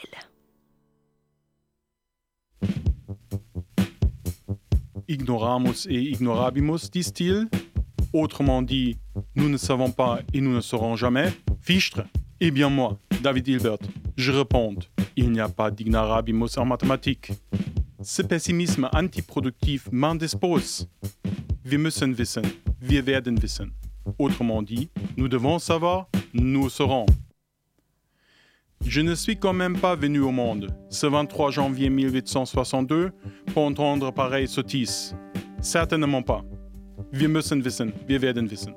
Ignoramus 5.09 5.89
et 5.89 6.01
ignorabimus, 6.01 6.93
disent-ils. 6.93 7.49
Autrement 8.13 8.63
dit, 8.63 8.99
nous 9.35 9.49
ne 9.49 9.57
savons 9.57 9.91
pas 9.91 10.21
et 10.33 10.41
nous 10.41 10.55
ne 10.55 10.61
saurons 10.61 10.97
jamais. 10.97 11.33
Fichtre 11.61 12.03
Eh 12.41 12.51
bien 12.51 12.69
moi, 12.69 12.99
David 13.23 13.49
Hilbert, 13.49 13.79
je 14.17 14.33
réponds, 14.33 14.77
il 15.17 15.31
n'y 15.31 15.41
a 15.41 15.49
pas 15.49 15.71
d'ignorabimus 15.71 16.57
en 16.57 16.65
mathématiques. 16.65 17.33
Ce 18.03 18.23
pessimisme 18.23 18.89
antiproductif 18.93 19.89
m'indispose. 19.91 20.89
Wir 21.65 21.79
müssen 21.79 22.19
wissen, 22.19 22.45
wir 22.81 23.07
werden 23.07 23.41
wissen. 23.43 23.73
Autrement 24.19 24.63
dit, 24.63 24.91
nous 25.17 25.29
devons 25.29 25.59
savoir, 25.59 26.09
nous 26.35 26.69
saurons. 26.69 27.07
Je 28.87 29.01
ne 29.01 29.15
suis 29.15 29.39
quand 29.39 29.55
même 29.55 29.79
pas 29.79 29.97
venu 29.97 30.21
au 30.21 30.31
monde, 30.31 30.69
ce 30.91 31.07
23 31.07 31.51
janvier 31.51 31.89
1862, 31.89 33.13
pour 33.55 33.63
entendre 33.65 34.13
pareille 34.13 34.47
sottise. 34.47 35.17
Certainement 35.63 36.23
pas. 36.23 36.45
Wir 37.11 37.31
müssen 37.31 37.65
wissen, 37.65 37.93
wir 38.07 38.21
werden 38.21 38.51
wissen. 38.51 38.75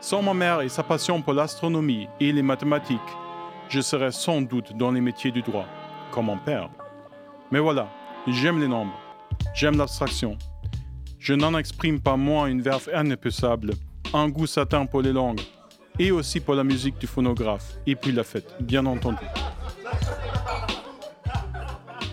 Sans 0.00 0.22
ma 0.22 0.32
mère 0.32 0.62
et 0.62 0.70
sa 0.70 0.82
passion 0.82 1.20
pour 1.20 1.34
l'astronomie 1.34 2.08
et 2.20 2.32
les 2.32 2.42
mathématiques, 2.42 2.98
je 3.68 3.82
serais 3.82 4.12
sans 4.12 4.40
doute 4.40 4.74
dans 4.76 4.90
les 4.90 5.00
métiers 5.02 5.30
du 5.30 5.42
droit, 5.42 5.66
comme 6.10 6.26
mon 6.26 6.38
père. 6.38 6.70
Mais 7.50 7.58
voilà, 7.58 7.86
j'aime 8.26 8.60
les 8.60 8.66
nombres, 8.66 8.98
j'aime 9.54 9.76
l'abstraction. 9.76 10.38
Je 11.18 11.34
n'en 11.34 11.56
exprime 11.58 12.00
pas 12.00 12.16
moins 12.16 12.46
une 12.46 12.62
verve 12.62 12.88
inépuisable, 12.94 13.74
un 14.14 14.30
goût 14.30 14.46
satin 14.46 14.86
pour 14.86 15.02
les 15.02 15.12
langues, 15.12 15.42
et 15.98 16.10
aussi 16.10 16.40
pour 16.40 16.54
la 16.54 16.64
musique 16.64 16.98
du 16.98 17.06
phonographe, 17.06 17.74
et 17.86 17.94
puis 17.94 18.10
la 18.10 18.24
fête, 18.24 18.56
bien 18.58 18.86
entendu. 18.86 19.26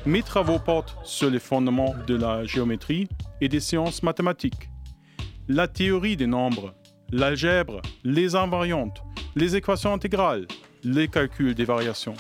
Mes 0.05 0.23
travaux 0.23 0.59
portent 0.59 0.97
sur 1.03 1.29
les 1.29 1.39
fondements 1.39 1.95
de 2.05 2.15
la 2.15 2.43
géométrie 2.43 3.07
et 3.39 3.47
des 3.47 3.61
sciences 3.61 4.03
mathématiques. 4.03 4.69
La 5.47 5.69
théorie 5.69 6.17
des 6.17 6.27
nombres, 6.27 6.73
l'algèbre, 7.11 7.81
les 8.03 8.35
invariantes, 8.35 9.01
les 9.35 9.55
équations 9.55 9.93
intégrales, 9.93 10.47
les 10.83 11.07
calculs 11.07 11.55
des 11.55 11.65
variations. 11.65 12.15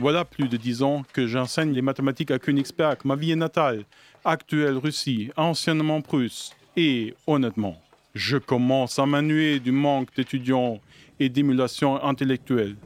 Voilà 0.00 0.24
plus 0.24 0.48
de 0.48 0.56
dix 0.56 0.82
ans 0.82 1.04
que 1.12 1.26
j'enseigne 1.26 1.72
les 1.72 1.82
mathématiques 1.82 2.30
à 2.30 2.38
Königsberg, 2.38 2.98
ma 3.04 3.14
ville 3.14 3.38
natale, 3.38 3.84
actuelle 4.24 4.76
Russie, 4.76 5.30
anciennement 5.36 6.00
Prusse. 6.00 6.52
Et 6.76 7.14
honnêtement, 7.26 7.80
je 8.14 8.36
commence 8.36 8.98
à 8.98 9.06
m'ennuyer 9.06 9.60
du 9.60 9.70
manque 9.70 10.14
d'étudiants 10.16 10.80
et 11.20 11.28
d'émulation 11.28 12.02
intellectuelle. 12.02 12.76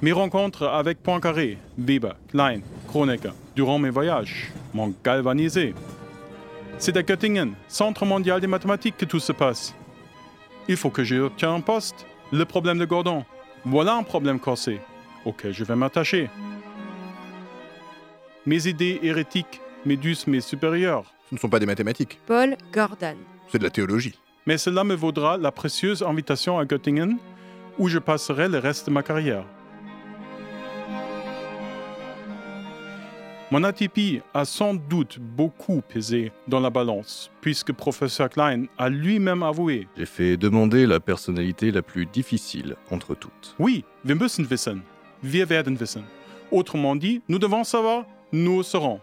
Mes 0.00 0.12
rencontres 0.12 0.68
avec 0.68 1.02
Poincaré, 1.02 1.58
Weber, 1.76 2.14
Klein, 2.28 2.60
Kronecker, 2.86 3.34
durant 3.56 3.80
mes 3.80 3.90
voyages, 3.90 4.52
m'ont 4.72 4.94
galvanisé. 5.04 5.74
C'est 6.78 6.96
à 6.96 7.02
Göttingen, 7.02 7.54
Centre 7.66 8.04
mondial 8.04 8.40
des 8.40 8.46
mathématiques, 8.46 8.96
que 8.96 9.04
tout 9.04 9.18
se 9.20 9.32
passe. 9.32 9.74
Il 10.68 10.76
faut 10.76 10.90
que 10.90 11.02
j'obtienne 11.02 11.50
un 11.50 11.60
poste. 11.60 12.06
Le 12.30 12.44
problème 12.44 12.78
de 12.78 12.84
Gordon. 12.84 13.24
Voilà 13.64 13.94
un 13.94 14.02
problème 14.02 14.38
corsé 14.38 14.80
auquel 15.24 15.52
je 15.52 15.64
vais 15.64 15.74
m'attacher. 15.74 16.30
Mes 18.46 18.66
idées 18.68 19.00
hérétiques 19.02 19.60
médusent 19.84 20.26
mes 20.26 20.40
supérieurs. 20.40 21.04
Ce 21.30 21.34
ne 21.34 21.40
sont 21.40 21.48
pas 21.48 21.58
des 21.58 21.66
mathématiques, 21.66 22.20
Paul 22.26 22.56
Gordon. 22.72 23.16
c'est 23.48 23.58
de 23.58 23.64
la 23.64 23.70
théologie. 23.70 24.18
Mais 24.46 24.56
cela 24.56 24.84
me 24.84 24.94
vaudra 24.94 25.36
la 25.36 25.52
précieuse 25.52 26.02
invitation 26.02 26.58
à 26.58 26.64
Göttingen, 26.64 27.18
où 27.78 27.88
je 27.88 27.98
passerai 27.98 28.48
le 28.48 28.58
reste 28.58 28.86
de 28.86 28.92
ma 28.92 29.02
carrière. 29.02 29.44
Mon 33.50 33.64
atypie 33.64 34.20
a 34.34 34.44
sans 34.44 34.74
doute 34.74 35.18
beaucoup 35.18 35.80
pesé 35.80 36.32
dans 36.48 36.60
la 36.60 36.68
balance, 36.68 37.30
puisque 37.40 37.72
professeur 37.72 38.28
Klein 38.28 38.66
a 38.76 38.90
lui-même 38.90 39.42
avoué 39.42 39.88
J'ai 39.96 40.04
fait 40.04 40.36
demander 40.36 40.84
la 40.84 41.00
personnalité 41.00 41.70
la 41.70 41.80
plus 41.80 42.04
difficile 42.04 42.76
entre 42.90 43.14
toutes. 43.14 43.54
Oui, 43.58 43.86
wir 44.04 44.16
müssen 44.16 44.50
wissen, 44.50 44.82
wir 45.22 45.48
werden 45.48 45.80
wissen. 45.80 46.02
Autrement 46.52 46.94
dit, 46.94 47.22
nous 47.26 47.38
devons 47.38 47.64
savoir, 47.64 48.04
nous 48.32 48.62
saurons. 48.62 49.00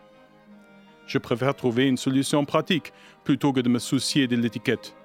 Je 1.08 1.18
préfère 1.18 1.56
trouver 1.56 1.88
une 1.88 1.98
solution 1.98 2.46
pratique 2.46 2.94
plutôt 3.24 3.52
que 3.52 3.62
de 3.62 3.70
me 3.70 3.80
soucier 3.80 4.28
de 4.28 4.36
l'étiquette. 4.36 4.96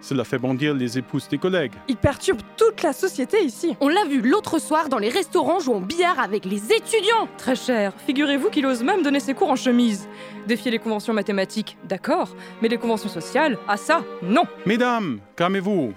Cela 0.00 0.24
fait 0.24 0.38
bondir 0.38 0.74
les 0.74 0.98
épouses 0.98 1.28
des 1.28 1.38
collègues. 1.38 1.72
Il 1.88 1.96
perturbe 1.96 2.40
toute 2.56 2.82
la 2.82 2.92
société 2.92 3.42
ici. 3.42 3.76
On 3.80 3.88
l'a 3.88 4.04
vu 4.04 4.20
l'autre 4.20 4.58
soir 4.58 4.88
dans 4.88 4.98
les 4.98 5.08
restaurants 5.08 5.58
jouant 5.58 5.78
au 5.78 5.80
billard 5.80 6.20
avec 6.20 6.44
les 6.44 6.72
étudiants. 6.72 7.28
Très 7.38 7.56
cher. 7.56 7.92
Figurez-vous 8.06 8.50
qu'il 8.50 8.66
ose 8.66 8.82
même 8.82 9.02
donner 9.02 9.20
ses 9.20 9.34
cours 9.34 9.50
en 9.50 9.56
chemise. 9.56 10.08
Défier 10.46 10.70
les 10.70 10.78
conventions 10.78 11.12
mathématiques, 11.12 11.76
d'accord, 11.84 12.36
mais 12.62 12.68
les 12.68 12.78
conventions 12.78 13.08
sociales, 13.08 13.58
ah 13.66 13.76
ça, 13.76 14.04
non. 14.22 14.44
Mesdames, 14.64 15.18
calmez-vous. 15.34 15.92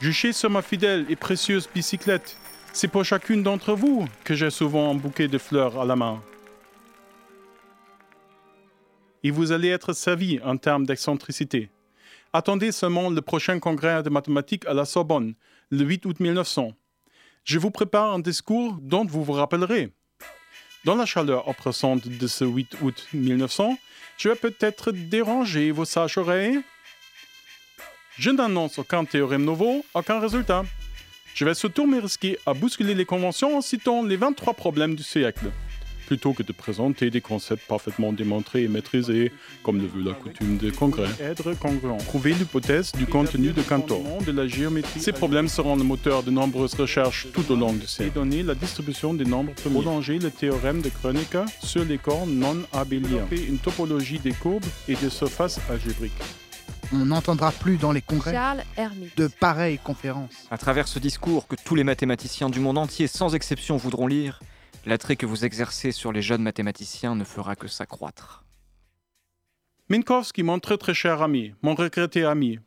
Juchez 0.00 0.32
sur 0.32 0.48
ma 0.48 0.62
fidèle 0.62 1.06
et 1.08 1.16
précieuse 1.16 1.68
bicyclette. 1.74 2.36
C'est 2.72 2.86
pour 2.86 3.04
chacune 3.04 3.42
d'entre 3.42 3.74
vous 3.74 4.06
que 4.22 4.34
j'ai 4.34 4.50
souvent 4.50 4.92
un 4.92 4.94
bouquet 4.94 5.26
de 5.26 5.38
fleurs 5.38 5.80
à 5.80 5.84
la 5.84 5.96
main. 5.96 6.22
Et 9.24 9.32
vous 9.32 9.50
allez 9.50 9.68
être 9.68 9.92
servi 9.92 10.38
en 10.44 10.56
termes 10.56 10.86
d'excentricité. 10.86 11.70
Attendez 12.32 12.72
seulement 12.72 13.08
le 13.08 13.22
prochain 13.22 13.58
congrès 13.58 14.02
de 14.02 14.10
mathématiques 14.10 14.66
à 14.66 14.74
la 14.74 14.84
Sorbonne, 14.84 15.34
le 15.70 15.84
8 15.84 16.04
août 16.04 16.20
1900. 16.20 16.72
Je 17.44 17.58
vous 17.58 17.70
prépare 17.70 18.12
un 18.12 18.18
discours 18.18 18.76
dont 18.82 19.06
vous 19.06 19.24
vous 19.24 19.32
rappellerez. 19.32 19.94
Dans 20.84 20.94
la 20.94 21.06
chaleur 21.06 21.48
oppressante 21.48 22.06
de 22.06 22.26
ce 22.26 22.44
8 22.44 22.82
août 22.82 23.08
1900, 23.14 23.78
je 24.18 24.28
vais 24.28 24.34
peut-être 24.34 24.92
déranger 24.92 25.70
vos 25.70 25.86
sages 25.86 26.18
oreilles. 26.18 26.60
Je 28.18 28.30
n'annonce 28.30 28.78
aucun 28.78 29.06
théorème 29.06 29.44
nouveau, 29.44 29.84
aucun 29.94 30.20
résultat. 30.20 30.64
Je 31.34 31.46
vais 31.46 31.54
surtout 31.54 31.86
me 31.86 31.98
risquer 31.98 32.38
à 32.44 32.52
bousculer 32.52 32.94
les 32.94 33.06
conventions 33.06 33.56
en 33.56 33.62
citant 33.62 34.02
les 34.02 34.16
23 34.16 34.52
problèmes 34.52 34.94
du 34.94 35.02
siècle, 35.02 35.50
plutôt 36.08 36.32
que 36.32 36.42
de 36.42 36.52
présenter 36.52 37.10
des 37.10 37.20
concepts 37.20 37.68
parfaitement 37.68 38.14
démontrés 38.14 38.62
et 38.62 38.68
maîtrisés, 38.68 39.30
comme 39.62 39.76
le 39.76 39.86
veut 39.86 40.02
la 40.02 40.14
coutume 40.14 40.56
des 40.56 40.70
congrès. 40.70 41.10
Être 41.20 41.52
congruent. 41.52 41.98
Prouver 42.06 42.32
l'hypothèse 42.32 42.92
du 42.92 43.04
contenu 43.04 43.52
de 43.52 43.60
Cantor. 43.60 44.00
de 44.26 44.32
la 44.32 44.46
géométrie. 44.46 45.00
Ces 45.00 45.12
problèmes 45.12 45.48
seront 45.48 45.76
le 45.76 45.84
moteur 45.84 46.22
de 46.22 46.30
nombreuses 46.30 46.72
recherches 46.72 47.26
tout 47.34 47.52
au 47.52 47.56
long 47.56 47.74
du 47.74 47.86
siècle. 47.86 48.10
Et 48.10 48.14
donner 48.14 48.42
la 48.42 48.54
distribution 48.54 49.12
des 49.12 49.26
nombres 49.26 49.52
premiers. 49.52 49.82
Prolonger 49.82 50.18
le 50.18 50.30
théorème 50.30 50.80
de 50.80 50.88
Kronecker 50.88 51.44
sur 51.62 51.84
les 51.84 51.98
corps 51.98 52.26
non 52.26 52.56
abéliens. 52.72 53.08
Développer 53.08 53.44
une 53.44 53.58
topologie 53.58 54.18
des 54.18 54.32
courbes 54.32 54.64
et 54.88 54.94
des 54.94 55.10
surfaces 55.10 55.60
algébriques. 55.68 56.12
On 56.94 57.04
n'entendra 57.04 57.52
plus 57.52 57.76
dans 57.76 57.92
les 57.92 58.00
congrès 58.00 58.32
Charles 58.32 58.64
de 59.18 59.26
pareilles 59.26 59.78
conférences. 59.84 60.46
À 60.50 60.56
travers 60.56 60.88
ce 60.88 60.98
discours 60.98 61.46
que 61.46 61.56
tous 61.62 61.74
les 61.74 61.84
mathématiciens 61.84 62.48
du 62.48 62.60
monde 62.60 62.78
entier, 62.78 63.08
sans 63.08 63.34
exception, 63.34 63.76
voudront 63.76 64.06
lire, 64.06 64.40
l'attrait 64.86 65.16
que 65.16 65.26
vous 65.26 65.44
exercez 65.44 65.92
sur 65.92 66.12
les 66.12 66.22
jeunes 66.22 66.42
mathématiciens 66.42 67.14
ne 67.14 67.24
fera 67.24 67.56
que 67.56 67.68
s'accroître. 67.68 68.44
Minkowski, 69.88 70.42
mon 70.42 70.58
très 70.58 70.76
très 70.76 70.94
cher 70.94 71.22
ami, 71.22 71.54
mon 71.62 71.74
regretté 71.74 72.24
ami. 72.24 72.58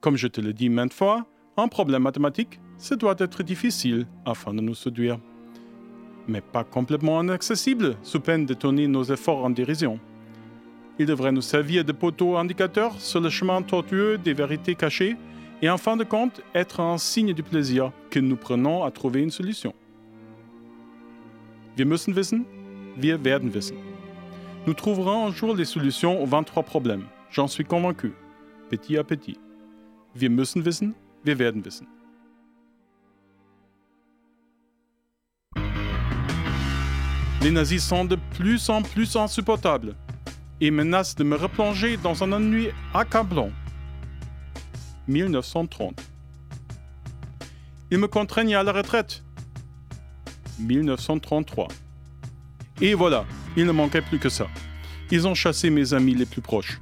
Comme 0.00 0.16
je 0.16 0.28
te 0.28 0.40
le 0.40 0.52
dis 0.52 0.68
maintes 0.68 0.92
fois, 0.92 1.26
un 1.56 1.68
problème 1.68 2.02
mathématique, 2.02 2.60
ce 2.76 2.94
doit 2.94 3.16
être 3.18 3.42
difficile 3.42 4.06
afin 4.26 4.52
de 4.52 4.60
nous 4.60 4.74
séduire. 4.74 5.18
Mais 6.28 6.40
pas 6.40 6.64
complètement 6.64 7.22
inaccessible, 7.22 7.96
sous 8.02 8.20
peine 8.20 8.44
de 8.44 8.54
tourner 8.54 8.88
nos 8.88 9.04
efforts 9.04 9.44
en 9.44 9.50
dérision. 9.50 9.98
Il 10.98 11.06
devrait 11.06 11.32
nous 11.32 11.42
servir 11.42 11.84
de 11.84 11.92
poteau 11.92 12.36
indicateur 12.36 13.00
sur 13.00 13.20
le 13.20 13.30
chemin 13.30 13.62
tortueux 13.62 14.18
des 14.18 14.34
vérités 14.34 14.74
cachées 14.74 15.16
et 15.62 15.70
en 15.70 15.78
fin 15.78 15.96
de 15.96 16.04
compte 16.04 16.42
être 16.54 16.80
un 16.80 16.98
signe 16.98 17.32
du 17.32 17.42
plaisir 17.42 17.92
que 18.10 18.18
nous 18.18 18.36
prenons 18.36 18.84
à 18.84 18.90
trouver 18.90 19.22
une 19.22 19.30
solution. 19.30 19.74
Wir 21.76 21.84
müssen 21.84 22.16
wissen, 22.16 22.46
wir 22.96 23.22
werden 23.22 23.52
wissen. 23.52 23.76
Nous 24.64 24.72
trouverons 24.72 25.26
un 25.26 25.32
jour 25.32 25.54
les 25.54 25.66
solutions 25.66 26.22
aux 26.22 26.26
23 26.26 26.62
problèmes. 26.62 27.04
J'en 27.30 27.48
suis 27.48 27.64
convaincu. 27.64 28.14
Petit 28.70 28.96
à 28.96 29.04
petit. 29.04 29.38
Wir 30.14 30.30
müssen 30.30 30.64
wissen, 30.64 30.94
wir 31.22 31.38
werden 31.38 31.62
wissen. 31.62 31.86
Les 37.42 37.50
nazis 37.50 37.84
sont 37.84 38.06
de 38.06 38.16
plus 38.38 38.70
en 38.70 38.80
plus 38.80 39.14
insupportables 39.14 39.94
et 40.62 40.70
menacent 40.70 41.14
de 41.16 41.24
me 41.24 41.36
replonger 41.36 41.98
dans 41.98 42.24
un 42.24 42.32
ennui 42.32 42.70
accablant. 42.94 43.50
1930. 45.08 46.00
Ils 47.90 47.98
me 47.98 48.08
contraignent 48.08 48.56
à 48.56 48.62
la 48.62 48.72
retraite. 48.72 49.25
1933. 50.58 51.68
Et 52.80 52.94
voilà, 52.94 53.24
il 53.56 53.64
ne 53.64 53.72
manquait 53.72 54.02
plus 54.02 54.18
que 54.18 54.28
ça. 54.28 54.46
Ils 55.10 55.26
ont 55.26 55.34
chassé 55.34 55.70
mes 55.70 55.94
amis 55.94 56.14
les 56.14 56.26
plus 56.26 56.42
proches. 56.42 56.80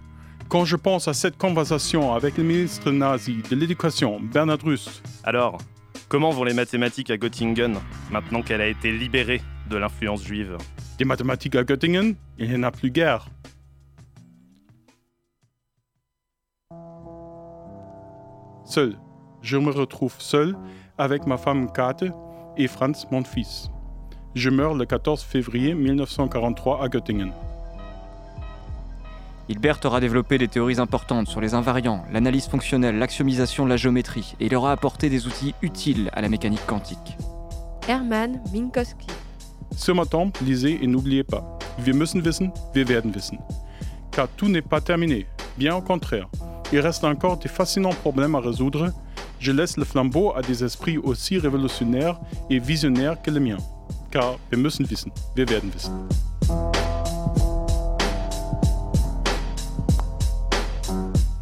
Quand 0.49 0.64
je 0.64 0.77
pense 0.77 1.09
à 1.09 1.14
cette 1.14 1.37
conversation 1.37 2.14
avec 2.14 2.37
le 2.37 2.45
ministre 2.45 2.91
nazi 2.91 3.43
de 3.51 3.57
l'Éducation, 3.57 4.20
Bernard 4.20 4.61
Rust. 4.62 5.03
Alors, 5.22 5.59
comment 6.09 6.31
vont 6.31 6.45
les 6.45 6.55
mathématiques 6.55 7.11
à 7.11 7.16
Göttingen, 7.16 7.79
maintenant 8.11 8.43
qu'elle 8.43 8.61
a 8.61 8.66
été 8.66 8.93
libérée 8.93 9.41
de 9.68 9.77
l'influence 9.77 10.25
juive? 10.25 10.57
Des 10.99 11.05
mathématiques 11.05 11.57
à 11.57 11.64
Göttingen 11.64 12.14
Il 12.39 12.51
n'y 12.51 12.57
en 12.57 12.62
a 12.64 12.70
plus 12.70 12.91
guère. 12.91 13.27
Seul, 18.64 18.97
je 19.43 19.59
me 19.59 19.70
retrouve 19.70 20.14
seul 20.18 20.57
avec 20.99 21.27
ma 21.27 21.37
femme 21.37 21.70
Kate 21.72 22.05
et 22.57 22.68
Franz, 22.68 23.07
mon 23.11 23.24
fils. 23.24 23.70
Je 24.34 24.50
meurs 24.50 24.74
le 24.74 24.84
14 24.84 25.22
février 25.22 25.74
1943 25.74 26.82
à 26.82 26.88
Göttingen. 26.88 27.32
Hilbert 29.48 29.78
aura 29.84 30.00
développé 30.00 30.38
des 30.38 30.48
théories 30.48 30.80
importantes 30.80 31.28
sur 31.28 31.40
les 31.40 31.55
invariants, 31.55 32.05
l'analyse 32.11 32.46
fonctionnelle, 32.46 32.98
l'axiomisation 32.98 33.64
de 33.64 33.70
la 33.70 33.76
géométrie, 33.76 34.34
et 34.40 34.46
il 34.46 34.55
aura 34.55 34.72
apporté 34.72 35.11
des 35.11 35.26
outils 35.26 35.55
utiles 35.61 36.11
à 36.14 36.22
la 36.22 36.28
mécanique 36.28 36.64
quantique. 36.66 37.16
Hermann 37.86 38.40
Minkowski. 38.52 39.07
Ce 39.76 39.92
matin, 39.92 40.30
lisez 40.42 40.78
et 40.82 40.86
n'oubliez 40.86 41.24
pas. 41.24 41.59
Wir 41.78 41.94
müssen 41.94 42.24
wissen, 42.24 42.52
wir 42.72 42.88
werden 42.88 43.14
wissen. 43.14 43.38
Car 44.12 44.28
tout 44.36 44.48
n'est 44.48 44.62
pas 44.62 44.80
terminé, 44.80 45.26
bien 45.59 45.76
au 45.76 45.82
contraire. 45.82 46.28
Il 46.72 46.80
reste 46.80 47.05
encore 47.05 47.36
des 47.36 47.48
fascinants 47.48 47.90
problèmes 47.90 48.34
à 48.36 48.40
résoudre. 48.40 48.92
Je 49.39 49.53
laisse 49.53 49.76
le 49.76 49.85
flambeau 49.85 50.32
à 50.35 50.43
des 50.43 50.64
esprits 50.64 50.99
aussi 50.99 51.39
révolutionnaires 51.39 52.18
et 52.51 52.59
visionnaires 52.59 53.20
que 53.20 53.30
le 53.30 53.41
mien. 53.41 53.59
Car 54.11 54.39
wir 54.51 54.59
müssen 54.59 54.89
wissen, 54.89 55.11
wir 55.35 55.49
werden 55.49 55.72
wissen. 55.74 55.93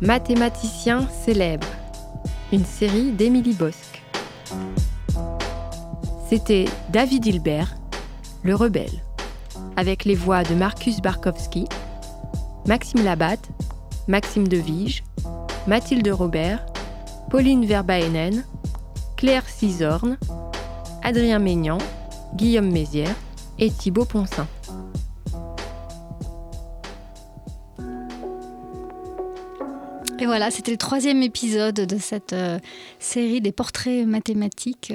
Mathématicien 0.01 1.07
célèbre. 1.25 1.67
Une 2.53 2.65
série 2.65 3.13
d'Émilie 3.13 3.55
Bosque. 3.55 4.03
C'était 6.29 6.65
David 6.89 7.25
Hilbert, 7.25 7.77
le 8.43 8.55
rebelle, 8.55 9.03
avec 9.77 10.05
les 10.05 10.17
voix 10.17 10.43
de 10.43 10.55
Marcus 10.55 11.01
Barkowski, 11.01 11.67
Maxime 12.67 13.05
Labatte, 13.05 13.49
Maxime 14.09 14.49
Devige, 14.49 15.05
Mathilde 15.69 16.09
Robert, 16.09 16.67
Pauline 17.33 17.65
Verbaenen, 17.65 18.45
Claire 19.17 19.49
Cisorne, 19.49 20.19
Adrien 21.03 21.39
Maignan, 21.39 21.79
Guillaume 22.35 22.71
Mézières 22.71 23.17
et 23.59 23.71
Thibaut 23.71 24.05
Poncin. 24.05 24.47
Et 30.19 30.27
voilà, 30.27 30.51
c'était 30.51 30.73
le 30.73 30.77
troisième 30.77 31.23
épisode 31.23 31.77
de 31.77 31.97
cette 31.97 32.35
euh, 32.35 32.59
série 32.99 33.41
des 33.41 33.51
portraits 33.51 34.07
mathématiques 34.07 34.93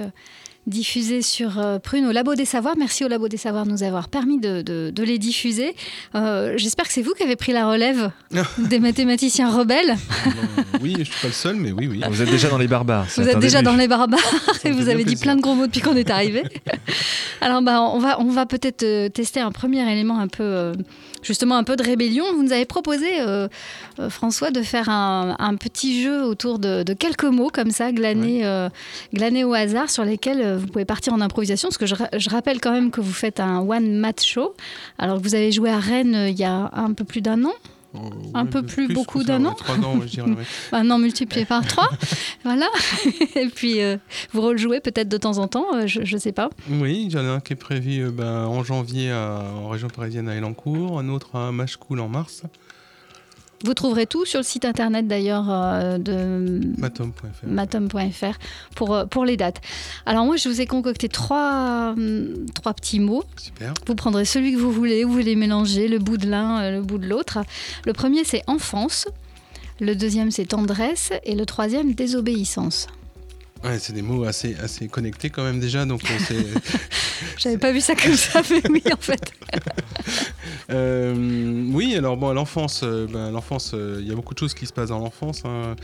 diffusés 0.67 1.21
sur 1.21 1.57
euh, 1.59 1.79
Prune 1.79 2.05
au 2.05 2.11
Labo 2.11 2.35
des 2.35 2.45
Savoirs. 2.45 2.75
Merci 2.77 3.03
au 3.03 3.07
Labo 3.07 3.27
des 3.27 3.37
Savoirs 3.37 3.65
de 3.65 3.71
nous 3.71 3.83
avoir 3.83 4.09
permis 4.09 4.39
de, 4.39 4.61
de- 4.61 4.91
de 4.93 5.03
les 5.03 5.17
diffuser. 5.17 5.75
Euh, 6.13 6.53
J'espère 6.57 6.85
que 6.85 6.93
c'est 6.93 7.01
vous 7.01 7.13
qui 7.13 7.23
avez 7.23 7.35
pris 7.35 7.53
la 7.53 7.67
relève 7.67 8.11
des 8.57 8.79
mathématiciens 8.79 9.49
rebelles. 9.49 9.95
oui, 10.81 10.95
je 10.99 11.03
suis 11.05 11.21
pas 11.21 11.27
le 11.27 11.33
seul, 11.33 11.55
mais 11.55 11.71
oui, 11.71 11.87
oui. 11.87 12.01
Vous 12.09 12.21
êtes 12.21 12.29
déjà 12.29 12.49
dans 12.49 12.57
les 12.57 12.67
barbares. 12.67 13.07
Vous 13.15 13.27
êtes 13.27 13.39
déjà 13.39 13.59
début. 13.59 13.71
dans 13.71 13.77
les 13.77 13.87
barbares 13.87 14.19
et 14.65 14.71
vous 14.71 14.89
avez 14.89 15.03
dit 15.05 15.15
plein 15.15 15.35
de 15.35 15.41
gros 15.41 15.55
mots 15.55 15.67
depuis 15.67 15.81
qu'on 15.81 15.95
est 15.95 16.09
arrivé. 16.09 16.43
Alors 17.41 17.61
bah, 17.61 17.81
on 17.81 17.99
va, 17.99 18.19
on 18.19 18.29
va 18.29 18.45
peut-être 18.45 18.83
euh, 18.83 19.09
tester 19.09 19.39
un 19.39 19.51
premier 19.51 19.89
élément 19.91 20.19
un 20.19 20.27
peu, 20.27 20.43
euh, 20.43 20.73
justement 21.21 21.55
un 21.55 21.63
peu 21.63 21.75
de 21.75 21.83
rébellion. 21.83 22.25
Vous 22.33 22.43
nous 22.43 22.51
avez 22.51 22.65
proposé, 22.65 23.21
euh, 23.21 23.47
euh, 23.99 24.09
François, 24.09 24.51
de 24.51 24.61
faire 24.61 24.89
un, 24.89 25.35
un 25.39 25.55
petit 25.55 26.01
jeu 26.03 26.23
autour 26.23 26.59
de, 26.59 26.83
de 26.83 26.93
quelques 26.93 27.23
mots 27.25 27.49
comme 27.51 27.71
ça, 27.71 27.91
glanés, 27.91 28.45
euh, 28.45 28.69
glanés 29.13 29.43
au 29.43 29.53
hasard, 29.53 29.89
sur 29.89 30.05
lesquels 30.05 30.57
vous 30.57 30.67
pouvez 30.67 30.85
partir 30.85 31.13
en 31.13 31.21
improvisation. 31.21 31.69
Parce 31.69 31.77
que 31.77 31.85
je, 31.85 31.95
je 32.17 32.29
rappelle 32.29 32.59
quand 32.59 32.71
même 32.71 32.91
que 32.91 33.01
vous 33.01 33.13
faites 33.13 33.39
un 33.39 33.59
one-match 33.59 34.25
show. 34.25 34.53
Alors 34.97 35.17
que 35.17 35.23
vous 35.23 35.35
avez 35.35 35.51
joué 35.51 35.69
à 35.69 35.79
Rennes 35.79 36.27
il 36.29 36.39
y 36.39 36.43
a 36.43 36.69
un 36.73 36.93
peu 36.93 37.03
plus 37.03 37.21
d'un 37.21 37.43
an. 37.45 37.53
Un 38.33 38.45
peu 38.45 38.61
plus, 38.63 38.87
beaucoup 38.93 39.23
d'un 39.23 39.43
an. 39.45 39.53
trois 39.53 39.75
ans, 39.77 39.97
ouais, 39.97 40.07
je 40.07 40.11
dirais, 40.13 40.29
ouais. 40.29 40.43
Un 40.71 40.89
an 40.91 40.97
multiplié 40.99 41.45
par 41.45 41.65
trois. 41.65 41.89
voilà. 42.43 42.67
Et 43.35 43.47
puis, 43.47 43.81
euh, 43.81 43.97
vous 44.33 44.41
rejouez 44.41 44.79
peut-être 44.81 45.09
de 45.09 45.17
temps 45.17 45.37
en 45.39 45.47
temps, 45.47 45.65
euh, 45.73 45.87
je 45.87 46.01
ne 46.15 46.19
sais 46.19 46.31
pas. 46.31 46.49
Oui, 46.69 47.07
j'en 47.11 47.21
ai 47.23 47.27
un 47.29 47.39
qui 47.39 47.53
est 47.53 47.57
prévu 47.57 48.03
euh, 48.05 48.11
ben, 48.11 48.45
en 48.45 48.63
janvier 48.63 49.11
à- 49.11 49.41
en 49.55 49.69
région 49.69 49.87
parisienne 49.87 50.29
à 50.29 50.35
Elancourt, 50.35 50.99
un 50.99 51.09
autre 51.09 51.35
à 51.35 51.51
Machecoul 51.51 51.99
en 51.99 52.07
mars, 52.09 52.43
Vous 53.63 53.73
trouverez 53.73 54.05
tout 54.05 54.23
sur 54.25 54.39
le 54.39 54.43
site 54.43 54.65
internet 54.65 55.07
d'ailleurs 55.07 55.47
euh, 55.49 55.97
de 55.97 56.61
matom.fr. 56.77 58.37
pour, 58.75 58.93
euh, 58.93 59.05
pour 59.05 59.25
les 59.25 59.35
dates. 59.35 59.61
Alors 60.05 60.25
moi, 60.25 60.37
je 60.37 60.47
vous 60.47 60.61
ai 60.61 60.67
concocté 60.67 61.09
trois, 61.09 61.93
hum, 61.97 62.45
trois 62.53 62.73
petits 62.73 62.99
mots. 62.99 63.23
Super. 63.35 63.73
Vous 63.87 63.95
prendrez 63.95 64.25
celui 64.25 64.53
que 64.53 64.59
vous 64.59 64.71
voulez, 64.71 65.03
vous 65.03 65.17
les 65.17 65.35
mélangez, 65.35 65.87
le 65.87 65.97
bout 65.97 66.17
de 66.17 66.29
l'un, 66.29 66.61
euh, 66.61 66.71
le 66.77 66.81
bout 66.81 66.99
de 66.99 67.07
l'autre. 67.07 67.39
Le 67.85 67.93
premier, 67.93 68.23
c'est 68.23 68.43
enfance. 68.47 69.07
Le 69.79 69.95
deuxième, 69.95 70.29
c'est 70.29 70.45
tendresse. 70.45 71.11
Et 71.23 71.33
le 71.33 71.45
troisième, 71.45 71.93
désobéissance. 71.93 72.87
Ouais, 73.67 73.79
c'est 73.79 73.91
des 73.93 74.01
mots 74.01 74.23
assez, 74.23 74.55
assez 74.55 74.87
connectés 74.87 75.29
quand 75.29 75.43
même 75.43 75.59
déjà, 75.59 75.85
donc 75.85 76.01
euh. 76.09 76.35
J'avais 77.37 77.57
pas 77.57 77.71
vu 77.73 77.81
ça 77.81 77.95
comme 77.95 78.13
ça, 78.15 78.41
mais 78.49 78.61
oui, 78.69 78.83
en 78.91 78.97
fait. 78.97 79.33
Euh, 80.69 81.13
oui, 81.73 81.95
alors 81.95 82.17
bon, 82.17 82.33
l'enfance, 82.33 82.81
euh, 82.83 83.07
ben, 83.09 83.31
l'enfance, 83.31 83.73
il 83.73 84.05
y 84.05 84.11
a 84.11 84.15
beaucoup 84.15 84.33
de 84.33 84.39
choses 84.39 84.53
qui 84.53 84.65
se 84.65 84.73
passent 84.73 84.89
dans 84.89 84.99
l'enfance, 84.99 85.43
hein, 85.45 85.75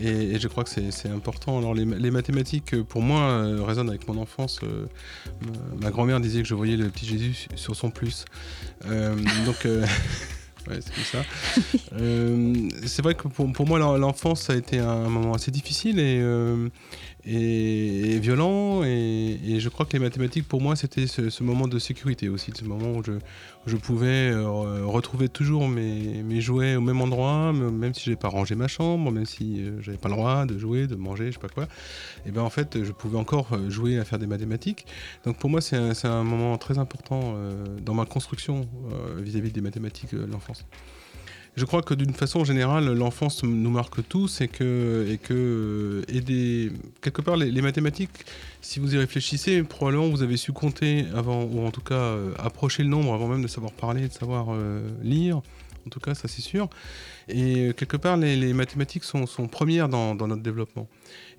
et, 0.00 0.08
et 0.08 0.40
je 0.40 0.48
crois 0.48 0.64
que 0.64 0.70
c'est, 0.70 1.08
important. 1.08 1.58
Alors 1.58 1.74
les, 1.74 1.84
les 1.84 2.10
mathématiques, 2.10 2.80
pour 2.82 3.02
moi, 3.02 3.20
euh, 3.20 3.62
résonnent 3.62 3.88
avec 3.88 4.08
mon 4.08 4.20
enfance. 4.20 4.58
euh, 4.64 4.86
ma, 5.80 5.90
grand-mère 5.90 6.18
disait 6.20 6.42
que 6.42 6.48
je 6.48 6.54
voyais 6.54 6.76
le 6.76 6.88
petit 6.88 7.06
Jésus 7.06 7.46
sur 7.54 7.76
son 7.76 7.90
plus. 7.90 8.24
Donc 9.46 9.66
Ouais, 10.68 10.78
c'est 10.80 10.94
comme 10.94 11.04
ça. 11.04 11.24
Euh, 11.94 12.54
c'est 12.86 13.02
vrai 13.02 13.14
que 13.14 13.26
pour, 13.26 13.50
pour 13.52 13.66
moi, 13.66 13.78
l'en- 13.78 13.96
l'enfance, 13.96 14.42
ça 14.42 14.52
a 14.52 14.56
été 14.56 14.78
un 14.78 15.08
moment 15.08 15.34
assez 15.34 15.50
difficile 15.50 15.98
et, 15.98 16.20
euh, 16.20 16.68
et, 17.24 18.18
violent. 18.18 18.82
Et, 18.84 19.58
je 19.58 19.68
crois 19.68 19.86
que 19.86 19.92
les 19.92 19.98
mathématiques, 19.98 20.48
pour 20.48 20.60
moi, 20.60 20.76
c'était 20.76 21.06
ce, 21.06 21.42
moment 21.42 21.68
de 21.68 21.78
sécurité 21.78 22.28
aussi, 22.28 22.52
ce 22.54 22.64
moment 22.64 22.92
où 22.92 23.02
je, 23.04 23.12
je 23.66 23.76
pouvais 23.76 24.30
euh, 24.30 24.84
retrouver 24.86 25.28
toujours 25.28 25.68
mes, 25.68 26.22
mes 26.22 26.40
jouets 26.40 26.76
au 26.76 26.80
même 26.80 27.00
endroit, 27.00 27.52
même 27.52 27.94
si 27.94 28.04
je 28.04 28.10
n'avais 28.10 28.20
pas 28.20 28.28
rangé 28.28 28.54
ma 28.54 28.68
chambre, 28.68 29.10
même 29.10 29.26
si 29.26 29.60
euh, 29.60 29.80
j'avais 29.80 29.98
pas 29.98 30.08
le 30.08 30.14
droit 30.14 30.46
de 30.46 30.58
jouer, 30.58 30.86
de 30.86 30.96
manger, 30.96 31.26
je 31.26 31.32
sais 31.32 31.38
pas 31.38 31.48
quoi. 31.48 31.68
Et 32.26 32.30
ben 32.30 32.42
en 32.42 32.50
fait, 32.50 32.82
je 32.82 32.92
pouvais 32.92 33.18
encore 33.18 33.52
euh, 33.52 33.70
jouer 33.70 33.98
à 33.98 34.04
faire 34.04 34.18
des 34.18 34.26
mathématiques. 34.26 34.86
Donc 35.24 35.38
pour 35.38 35.50
moi, 35.50 35.60
c'est 35.60 35.76
un, 35.76 35.92
un 36.04 36.24
moment 36.24 36.58
très 36.58 36.78
important 36.78 37.34
euh, 37.36 37.64
dans 37.80 37.94
ma 37.94 38.06
construction 38.06 38.68
vis-à-vis 39.18 39.52
des 39.52 39.60
mathématiques 39.60 40.14
de 40.14 40.24
l'enfance. 40.24 40.64
Je 41.54 41.66
crois 41.66 41.82
que 41.82 41.92
d'une 41.92 42.14
façon 42.14 42.44
générale, 42.44 42.86
l'enfance 42.94 43.42
nous 43.42 43.70
marque 43.70 44.08
tous 44.08 44.40
et 44.40 44.48
que, 44.48 45.14
quelque 47.02 47.20
part, 47.20 47.36
les, 47.36 47.50
les 47.50 47.60
mathématiques, 47.60 48.24
si 48.62 48.80
vous 48.80 48.94
y 48.94 48.98
réfléchissez, 48.98 49.62
probablement 49.62 50.08
vous 50.08 50.22
avez 50.22 50.38
su 50.38 50.52
compter 50.52 51.04
avant, 51.14 51.42
ou 51.42 51.66
en 51.66 51.70
tout 51.70 51.82
cas 51.82 51.94
euh, 51.94 52.32
approcher 52.38 52.82
le 52.82 52.88
nombre 52.88 53.12
avant 53.12 53.28
même 53.28 53.42
de 53.42 53.48
savoir 53.48 53.72
parler, 53.72 54.08
de 54.08 54.12
savoir 54.12 54.46
euh, 54.50 54.88
lire. 55.02 55.42
En 55.86 55.90
tout 55.90 56.00
cas, 56.00 56.14
ça 56.14 56.28
c'est 56.28 56.42
sûr. 56.42 56.68
Et 57.28 57.68
euh, 57.68 57.72
quelque 57.72 57.96
part, 57.96 58.16
les, 58.16 58.52
mathématiques 58.52 59.04
sont, 59.04 59.26
premières 59.48 59.88
dans, 59.88 60.14
notre 60.14 60.42
développement. 60.42 60.88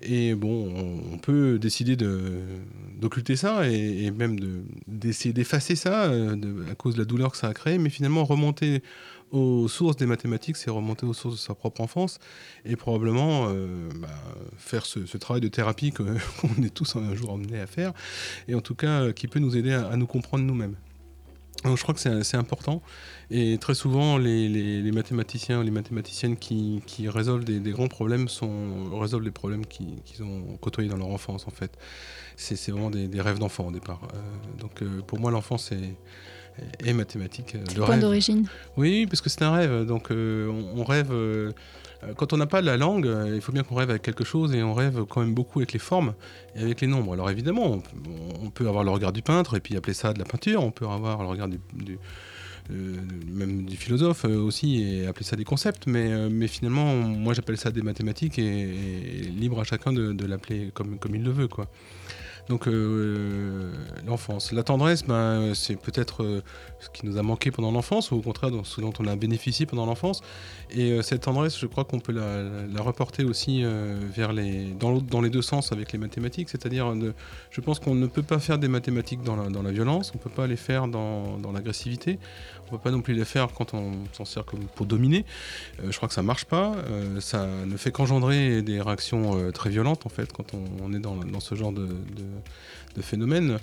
Et 0.02 0.34
bon, 0.34 1.00
on, 1.12 1.18
peut 1.18 1.58
décider 1.58 1.96
d'occulter 1.96 3.36
ça 3.36 3.68
et, 3.68 4.10
même 4.10 4.38
d'essayer 4.86 5.32
d'effacer 5.32 5.76
ça 5.76 6.04
euh, 6.04 6.70
à 6.70 6.74
cause 6.74 6.94
de 6.94 7.00
la 7.00 7.04
douleur 7.04 7.32
que 7.32 7.38
ça 7.38 7.48
a 7.48 7.54
créé, 7.54 7.78
mais 7.78 7.90
finalement 7.90 8.24
remonter 8.24 8.82
aux 9.30 9.66
sources 9.66 9.96
des 9.96 10.06
mathématiques, 10.06 10.56
c'est 10.56 10.70
remonter 10.70 11.06
aux 11.06 11.14
sources 11.14 11.34
de 11.34 11.40
sa 11.40 11.54
propre 11.54 11.80
enfance 11.80 12.18
et 12.64 12.76
probablement 12.76 13.48
euh, 13.48 13.88
bah, 13.96 14.08
faire 14.56 14.86
ce, 14.86 15.00
travail 15.16 15.40
de 15.40 15.48
thérapie 15.48 15.92
qu'on 15.92 16.62
est 16.62 16.72
tous 16.72 16.96
un 16.96 17.14
jour 17.14 17.30
emmenés 17.32 17.60
à 17.60 17.66
faire 17.66 17.92
et 18.46 18.54
en 18.54 18.60
tout 18.60 18.74
cas 18.76 19.12
qui 19.12 19.26
peut 19.26 19.40
nous 19.40 19.56
aider 19.56 19.72
à 19.72 19.96
nous 19.96 20.06
comprendre 20.06 20.44
nous-mêmes. 20.44 20.76
Donc 21.62 21.78
je 21.78 21.82
crois 21.82 21.94
que 21.94 22.00
c'est 22.00 22.36
important. 22.36 22.82
Et 23.30 23.56
très 23.58 23.74
souvent, 23.74 24.18
les, 24.18 24.48
les, 24.48 24.82
les 24.82 24.92
mathématiciens 24.92 25.60
ou 25.60 25.62
les 25.62 25.70
mathématiciennes 25.70 26.36
qui, 26.36 26.82
qui 26.86 27.08
résolvent 27.08 27.44
des, 27.44 27.58
des, 27.58 27.70
grands 27.70 27.88
problèmes 27.88 28.28
sont, 28.28 28.90
résolvent 28.98 29.24
les 29.24 29.30
problèmes 29.30 29.64
qu'ils 29.64 30.02
qu 30.04 30.22
ont 30.22 30.58
côtoyés 30.60 30.90
dans 30.90 30.98
leur 30.98 31.08
enfance, 31.08 31.46
en 31.46 31.50
fait. 31.50 31.70
C'est 32.36 32.70
vraiment 32.70 32.90
des, 32.90 33.08
des 33.08 33.20
rêves 33.20 33.38
d'enfant 33.38 33.68
au 33.68 33.70
départ. 33.70 34.00
Euh, 34.14 34.60
donc 34.60 34.82
euh, 34.82 35.00
pour 35.06 35.20
moi, 35.20 35.30
l'enfance 35.30 35.72
est, 35.72 35.94
est, 36.86 36.92
mathématique. 36.92 37.56
Le 37.74 37.84
point 37.84 37.96
d'origine. 37.96 38.46
Oui, 38.76 39.06
parce 39.06 39.22
que 39.22 39.30
c'est 39.30 39.42
un 39.42 39.52
rêve. 39.52 39.86
Donc 39.86 40.10
euh, 40.10 40.48
on, 40.48 40.80
on, 40.80 40.84
rêve 40.84 41.12
quand 42.16 42.32
on 42.32 42.36
n'a 42.36 42.46
pas 42.46 42.60
la 42.60 42.76
langue, 42.76 43.10
il 43.34 43.40
faut 43.40 43.52
bien 43.52 43.62
qu'on 43.62 43.74
rêve 43.74 43.90
avec 43.90 44.02
quelque 44.02 44.24
chose 44.24 44.54
et 44.54 44.62
on 44.62 44.74
rêve 44.74 45.04
quand 45.08 45.20
même 45.20 45.34
beaucoup 45.34 45.60
avec 45.60 45.72
les 45.72 45.78
formes 45.78 46.14
et 46.56 46.62
avec 46.62 46.80
les 46.80 46.86
nombres. 46.86 47.12
Alors 47.12 47.30
évidemment, 47.30 47.82
on, 48.42 48.50
peut 48.50 48.68
avoir 48.68 48.84
le 48.84 48.90
regard 48.90 49.12
du 49.12 49.22
peintre 49.22 49.56
et 49.56 49.60
puis 49.60 49.76
appeler 49.76 49.94
ça 49.94 50.12
de 50.12 50.18
la 50.18 50.24
peinture, 50.24 50.62
on 50.62 50.70
peut 50.70 50.86
avoir 50.86 51.22
le 51.22 51.28
regard 51.28 51.48
du, 51.48 51.58
du 51.72 51.98
euh, 52.70 52.96
même 53.26 53.66
du 53.66 53.76
philosophe 53.76 54.24
euh, 54.24 54.38
aussi 54.38 54.82
et 54.82 55.06
appeler 55.06 55.26
ça 55.26 55.36
des 55.36 55.44
concepts 55.44 55.86
mais, 55.86 56.10
euh, 56.10 56.48
finalement 56.48 56.94
moi 56.94 57.34
j'appelle 57.34 57.58
ça 57.58 57.70
des 57.70 57.82
mathématiques 57.82 58.38
et, 58.38 58.42
et, 58.42 59.22
libre 59.24 59.60
à 59.60 59.64
chacun 59.64 59.92
de, 59.92 60.14
de 60.14 60.24
l'appeler 60.24 60.70
comme, 60.72 60.98
comme 60.98 61.14
il 61.14 61.22
le 61.22 61.30
veut 61.30 61.46
quoi. 61.46 61.66
Donc 62.48 62.68
euh, 62.68 63.72
l'enfance. 64.06 64.52
La 64.52 64.62
tendresse, 64.62 65.04
ben, 65.04 65.54
c'est 65.54 65.76
peut-être 65.76 66.22
euh, 66.22 66.42
ce 66.84 66.90
qui 66.90 67.06
nous 67.06 67.16
a 67.16 67.22
manqué 67.22 67.50
pendant 67.50 67.70
l'enfance, 67.70 68.10
ou 68.10 68.16
au 68.16 68.20
contraire 68.20 68.50
ce 68.64 68.80
dont 68.80 68.92
on 68.98 69.06
a 69.06 69.16
bénéficié 69.16 69.66
pendant 69.66 69.86
l'enfance. 69.86 70.20
Et 70.70 70.92
euh, 70.92 71.02
cette 71.02 71.22
tendresse, 71.22 71.58
je 71.58 71.66
crois 71.66 71.84
qu'on 71.84 72.00
peut 72.00 72.12
la, 72.12 72.82
reporter 72.82 73.24
aussi 73.24 73.62
euh, 73.64 73.98
vers 74.14 74.32
les, 74.32 74.74
dans, 74.74 75.20
les 75.20 75.30
deux 75.30 75.42
sens 75.42 75.72
avec 75.72 75.92
les 75.92 75.98
mathématiques. 75.98 76.48
C'est-à-dire, 76.48 76.94
je 77.50 77.60
pense 77.60 77.78
qu'on 77.78 77.94
ne 77.94 78.06
peut 78.06 78.22
pas 78.22 78.38
faire 78.38 78.58
des 78.58 78.68
mathématiques 78.68 79.22
dans 79.22 79.36
la, 79.36 79.70
violence, 79.70 80.12
on 80.14 80.18
ne 80.18 80.22
peut 80.22 80.30
pas 80.30 80.46
les 80.46 80.56
faire 80.56 80.86
dans, 80.86 81.38
l'agressivité, 81.52 82.18
on 82.62 82.66
ne 82.66 82.70
peut 82.78 82.82
pas 82.82 82.90
non 82.90 83.00
plus 83.00 83.14
les 83.14 83.24
faire 83.24 83.48
quand 83.52 83.72
on 83.74 83.92
s'en 84.12 84.24
sert 84.24 84.44
pour 84.44 84.86
dominer. 84.86 85.24
Euh, 85.80 85.90
je 85.90 85.96
crois 85.96 86.08
que 86.08 86.14
ça 86.14 86.22
ne 86.22 86.26
marche 86.26 86.44
pas. 86.44 86.74
ça 87.20 87.46
ne 87.46 87.76
fait 87.76 87.92
qu'engendrer 87.92 88.62
des 88.62 88.80
réactions 88.80 89.50
très 89.52 89.70
violentes, 89.70 90.04
en 90.04 90.10
fait, 90.10 90.32
quand 90.32 90.52
on, 90.82 90.92
est 90.92 90.98
dans, 90.98 91.40
ce 91.40 91.54
genre 91.54 91.72
de 91.72 91.88
de 92.96 93.02
phénomènes. 93.02 93.58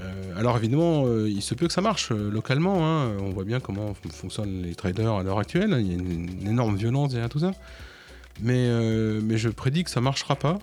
Euh, 0.00 0.38
alors 0.38 0.56
évidemment, 0.56 1.04
euh, 1.06 1.28
il 1.28 1.42
se 1.42 1.54
peut 1.54 1.66
que 1.66 1.72
ça 1.72 1.80
marche 1.80 2.10
euh, 2.10 2.30
localement. 2.30 2.86
Hein. 2.86 3.16
On 3.20 3.30
voit 3.30 3.44
bien 3.44 3.60
comment 3.60 3.94
fonctionnent 4.10 4.62
les 4.62 4.74
traders 4.74 5.12
à 5.12 5.22
l'heure 5.22 5.38
actuelle. 5.38 5.76
Il 5.78 5.86
y 5.86 5.90
a 5.92 5.94
une, 5.94 6.48
énorme 6.48 6.76
violence 6.76 7.10
derrière 7.10 7.28
tout 7.28 7.40
ça. 7.40 7.52
Mais, 8.42 8.68
mais 9.22 9.36
je 9.36 9.48
prédis 9.48 9.84
que 9.84 9.90
ça 9.90 10.00
ne 10.00 10.04
marchera 10.04 10.34
pas, 10.34 10.58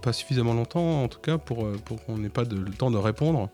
pas 0.00 0.12
suffisamment 0.12 0.54
longtemps 0.54 1.02
en 1.02 1.08
tout 1.08 1.18
cas, 1.18 1.38
pour, 1.38 1.68
pour 1.84 2.04
qu'on 2.04 2.18
n'ait 2.18 2.28
pas 2.28 2.44
le 2.44 2.70
temps 2.70 2.92
de 2.92 2.98
répondre 2.98 3.50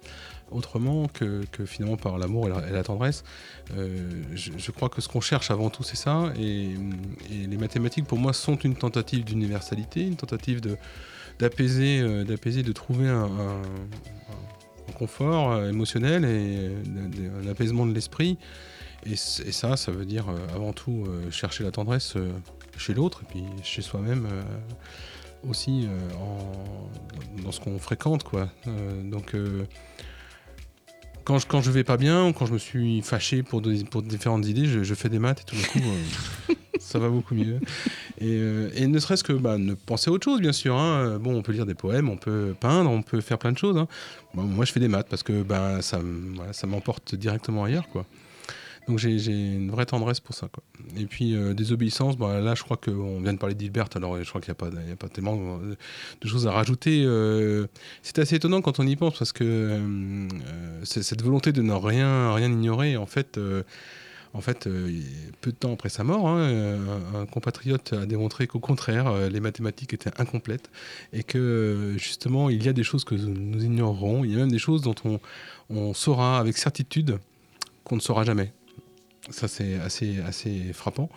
autrement 0.51 1.09
que, 1.09 1.43
que 1.53 1.65
finalement 1.65 1.97
par 1.97 2.19
l'amour 2.19 2.49
et, 2.49 2.71
la 2.71 2.83
tendresse. 2.83 3.25
Je, 3.75 4.71
crois 4.73 4.91
que 4.91 5.01
ce 5.01 5.09
qu'on 5.09 5.23
cherche 5.23 5.51
avant 5.51 5.71
tout, 5.71 5.83
c'est 5.83 5.97
ça. 5.97 6.35
Et, 6.39 6.75
les 7.31 7.57
mathématiques, 7.57 8.05
pour 8.05 8.19
moi, 8.19 8.35
sont 8.35 8.57
une 8.57 8.77
tentative 8.77 9.25
d'universalité, 9.25 10.03
une 10.03 10.17
tentative 10.17 10.61
de, 10.61 10.77
d'apaiser, 11.39 12.01
euh, 12.01 12.25
d'apaiser, 12.25 12.63
de 12.63 12.73
trouver 12.73 13.09
un, 13.09 13.29
confort 14.95 15.53
euh, 15.53 15.69
émotionnel 15.69 16.25
et 16.25 16.71
un 17.45 17.49
apaisement 17.49 17.85
de 17.85 17.93
l'esprit. 17.93 18.39
Et, 19.05 19.17
ça, 19.17 19.77
ça 19.77 19.93
veut 19.93 20.07
dire 20.07 20.29
euh, 20.29 20.55
avant 20.55 20.73
tout 20.73 21.07
chercher 21.31 21.65
la 21.65 21.71
tendresse 21.71 22.15
chez 22.77 22.95
l'autre 22.95 23.23
et 23.23 23.27
puis 23.27 23.45
chez 23.63 23.83
soi-même 23.83 24.27
aussi 25.49 25.89
dans 27.43 27.53
ce 27.53 27.61
qu'on 27.61 27.79
fréquente, 27.79 28.25
quoi. 28.25 28.49
donc 29.05 29.35
quand 31.27 31.39
je, 31.39 31.47
quand 31.47 31.61
je 31.61 31.73
vais 31.73 31.83
pas 31.83 31.97
bien, 31.97 32.33
quand 32.33 32.47
je 32.47 32.53
me 32.53 32.59
suis 32.59 33.03
fâché 33.03 33.43
pour, 33.43 33.61
pour 33.91 34.03
différentes 34.03 34.47
idées, 34.47 34.67
je, 34.67 34.95
fais 34.95 35.09
des 35.09 35.19
maths 35.19 35.41
et 35.41 35.45
tout 35.45 35.57
d'un 35.57 35.63
coup, 35.63 35.81
euh, 35.81 36.55
ça 36.79 37.01
va 37.01 37.09
beaucoup 37.09 37.35
mieux. 37.35 37.59
Et, 38.19 38.37
euh, 38.39 38.71
et 38.75 38.87
ne 38.87 38.99
serait-ce 39.01 39.25
que 39.25 39.33
bah, 39.33 39.59
ne 39.59 39.75
penser 39.75 40.09
à 40.09 40.13
autre 40.13 40.25
chose, 40.25 40.41
bien 40.41 40.53
sûr. 40.53 40.77
Hein. 40.77 41.19
Bon, 41.19 41.35
on 41.35 41.43
peut 41.43 41.51
lire 41.51 41.67
des 41.67 41.75
poèmes, 41.75 42.09
on 42.09 42.17
peut 42.17 42.55
peindre, 42.59 42.91
on 42.91 43.03
peut 43.03 43.21
faire 43.21 43.39
plein 43.39 43.51
de 43.51 43.59
choses. 43.59 43.77
Hein. 43.77 43.89
Moi, 44.35 44.65
je 44.65 44.73
fais 44.73 44.81
des 44.81 44.89
maths 44.89 45.09
parce 45.11 45.25
que 45.25 45.43
bah, 45.43 45.83
ça, 45.83 46.01
ça 46.53 46.67
m'emporte 46.69 47.17
directement 47.17 47.65
ailleurs, 47.65 47.89
quoi. 47.89 48.07
Donc 48.89 48.99
j'ai 48.99 49.33
une 49.33 49.71
vraie 49.71 49.87
tendresse 49.87 50.21
pour 50.21 50.35
ça. 50.35 50.49
Quoi. 50.53 50.63
Et 50.97 51.07
puis 51.07 51.35
euh, 51.35 51.55
désobéissance, 51.55 52.17
bah, 52.17 52.41
là 52.41 52.55
je 52.55 52.63
crois 52.63 52.77
qu'on 52.77 53.21
vient 53.21 53.33
de 53.33 53.39
parler 53.39 53.55
d'Hilbert, 53.55 53.89
alors 53.97 54.23
je 54.23 54.29
crois 54.29 54.41
qu'il 54.41 54.55
n'y 54.55 54.89
a, 54.89 54.93
a, 54.93 54.97
pas 54.97 55.09
tellement 55.09 55.59
de 55.59 56.29
choses 56.29 56.47
à 56.47 56.53
rajouter. 56.53 57.05
Euh, 57.05 57.67
c'est 58.03 58.19
assez 58.19 58.37
étonnant 58.37 58.61
quand 58.63 58.79
on 58.79 58.87
y 58.87 58.97
pense 58.97 59.19
parce 59.19 59.33
que 59.33 59.45
euh, 59.45 60.29
cette 60.85 61.23
volonté 61.23 61.53
de 61.53 61.63
ne 61.63 61.73
rien, 61.73 62.33
rien 62.33 62.51
ignorer, 62.51 62.97
en 62.97 63.07
fait, 63.07 63.39
euh, 63.39 63.63
en 64.37 64.41
fait 64.41 64.67
euh, 64.67 65.01
peu 65.41 65.51
de 65.51 65.57
temps 65.57 65.73
après 65.73 65.89
sa 65.89 66.05
mort, 66.05 66.29
hein, 66.29 66.79
un, 67.15 67.27
compatriote 67.27 67.93
a 67.93 68.07
démontré 68.07 68.47
qu'au 68.47 68.61
contraire, 68.61 69.09
euh, 69.09 69.29
les 69.29 69.41
mathématiques 69.41 69.95
étaient 69.95 70.13
incomplètes 70.21 70.71
et 71.13 71.23
que 71.23 71.95
justement 71.97 72.51
il 72.51 72.65
y 72.65 72.69
a 72.69 72.73
des 72.73 72.85
choses 72.85 73.05
que 73.05 73.15
nous 73.15 73.65
ignorerons, 73.65 74.25
il 74.25 74.33
y 74.33 74.35
a 74.35 74.39
même 74.39 74.53
des 74.53 74.59
choses 74.59 74.83
dont 74.83 74.95
on, 75.05 75.21
on 75.71 75.95
saura 75.95 76.39
avec 76.39 76.57
certitude 76.59 77.19
qu'on 77.85 77.97
ne 77.97 78.01
saura 78.01 78.25
jamais. 78.25 78.53
Ça, 79.31 79.49
c'est 79.49 79.75
assez, 79.75 80.21
assez 80.21 80.73
frappant. 80.73 81.09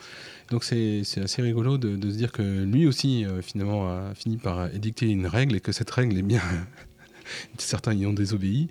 Donc, 0.50 0.64
c'est 0.64 1.04
assez 1.22 1.42
rigolo 1.42 1.78
de, 1.78 2.10
se 2.10 2.18
dire 2.18 2.32
que 2.32 2.42
lui 2.42 2.88
aussi, 2.88 3.26
euh, 3.26 3.42
finalement, 3.42 3.90
a 3.90 4.16
fini 4.16 4.38
par 4.38 4.74
édicter 4.74 5.08
une 5.08 5.28
règle 5.28 5.56
et 5.56 5.60
que 5.60 5.72
cette 5.72 5.92
règle 5.92 6.18
est 6.18 6.24
bien. 6.24 6.42
Certains 7.58 7.94
y 7.94 8.06
ont 8.06 8.14
désobéi. 8.14 8.70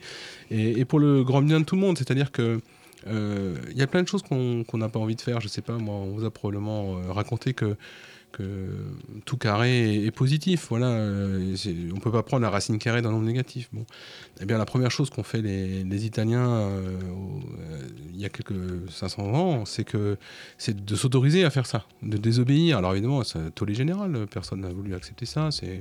Et, 0.50 0.84
pour 0.84 0.98
le 0.98 1.22
grand 1.22 1.42
bien 1.42 1.60
de 1.60 1.64
tout 1.64 1.76
le 1.76 1.80
monde, 1.80 1.98
c'est-à-dire 1.98 2.32
que. 2.32 2.60
Il 3.06 3.12
euh, 3.12 3.54
y 3.76 3.82
a 3.82 3.86
plein 3.86 4.02
de 4.02 4.08
choses 4.08 4.22
qu'on 4.22 4.64
qu 4.64 4.76
n'a 4.76 4.88
pas 4.88 4.98
envie 4.98 5.14
de 5.14 5.20
faire. 5.20 5.40
Je 5.40 5.46
sais 5.46 5.62
pas, 5.62 5.78
moi, 5.78 5.94
on 5.94 6.16
vous 6.16 6.24
a 6.24 6.32
probablement 6.32 6.98
euh, 6.98 7.12
raconté 7.12 7.54
que 7.54 7.76
que 8.32 8.68
tout 9.24 9.36
carré 9.36 10.04
est, 10.04 10.10
positif. 10.10 10.66
Voilà, 10.70 10.86
euh, 10.86 11.56
on 11.94 12.00
peut 12.00 12.10
pas 12.10 12.22
prendre 12.22 12.42
la 12.42 12.50
racine 12.50 12.78
carrée 12.78 13.02
d'un 13.02 13.10
nombre 13.10 13.24
négatif. 13.24 13.68
Bon, 13.72 13.84
eh 14.40 14.44
bien, 14.44 14.58
la 14.58 14.64
première 14.64 14.90
chose 14.90 15.10
qu'ont 15.10 15.22
fait 15.22 15.42
les, 15.42 16.06
Italiens 16.06 16.48
euh, 16.48 16.98
euh, 17.60 17.88
il 18.12 18.20
y 18.20 18.24
a 18.24 18.28
quelques 18.28 18.54
500 18.90 19.22
ans, 19.34 19.64
c'est 19.64 19.84
que 19.84 20.16
c'est 20.56 20.84
de 20.84 20.96
s'autoriser 20.96 21.44
à 21.44 21.50
faire 21.50 21.66
ça, 21.66 21.84
de 22.02 22.16
désobéir. 22.16 22.78
Alors 22.78 22.92
évidemment, 22.92 23.24
c'est 23.24 23.38
un 23.38 23.50
tollé 23.50 23.74
général. 23.74 24.26
Personne 24.30 24.60
n'a 24.60 24.70
voulu 24.70 24.94
accepter 24.94 25.26
ça. 25.26 25.50
C'est 25.50 25.80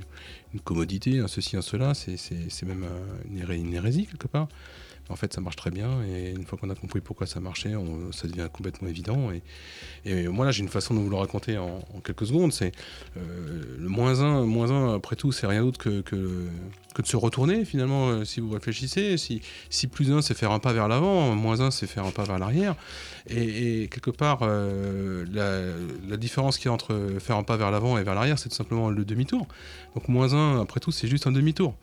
une 0.54 0.60
commodité, 0.62 1.20
un 1.20 1.28
ceci, 1.28 1.58
un 1.58 1.62
cela. 1.62 1.94
C'est 1.94 2.64
même 2.66 2.86
une 3.30 3.74
hérésie 3.74 4.06
quelque 4.06 4.28
part 4.28 4.48
en 5.10 5.16
fait 5.16 5.34
ça 5.34 5.42
marche 5.42 5.56
très 5.56 5.72
bien 5.72 6.04
et 6.04 6.32
une 6.32 6.46
fois 6.46 6.58
qu'on 6.58 6.70
a 6.70 6.76
compris 6.76 7.02
pourquoi 7.02 7.28
ça 7.28 7.40
marchait 7.40 7.74
ça 8.12 8.28
devient 8.28 8.48
complètement 8.52 8.88
évident 8.88 9.30
et, 10.06 10.28
moi 10.28 10.46
là 10.46 10.52
j'ai 10.52 10.64
une 10.64 10.70
façon 10.70 10.94
de 10.94 11.00
vous 11.00 11.10
le 11.10 11.16
raconter 11.16 11.58
en, 11.58 11.80
quelques 12.04 12.28
secondes 12.28 12.54
c'est 12.54 12.72
euh, 13.18 13.78
le 13.78 13.90
moins 13.90 14.22
1 14.22 14.46
moins 14.46 14.72
1 14.72 14.96
après 14.96 15.16
tout 15.16 15.32
c'est 15.32 15.48
rien 15.48 15.62
d'autre 15.62 15.80
que, 15.80 16.04
de 16.98 17.06
se 17.06 17.16
retourner 17.16 17.64
finalement 17.64 18.10
euh, 18.10 18.26
si 18.26 18.40
vous 18.40 18.50
réfléchissez 18.50 19.18
si, 19.18 19.88
plus 19.88 20.12
1 20.12 20.22
c'est 20.22 20.34
faire 20.34 20.52
un 20.52 20.60
pas 20.60 20.74
vers 20.74 20.88
l'avant 20.88 21.36
moins 21.36 21.62
1 21.62 21.72
c'est 21.72 21.88
faire 21.88 22.06
un 22.06 22.12
pas 22.12 22.24
vers 22.24 22.40
l'arrière. 22.40 22.76
Et, 23.30 23.88
quelque 23.92 24.10
part 24.10 24.40
euh, 24.42 25.26
la, 25.32 26.10
la 26.10 26.18
différence 26.18 26.58
qu'il 26.58 26.68
y 26.68 26.70
a 26.70 26.72
entre 26.72 26.96
faire 27.20 27.36
un 27.38 27.44
pas 27.44 27.58
vers 27.58 27.72
l'avant 27.72 27.98
et 27.98 28.04
vers 28.04 28.16
l'arrière 28.16 28.40
c'est 28.40 28.50
tout 28.50 28.56
simplement 28.56 28.90
le 28.90 29.06
demi-tour. 29.06 29.48
Donc 29.96 30.08
moins 30.08 30.34
1 30.34 30.62
après 30.62 30.80
tout 30.80 30.92
c'est 30.92 31.08
juste 31.08 31.28
un 31.28 31.32
demi-tour 31.32 31.76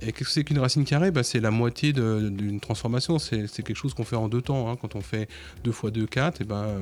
et 0.00 0.12
qu'est-ce 0.12 0.28
que 0.28 0.30
c'est 0.30 0.44
qu'une 0.44 0.58
racine 0.58 0.84
carrée? 0.84 1.10
Bah, 1.10 1.22
C'est 1.22 1.40
la 1.40 1.50
moitié 1.50 1.92
d'une 1.92 2.60
transformation. 2.60 3.18
C'est 3.18 3.48
quelque 3.48 3.74
chose 3.74 3.94
qu'on 3.94 4.04
fait 4.04 4.16
en 4.16 4.28
deux 4.28 4.42
temps. 4.42 4.70
Hein. 4.70 4.76
Quand 4.80 4.94
on 4.94 5.00
fait 5.00 5.28
2 5.64 5.72
fois 5.72 5.90
2, 5.90 6.06
4, 6.06 6.40
et 6.40 6.44
ben, 6.44 6.56
euh, 6.56 6.78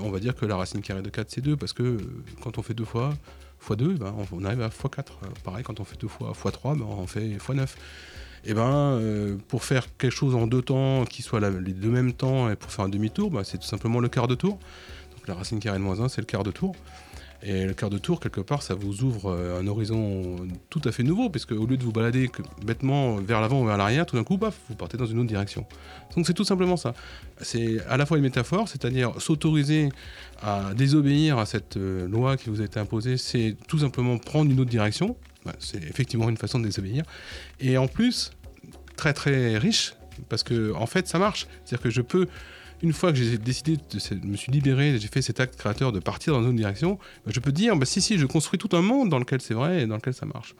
on 0.00 0.10
va 0.10 0.18
dire 0.18 0.34
que 0.34 0.46
la 0.46 0.56
racine 0.56 0.80
carrée 0.80 1.02
de 1.02 1.10
4, 1.10 1.30
c'est 1.30 1.40
2. 1.42 1.56
Parce 1.56 1.72
que 1.72 1.82
euh, 1.82 1.98
quand 2.42 2.58
on 2.58 2.62
fait 2.62 2.74
2 2.74 2.84
fois 2.84 3.12
fois 3.58 3.76
2, 3.76 3.94
ben, 3.94 4.14
on, 4.32 4.44
arrive 4.44 4.62
à 4.62 4.70
fois 4.70 4.88
4. 4.88 5.18
Euh, 5.22 5.26
pareil, 5.44 5.62
quand 5.62 5.78
on 5.80 5.84
fait 5.84 6.00
2 6.00 6.08
fois 6.08 6.32
fois 6.32 6.50
3, 6.50 6.76
ben, 6.76 6.86
on 6.88 7.06
fait 7.06 7.38
fois 7.38 7.54
9. 7.54 7.76
Et 8.44 8.54
ben, 8.54 9.36
pour 9.48 9.64
faire 9.64 9.86
quelque 9.98 10.14
chose 10.14 10.34
en 10.34 10.46
deux 10.46 10.62
temps, 10.62 11.04
qui 11.04 11.22
soit 11.22 11.40
les 11.40 11.72
deux 11.72 11.90
mêmes 11.90 12.12
temps, 12.12 12.48
et 12.48 12.56
pour 12.56 12.70
faire 12.70 12.84
un 12.84 12.88
demi-tour, 12.88 13.32
c'est 13.44 13.58
tout 13.58 13.66
simplement 13.66 13.98
le 13.98 14.08
quart 14.08 14.28
de 14.28 14.36
tour. 14.36 14.58
Donc 15.16 15.26
la 15.26 15.34
racine 15.34 15.58
carrée 15.58 15.78
de 15.78 15.82
moins 15.82 16.00
1, 16.00 16.08
c'est 16.08 16.20
le 16.20 16.26
quart 16.26 16.44
de 16.44 16.52
tour. 16.52 16.74
Et 17.42 17.66
le 17.66 17.72
quart 17.72 17.88
de 17.88 17.98
tour, 17.98 18.18
quelque 18.18 18.40
part, 18.40 18.62
ça 18.62 18.74
vous 18.74 19.04
ouvre 19.04 19.30
euh, 19.30 19.60
un 19.60 19.66
horizon 19.68 20.36
tout 20.70 20.80
à 20.84 20.90
fait 20.90 21.04
nouveau, 21.04 21.30
puisque 21.30 21.52
au 21.52 21.66
lieu 21.66 21.76
de 21.76 21.84
vous 21.84 21.92
balader 21.92 22.30
bêtement 22.64 23.16
vers 23.16 23.40
l'avant 23.40 23.62
ou 23.62 23.66
vers 23.66 23.76
l'arrière, 23.76 24.06
tout 24.06 24.16
d'un 24.16 24.24
coup, 24.24 24.38
vous 24.68 24.74
partez 24.74 24.96
dans 24.96 25.06
une 25.06 25.18
autre 25.18 25.28
direction. 25.28 25.64
Donc 26.16 26.26
c'est 26.26 26.34
tout 26.34 26.44
simplement 26.44 26.76
ça. 26.76 26.94
C'est 27.40 27.78
à 27.88 27.96
la 27.96 28.06
fois 28.06 28.16
une 28.16 28.24
métaphore, 28.24 28.68
c'est-à-dire 28.68 29.12
s'autoriser 29.20 29.90
à 30.42 30.74
désobéir 30.74 31.38
à 31.38 31.46
cette 31.46 31.76
euh, 31.76 32.08
loi 32.08 32.36
qui 32.36 32.50
vous 32.50 32.60
a 32.60 32.64
été 32.64 32.80
imposée, 32.80 33.16
c'est 33.16 33.56
tout 33.68 33.78
simplement 33.78 34.18
prendre 34.18 34.50
une 34.50 34.58
autre 34.58 34.70
direction. 34.70 35.16
Ouais, 35.46 35.52
C'est 35.60 35.82
effectivement 35.84 36.28
une 36.28 36.36
façon 36.36 36.58
de 36.58 36.64
désobéir. 36.64 37.04
Et 37.60 37.78
en 37.78 37.86
plus, 37.86 38.32
très 38.96 39.12
très 39.12 39.58
riche, 39.58 39.94
parce 40.28 40.42
que 40.42 40.72
en 40.74 40.86
fait 40.86 41.06
ça 41.06 41.18
marche. 41.18 41.46
C'est-à-dire 41.64 41.84
que 41.84 41.90
je 41.90 42.02
peux, 42.02 42.26
une 42.82 42.92
fois 42.92 43.12
que 43.12 43.18
j'ai 43.18 43.38
décidé, 43.38 43.76
de, 43.76 44.26
me 44.26 44.36
suis 44.36 44.52
libéré, 44.52 44.98
j'ai 44.98 45.08
fait 45.08 45.22
cet 45.22 45.40
acte 45.40 45.56
créateur 45.56 45.92
de 45.92 45.98
partir 45.98 46.32
dans 46.32 46.40
une 46.40 46.48
autre 46.48 46.56
direction, 46.56 46.98
bah, 47.24 47.32
je 47.34 47.40
peux 47.40 47.52
dire, 47.52 47.76
bah, 47.76 47.86
si 47.86 48.00
si, 48.00 48.18
je 48.18 48.26
construis 48.26 48.58
tout 48.58 48.74
un 48.76 48.82
monde 48.82 49.08
dans 49.08 49.18
lequel 49.18 49.40
c'est 49.40 49.54
vrai 49.54 49.82
et 49.82 49.86
dans 49.86 49.96
lequel 49.96 50.14
ça 50.14 50.26
marche. 50.26 50.54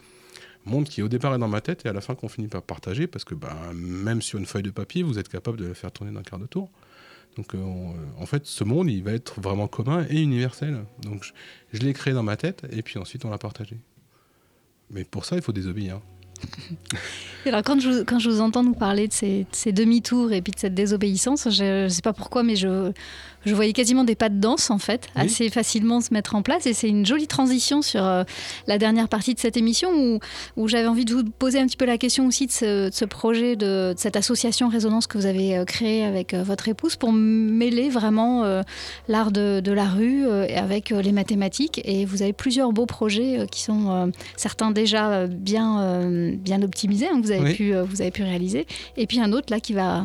Monde 0.65 0.85
qui 0.85 1.03
au 1.03 1.09
départ 1.09 1.35
est 1.35 1.39
dans 1.39 1.49
ma 1.49 1.61
tête 1.61 1.87
et 1.87 1.89
à 1.89 1.93
la 1.93 2.01
fin 2.01 2.15
qu'on 2.15 2.29
finit 2.29 2.49
par 2.49 2.63
partager, 2.63 3.07
parce 3.07 3.25
que 3.25 3.35
bah, 3.35 3.57
même 3.75 4.21
sur 4.21 4.39
une 4.39 4.47
feuille 4.47 4.63
de 4.63 4.71
papier, 4.71 5.03
vous 5.03 5.19
êtes 5.19 5.29
capable 5.29 5.59
de 5.59 5.67
la 5.67 5.75
faire 5.75 5.93
tourner 5.93 6.13
d'un 6.13 6.23
quart 6.23 6.39
de 6.39 6.47
tour. 6.47 6.71
Donc 7.37 7.55
euh, 7.55 7.59
euh, 7.59 7.93
en 8.19 8.27
fait, 8.27 8.47
ce 8.47 8.65
monde, 8.65 8.91
il 8.91 9.03
va 9.05 9.13
être 9.13 9.41
vraiment 9.41 9.69
commun 9.69 10.05
et 10.11 10.21
universel. 10.21 10.85
Donc 11.03 11.25
je, 11.25 11.33
je 11.73 11.83
l'ai 11.83 11.93
créé 11.93 12.13
dans 12.13 12.25
ma 12.25 12.37
tête 12.37 12.67
et 12.71 12.83
puis 12.83 12.99
ensuite 12.99 13.25
on 13.25 13.31
l'a 13.31 13.39
partagé. 13.39 13.79
Mais 14.91 15.05
pour 15.05 15.25
ça, 15.25 15.37
il 15.37 15.43
faut 15.43 15.53
désobéir. 15.53 16.01
Alors, 17.47 17.63
quand 17.63 17.81
je, 17.81 17.89
vous- 17.89 18.05
quand 18.05 18.19
je 18.19 18.29
vous 18.31 18.41
entends 18.41 18.63
nous 18.63 18.75
parler 18.75 19.09
de 19.09 19.13
ces, 19.13 19.41
de 19.41 19.47
ces 19.53 19.73
demi-tours 19.73 20.33
et 20.33 20.43
puis 20.43 20.53
de 20.53 20.59
cette 20.59 20.75
désobéissance, 20.75 21.49
je 21.51 21.85
ne 21.85 21.89
sais 21.89 22.03
pas 22.03 22.13
pourquoi, 22.13 22.43
mais 22.43 22.57
je, 22.57 22.93
je 23.47 23.55
voyais 23.55 23.73
quasiment 23.73 24.05
des 24.05 24.15
pas 24.15 24.29
de 24.29 24.39
danse, 24.39 24.71
en 24.71 24.79
fait, 24.79 25.07
Oui. 25.17 25.23
assez 25.23 25.49
facilement 25.51 26.01
se 26.01 26.13
mettre 26.13 26.35
en 26.35 26.43
place. 26.43 26.67
Et 26.67 26.75
c'est 26.75 26.89
une 26.89 27.07
jolie 27.07 27.27
transition 27.27 27.83
sur 27.83 28.05
euh, 28.05 28.25
la 28.67 28.79
dernière 28.79 29.09
partie 29.09 29.35
de 29.35 29.39
cette 29.41 29.57
émission 29.57 29.91
où, 29.95 30.19
où 30.57 30.69
j'avais 30.69 30.89
envie 30.89 31.05
de 31.05 31.15
vous 31.15 31.25
poser 31.25 31.59
un 31.61 31.67
petit 31.67 31.77
peu 31.77 31.85
la 31.87 31.99
question 31.99 32.27
aussi 32.27 32.47
de 32.47 32.53
ce, 32.53 32.89
de 32.89 32.95
ce 32.95 33.05
projet, 33.05 33.57
de, 33.57 33.93
de 33.93 33.95
cette 33.97 34.17
association 34.17 34.69
Résonance 34.69 35.07
que 35.07 35.17
vous 35.19 35.27
avez 35.27 35.57
euh, 35.57 35.65
créée 35.65 36.05
avec 36.05 36.35
euh, 36.35 36.43
votre 36.43 36.69
épouse 36.69 36.97
pour 36.97 37.13
mêler 37.13 37.89
vraiment 37.89 38.45
euh, 38.45 38.63
l'art 39.09 39.31
de, 39.31 39.61
de 39.61 39.73
la 39.73 39.85
rue 39.89 40.27
avec 40.29 40.91
les 40.91 41.13
mathématiques. 41.13 41.81
Et 41.85 42.05
vous 42.05 42.23
avez 42.23 42.33
plusieurs 42.33 42.73
beaux 42.73 42.87
projets 42.87 43.47
qui 43.51 43.63
sont 43.63 44.13
certains 44.37 44.71
déjà 44.71 45.27
bien, 45.27 46.09
bien 46.33 46.63
optimisés, 46.63 47.07
hein, 47.07 47.21
que 47.21 47.27
vous 47.27 47.31
avez, 47.33 47.43
Oui. 47.43 47.55
pu, 47.55 47.75
vous 47.75 48.01
avez 48.01 48.11
pu 48.11 48.23
réaliser. 48.23 48.67
Et 48.97 49.07
puis 49.07 49.21
un 49.21 49.33
autre 49.33 49.47
là 49.51 49.61
qui 49.61 49.73
va, 49.73 50.05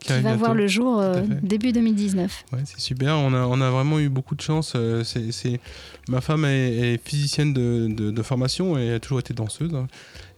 Qui 0.00 0.12
va 0.22 0.34
voir 0.36 0.54
le 0.54 0.66
jour 0.66 0.98
euh, 1.00 1.22
début 1.42 1.72
2019. 1.72 2.44
Ouais, 2.52 2.60
c'est 2.64 2.80
super. 2.80 3.16
On 3.16 3.32
a, 3.34 3.42
on 3.46 3.60
a 3.60 3.70
vraiment 3.70 3.98
eu 4.00 4.08
beaucoup 4.08 4.34
de 4.34 4.40
chance. 4.40 4.72
Euh, 4.76 5.04
c'est, 5.04 5.30
c'est- 5.32 5.60
Ma 6.08 6.20
femme 6.20 6.44
est, 6.44 6.94
est 6.94 7.00
physicienne 7.08 7.52
de, 7.52 7.86
de- 7.88 8.10
de 8.10 8.22
formation 8.22 8.76
et 8.78 8.92
a 8.94 8.98
toujours 9.00 9.20
été 9.20 9.32
danseuse. 9.34 9.74
hein. 9.74 9.86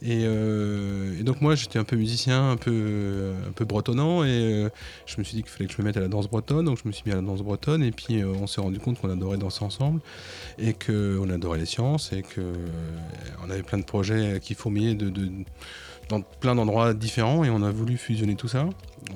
Et, 0.02 0.24
euh, 0.24 1.18
et 1.18 1.22
donc 1.22 1.40
moi, 1.40 1.54
j'étais 1.54 1.78
un 1.78 1.84
peu 1.84 1.94
musicien, 1.96 2.50
un 2.50 2.56
peu, 2.56 3.32
un 3.48 3.52
peu 3.52 3.64
bretonnant. 3.64 4.24
Et 4.24 4.28
euh, 4.30 4.68
je 5.06 5.14
me 5.18 5.22
suis 5.24 5.36
dit 5.36 5.42
qu'il 5.42 5.50
fallait 5.52 5.66
que 5.66 5.72
je 5.74 5.80
me 5.80 5.86
mette 5.86 5.96
à 5.96 6.00
la 6.00 6.08
danse 6.08 6.28
bretonne. 6.28 6.64
Donc 6.66 6.78
je 6.82 6.88
me 6.88 6.92
suis 6.92 7.04
mis 7.06 7.12
à 7.12 7.16
la 7.16 7.22
danse 7.22 7.40
bretonne. 7.42 7.82
Et 7.84 7.92
puis 7.92 8.20
euh, 8.20 8.26
on 8.40 8.46
s'est 8.48 8.60
rendu 8.60 8.80
compte 8.80 9.00
qu'on 9.00 9.10
adorait 9.10 9.38
danser 9.38 9.64
ensemble. 9.64 10.00
Et 10.58 10.74
qu'on 10.74 11.30
adorait 11.30 11.58
les 11.60 11.66
sciences. 11.66 12.12
Et 12.12 12.22
qu'on 12.22 13.48
avait 13.50 13.62
plein 13.62 13.78
de 13.78 13.84
projets 13.84 14.40
qui 14.42 14.54
fourmillaient 14.54 14.94
de, 14.96 15.08
de- 15.08 15.30
dans 16.12 16.20
plein 16.22 16.54
d'endroits 16.54 16.94
différents. 16.94 17.42
Et 17.44 17.50
on 17.50 17.62
a 17.62 17.70
voulu 17.70 17.96
fusionner 17.96 18.36
tout 18.36 18.48
ça. 18.48 18.68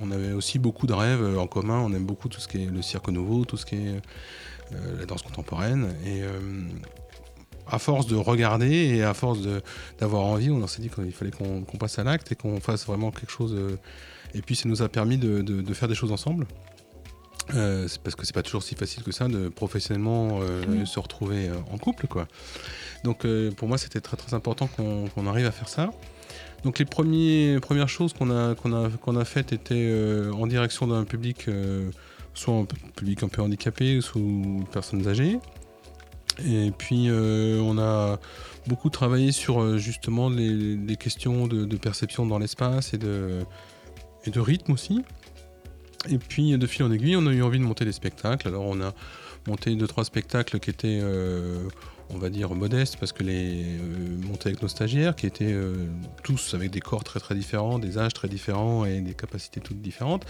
On 0.02 0.10
avait 0.10 0.32
aussi 0.32 0.58
beaucoup 0.58 0.86
de 0.86 0.92
rêves 0.92 1.22
euh, 1.22 1.38
en 1.38 1.46
commun. 1.46 1.78
On 1.80 1.92
aime 1.92 2.04
beaucoup 2.04 2.28
tout 2.28 2.40
ce 2.40 2.48
qui 2.48 2.62
est 2.62 2.66
le 2.66 2.82
cirque 2.82 3.08
nouveau, 3.08 3.44
tout 3.44 3.56
ce 3.56 3.64
qui 3.66 3.76
est 3.76 4.00
euh, 4.72 4.98
la 4.98 5.06
danse 5.06 5.22
contemporaine. 5.22 5.94
Et 6.04 6.22
euh, 6.22 6.30
à 7.68 7.78
force 7.78 8.06
de 8.06 8.16
regarder 8.16 8.70
et 8.96 9.02
à 9.04 9.14
force 9.14 9.38
d'avoir 9.98 10.24
envie, 10.24 10.50
on 10.50 10.66
s'est 10.66 10.82
dit 10.82 10.88
qu'il 10.90 11.12
fallait 11.12 11.30
qu'on 11.32 11.62
passe 11.78 11.98
à 11.98 12.04
l'acte 12.04 12.30
et 12.32 12.34
qu'on 12.36 12.60
fasse 12.60 12.86
vraiment 12.86 13.10
quelque 13.10 13.30
chose. 13.32 13.56
et 14.34 14.42
puis 14.42 14.54
ça 14.56 14.68
nous 14.68 14.82
a 14.82 14.88
permis 14.88 15.18
de, 15.18 15.40
de- 15.42 15.62
de 15.62 15.74
faire 15.74 15.88
des 15.88 15.94
choses 15.96 16.12
ensemble. 16.12 16.46
Euh, 17.54 17.86
c'est 17.88 18.00
parce 18.02 18.16
que 18.16 18.24
c'est 18.26 18.34
pas 18.34 18.42
toujours 18.42 18.62
si 18.64 18.74
facile 18.74 19.02
que 19.04 19.12
ça 19.12 19.28
de 19.28 19.48
professionnellement 19.48 20.40
euh, 20.42 20.84
se 20.84 20.98
retrouver 20.98 21.48
euh, 21.48 21.54
en 21.72 21.78
couple 21.78 22.06
quoi. 22.08 22.26
Donc 23.04 23.24
pour 23.56 23.68
moi 23.68 23.78
c'était 23.78 24.00
très 24.00 24.16
très 24.16 24.34
important 24.34 24.66
qu'on 24.68 25.06
qu'on 25.08 25.26
arrive 25.28 25.46
à 25.46 25.52
faire 25.52 25.68
ça. 25.68 25.90
Donc 26.66 26.80
les 26.80 26.84
premiers, 26.84 27.60
premières 27.60 27.88
choses 27.88 28.12
qu'on 28.12 28.28
a, 28.32 29.24
faites 29.24 29.52
étaient 29.52 29.74
euh, 29.76 30.32
en 30.32 30.48
direction 30.48 30.88
d'un 30.88 31.04
public, 31.04 31.46
euh, 31.46 31.92
soit 32.34 32.54
un 32.54 32.64
public 32.96 33.22
un 33.22 33.28
peu 33.28 33.40
handicapé, 33.40 34.00
ou 34.16 34.64
personnes 34.72 35.06
âgées. 35.06 35.38
Et 36.44 36.72
puis 36.76 37.04
euh, 37.06 37.60
on 37.60 37.78
a 37.78 38.18
beaucoup 38.66 38.90
travaillé 38.90 39.30
sur 39.30 39.78
justement 39.78 40.28
les, 40.28 40.96
questions 40.96 41.46
de, 41.46 41.64
de 41.64 41.76
perception 41.76 42.26
dans 42.26 42.40
l'espace 42.40 42.94
et 42.94 42.98
de, 42.98 43.44
et 44.24 44.30
de 44.30 44.40
rythme 44.40 44.72
aussi. 44.72 45.04
Et 46.10 46.18
puis 46.18 46.58
de 46.58 46.66
fil 46.66 46.84
en 46.84 46.90
aiguille, 46.90 47.14
on 47.14 47.28
a 47.28 47.32
eu 47.32 47.42
envie 47.42 47.60
de 47.60 47.64
monter 47.64 47.84
des 47.84 47.92
spectacles. 47.92 48.48
Alors 48.48 48.64
on 48.64 48.80
a 48.80 48.92
monté 49.46 49.72
deux 49.76 49.86
trois 49.86 50.04
spectacles 50.04 50.58
qui 50.58 50.70
étaient, 50.70 51.00
on 52.10 52.18
va 52.18 52.30
dire, 52.30 52.54
modestes 52.54 52.96
parce 52.98 53.12
que 53.12 53.22
les 53.22 53.64
euh, 53.64 54.26
montés 54.26 54.50
avec 54.50 54.62
nos 54.62 54.68
stagiaires, 54.68 55.16
qui 55.16 55.26
étaient 55.26 55.52
euh, 55.52 55.86
tous 56.22 56.54
avec 56.54 56.70
des 56.70 56.80
corps 56.80 57.04
très 57.04 57.20
très 57.20 57.34
différents, 57.34 57.78
des 57.78 57.98
âges 57.98 58.14
très 58.14 58.28
différents 58.28 58.84
et 58.84 59.00
des 59.00 59.14
capacités 59.14 59.60
toutes 59.60 59.80
différentes, 59.80 60.24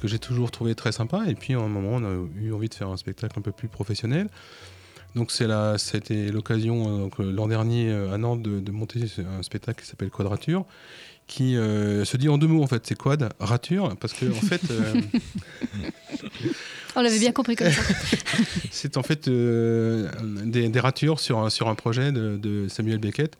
que 0.00 0.08
j'ai 0.08 0.18
toujours 0.18 0.50
trouvé 0.50 0.74
très 0.74 0.92
sympa. 0.92 1.24
Et 1.28 1.34
puis 1.34 1.54
à 1.54 1.58
un 1.58 1.68
moment, 1.68 1.92
on 1.92 2.04
a 2.04 2.28
eu 2.40 2.52
envie 2.52 2.68
de 2.68 2.74
faire 2.74 2.88
un 2.88 2.96
spectacle 2.96 3.38
un 3.38 3.42
peu 3.42 3.52
plus 3.52 3.68
professionnel. 3.68 4.28
Donc 5.14 5.30
c'est 5.30 5.46
là, 5.46 5.76
c'était 5.78 6.30
l'occasion 6.30 7.06
euh, 7.06 7.08
euh, 7.20 7.32
l'an 7.32 7.46
dernier 7.46 7.90
euh, 7.90 8.12
à 8.12 8.18
Nantes 8.18 8.42
de, 8.42 8.60
de 8.60 8.70
monter 8.72 9.00
un 9.38 9.42
spectacle 9.42 9.82
qui 9.82 9.88
s'appelle 9.88 10.10
Quadrature, 10.10 10.64
qui 11.26 11.56
euh, 11.56 12.04
se 12.04 12.16
dit 12.16 12.28
en 12.28 12.38
deux 12.38 12.46
mots 12.46 12.62
en 12.62 12.66
fait, 12.66 12.86
c'est 12.86 12.94
quad, 12.94 13.32
rature, 13.38 13.96
parce 14.00 14.12
que 14.12 14.26
en 14.26 14.34
fait, 14.34 14.62
euh, 14.70 15.00
On 16.96 17.00
l'avait 17.00 17.18
bien 17.18 17.32
compris 17.32 17.56
comme 17.56 17.70
ça. 17.70 17.82
c'est 18.70 18.96
en 18.96 19.02
fait 19.02 19.28
euh, 19.28 20.10
des, 20.44 20.68
des 20.68 20.80
ratures 20.80 21.20
sur 21.20 21.38
un, 21.38 21.48
sur 21.48 21.68
un 21.68 21.74
projet 21.74 22.12
de, 22.12 22.36
de 22.36 22.68
Samuel 22.68 22.98
Beckett. 22.98 23.36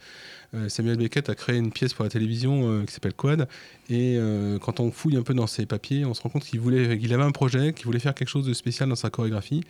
Euh, 0.55 0.69
Samuel 0.69 0.99
Beckett 0.99 1.29
a 1.31 1.35
créé 1.35 1.57
une 1.57 1.73
pièce 1.73 1.95
pour 1.95 2.05
la 2.05 2.11
télévision 2.11 2.71
euh, 2.71 2.85
qui 2.85 2.93
s'appelle 2.93 3.15
Quad. 3.15 3.49
Et 3.89 4.17
euh, 4.19 4.59
quand 4.59 4.81
on 4.81 4.91
fouille 4.91 5.17
un 5.17 5.23
peu 5.23 5.35
dans 5.35 5.47
ses 5.47 5.67
papiers, 5.67 6.05
on 6.05 6.15
se 6.15 6.21
rend 6.21 6.29
compte 6.29 6.45
qu'il 6.45 6.61
voulait, 6.61 6.99
qu'il 6.99 7.13
avait 7.15 7.23
un 7.23 7.33
projet, 7.33 7.73
qu'il 7.73 7.87
voulait 7.87 7.99
faire 7.99 8.15
quelque 8.15 8.29
chose 8.29 8.47
de 8.47 8.53
spécial 8.53 8.89
dans 8.89 8.97
sa 8.97 9.11
chorégraphie. 9.11 9.65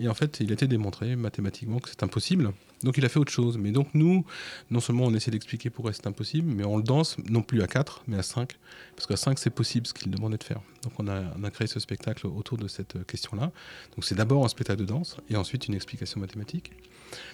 Et 0.00 0.08
en 0.08 0.14
fait, 0.14 0.40
il 0.40 0.50
a 0.50 0.54
été 0.54 0.66
démontré 0.66 1.14
mathématiquement 1.14 1.78
que 1.78 1.88
c'est 1.88 2.02
impossible. 2.02 2.52
Donc 2.82 2.98
il 2.98 3.04
a 3.04 3.08
fait 3.08 3.18
autre 3.18 3.32
chose. 3.32 3.58
Mais 3.58 3.70
donc 3.70 3.88
nous, 3.94 4.24
non 4.70 4.80
seulement 4.80 5.04
on 5.04 5.14
essaie 5.14 5.30
d'expliquer 5.30 5.70
pourquoi 5.70 5.92
c'est 5.92 6.06
impossible, 6.06 6.52
mais 6.52 6.64
on 6.64 6.76
le 6.76 6.82
danse 6.82 7.16
non 7.28 7.42
plus 7.42 7.62
à 7.62 7.66
4, 7.66 8.02
mais 8.06 8.18
à 8.18 8.22
5. 8.22 8.52
Parce 8.96 9.06
qu'à 9.06 9.16
5, 9.16 9.38
c'est 9.38 9.50
possible 9.50 9.86
ce 9.86 9.94
qu'il 9.94 10.10
demandait 10.10 10.38
de 10.38 10.44
faire. 10.44 10.60
Donc 10.82 10.92
on 10.98 11.08
a, 11.08 11.50
créé 11.50 11.66
ce 11.66 11.80
spectacle 11.80 12.26
autour 12.26 12.58
de 12.58 12.68
cette 12.68 13.06
question-là. 13.06 13.52
Donc 13.94 14.04
c'est 14.04 14.14
d'abord 14.14 14.44
un 14.44 14.48
spectacle 14.48 14.80
de 14.80 14.86
danse 14.86 15.16
et 15.30 15.36
ensuite 15.36 15.68
une 15.68 15.74
explication 15.74 16.20
mathématique. 16.20 16.72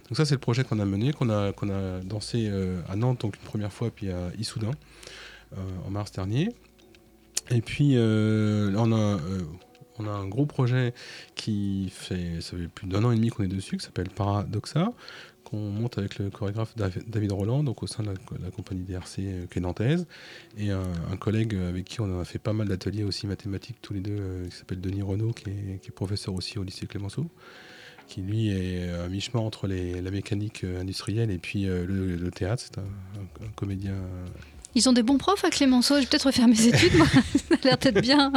Donc 0.09 0.17
ça, 0.17 0.25
c'est 0.25 0.35
le 0.35 0.41
projet 0.41 0.63
qu'on 0.63 0.79
a 0.79 0.85
mené, 0.85 1.13
qu'on 1.13 1.31
a, 1.31 2.01
dansé 2.05 2.51
à 2.91 2.97
Nantes 2.97 3.21
donc 3.21 3.37
une 3.37 3.43
première 3.45 3.73
fois, 3.73 3.91
puis 3.91 4.11
à 4.11 4.31
Issoudun 4.39 4.73
euh, 5.57 5.57
en 5.87 5.91
mars 5.91 6.13
dernier. 6.13 6.51
Et 7.51 7.61
puis 7.61 7.93
euh, 7.95 8.73
on, 8.77 8.93
a, 8.93 8.97
euh, 8.97 9.43
on 9.99 10.07
a 10.07 10.11
un 10.11 10.29
gros 10.29 10.47
projet 10.47 10.95
qui 11.35 11.91
fait, 11.93 12.41
ça 12.41 12.57
fait 12.57 12.69
plus 12.69 12.87
d'un 12.87 13.05
an 13.05 13.11
et 13.11 13.17
demi 13.17 13.31
qu'on 13.31 13.45
est 13.45 13.49
dessus, 13.49 13.77
qui 13.77 13.85
s'appelle 13.85 14.09
Paradoxa, 14.09 14.93
qu'on 15.45 15.71
monte 15.71 15.99
avec 15.99 16.19
le 16.19 16.31
chorégraphe 16.31 16.77
Dav- 16.77 17.03
David 17.09 17.33
Roland, 17.33 17.65
donc 17.65 17.83
au 17.83 17.89
sein 17.89 18.05
de 18.05 18.11
la, 18.11 18.51
compagnie 18.51 18.85
DRC 18.85 19.49
qui 19.51 19.59
est 19.59 19.61
nantaise, 19.61 20.07
et 20.57 20.71
un, 20.71 21.17
collègue 21.19 21.57
avec 21.57 21.87
qui 21.87 22.01
on 22.01 22.21
a 22.21 22.25
fait 22.25 22.39
pas 22.39 22.53
mal 22.53 22.69
d'ateliers 22.69 23.03
aussi 23.03 23.27
mathématiques 23.27 23.79
tous 23.83 23.95
les 23.95 24.01
deux, 24.01 24.45
qui 24.49 24.57
s'appelle 24.57 24.81
Denis 24.81 25.03
Renaud, 25.03 25.33
qui 25.33 25.51
est 25.51 25.91
professeur 25.91 26.35
aussi 26.35 26.59
au 26.59 26.63
lycée 26.63 26.87
Clémenceau 26.87 27.27
qui 28.11 28.21
lui 28.21 28.49
est 28.51 28.91
à 29.05 29.09
mi-chemin 29.09 29.41
entre 29.43 29.67
les- 29.67 30.01
la 30.03 30.11
mécanique 30.11 30.65
euh, 30.65 30.81
industrielle 30.81 31.31
et 31.31 31.39
puis 31.39 31.67
euh, 31.69 31.85
le, 31.87 32.17
le 32.17 32.31
théâtre. 32.31 32.63
C'est 32.67 32.79
un, 32.79 32.83
un- 32.83 33.47
un 33.47 33.51
comédien. 33.55 33.95
Ils 34.77 34.89
ont 34.89 34.93
des 34.93 35.03
bons 35.03 35.19
profs 35.19 35.45
à 35.45 35.51
Clémenceau. 35.51 35.97
Je 35.97 36.01
vais 36.03 36.07
peut-être 36.07 36.27
refaire 36.27 36.47
mes 36.47 36.67
études. 36.67 36.95
Moi. 36.95 37.07
ça 37.35 37.55
a 37.61 37.67
l'air 37.67 37.79
d'être 37.79 38.01
bien. 38.01 38.33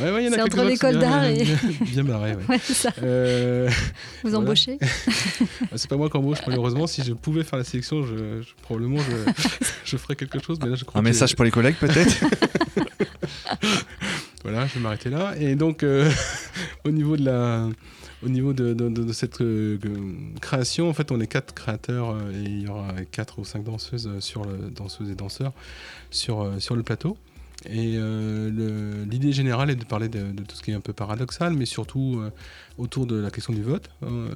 Ouais, 0.00 0.10
ouais, 0.10 0.28
C'est 0.30 0.42
entre 0.42 0.62
l'école 0.64 0.98
d'art 0.98 1.24
et- 1.24 1.44
Bien, 1.86 2.04
ouais. 2.04 2.58
Ça. 2.62 2.92
Euh, 3.02 3.66
Vous 4.22 4.28
voilà. 4.30 4.38
embauchez 4.38 4.78
Ah, 4.82 5.76
C'est 5.76 5.88
pas 5.88 5.96
moi 5.96 6.10
qui 6.10 6.16
embauche, 6.18 6.38
malheureusement. 6.46 6.86
Si 6.86 7.02
je 7.02 7.12
pouvais 7.14 7.42
faire 7.44 7.58
la 7.58 7.64
sélection, 7.64 8.02
je, 8.04 8.42
je- 8.42 8.54
probablement 8.62 8.98
je, 8.98 9.32
je 9.84 9.96
ferais 9.96 10.14
quelque 10.16 10.42
chose. 10.44 10.58
Mais 10.62 10.68
là, 10.68 10.74
je 10.74 10.84
crois 10.84 11.00
Un 11.00 11.04
que- 11.04 11.08
message 11.08 11.34
pour 11.34 11.44
les 11.46 11.50
collègues, 11.50 11.76
peut-être? 11.76 12.16
Voilà, 14.42 14.66
je 14.66 14.74
vais 14.74 14.80
m'arrêter 14.80 15.10
là. 15.10 15.34
Et 15.40 15.54
donc, 15.54 15.82
euh, 15.82 16.10
au 16.84 16.90
niveau 16.90 17.16
de 17.16 17.24
la, 17.24 17.66
au 18.26 18.28
niveau 18.28 18.52
de, 18.52 19.12
cette 19.12 19.40
euh, 19.40 19.78
création, 20.40 20.88
en 20.88 20.92
fait, 20.92 21.12
on 21.12 21.20
est 21.20 21.28
quatre 21.28 21.54
créateurs 21.54 22.10
euh, 22.10 22.32
et 22.32 22.42
il 22.42 22.62
y 22.62 22.68
aura 22.68 22.92
quatre 23.12 23.38
ou 23.38 23.44
cinq 23.44 23.62
danseuses 23.62 24.08
euh, 24.08 24.20
sur 24.20 24.44
le, 24.44 24.70
danseuses 24.70 25.10
et 25.10 25.14
danseurs 25.14 25.52
sur 26.10 26.50
sur 26.58 26.74
le 26.74 26.82
plateau. 26.82 27.16
Et 27.68 27.98
l'idée 29.10 29.32
générale 29.32 29.70
est 29.70 29.76
de 29.76 29.84
parler 29.84 30.08
de, 30.08 30.30
tout 30.44 30.54
ce 30.54 30.62
qui 30.62 30.70
est 30.70 30.74
un 30.74 30.80
peu 30.80 30.92
paradoxal, 30.92 31.54
mais 31.54 31.64
surtout 31.64 32.22
autour 32.78 33.06
de 33.06 33.16
la 33.16 33.30
question 33.30 33.52
du 33.52 33.62
vote. 33.62 33.90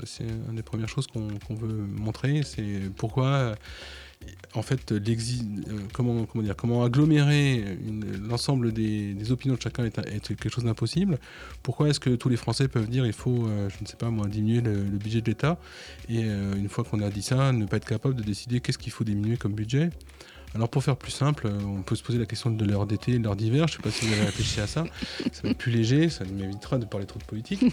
c'est 0.04 0.24
une 0.48 0.56
des 0.56 0.62
premières 0.62 0.88
choses 0.88 1.06
qu'on 1.06 1.54
veut 1.54 1.86
montrer, 1.96 2.42
c'est 2.42 2.90
pourquoi, 2.96 3.54
en 4.54 4.62
fait, 4.62 4.92
euh, 4.92 5.00
comment, 5.92 6.24
comment 6.26 6.42
dire, 6.42 6.56
comment 6.56 6.82
agglomérer 6.84 7.78
l'ensemble 8.28 8.72
des, 8.72 9.30
opinions 9.30 9.54
de 9.54 9.60
chacun 9.60 9.84
est, 9.84 10.20
quelque 10.20 10.48
chose 10.48 10.64
d'impossible. 10.64 11.18
Pourquoi 11.62 11.88
est-ce 11.88 12.00
que 12.00 12.10
tous 12.10 12.28
les 12.28 12.36
Français 12.36 12.66
peuvent 12.68 12.88
dire 12.88 13.06
il 13.06 13.12
faut, 13.12 13.46
euh, 13.46 13.68
je 13.68 13.76
ne 13.82 13.86
sais 13.86 13.96
pas 13.96 14.10
moi, 14.10 14.26
diminuer 14.26 14.60
le, 14.60 14.82
budget 14.82 15.20
de 15.20 15.26
l'État? 15.26 15.58
Et 16.08 16.24
euh, 16.24 16.54
une 16.56 16.68
fois 16.68 16.84
qu'on 16.84 17.00
a 17.00 17.10
dit 17.10 17.22
ça, 17.22 17.52
ne 17.52 17.66
pas 17.66 17.76
être 17.76 17.86
capable 17.86 18.16
de 18.16 18.22
décider 18.22 18.60
qu'est-ce 18.60 18.78
qu'il 18.78 18.92
faut 18.92 19.04
diminuer 19.04 19.36
comme 19.36 19.52
budget? 19.52 19.90
Alors 20.52 20.68
pour 20.68 20.82
faire 20.82 20.96
plus 20.96 21.12
simple, 21.12 21.46
on 21.46 21.82
peut 21.82 21.94
se 21.94 22.02
poser 22.02 22.18
la 22.18 22.26
question 22.26 22.50
de 22.50 22.64
l'heure 22.64 22.84
d'été 22.84 23.12
et 23.12 23.18
de 23.20 23.22
l'heure 23.22 23.36
d'hiver. 23.36 23.68
Je 23.68 23.74
ne 23.74 23.76
sais 23.76 23.82
pas 23.82 23.90
si 23.92 24.04
vous 24.04 24.12
avez 24.14 24.24
réfléchi 24.24 24.60
à 24.60 24.66
ça. 24.66 24.84
Ça 25.32 25.42
va 25.44 25.50
être 25.50 25.58
plus 25.58 25.70
léger, 25.70 26.08
ça 26.08 26.24
m'évitera 26.24 26.78
de 26.78 26.86
parler 26.86 27.06
trop 27.06 27.20
de 27.20 27.24
politique. 27.24 27.64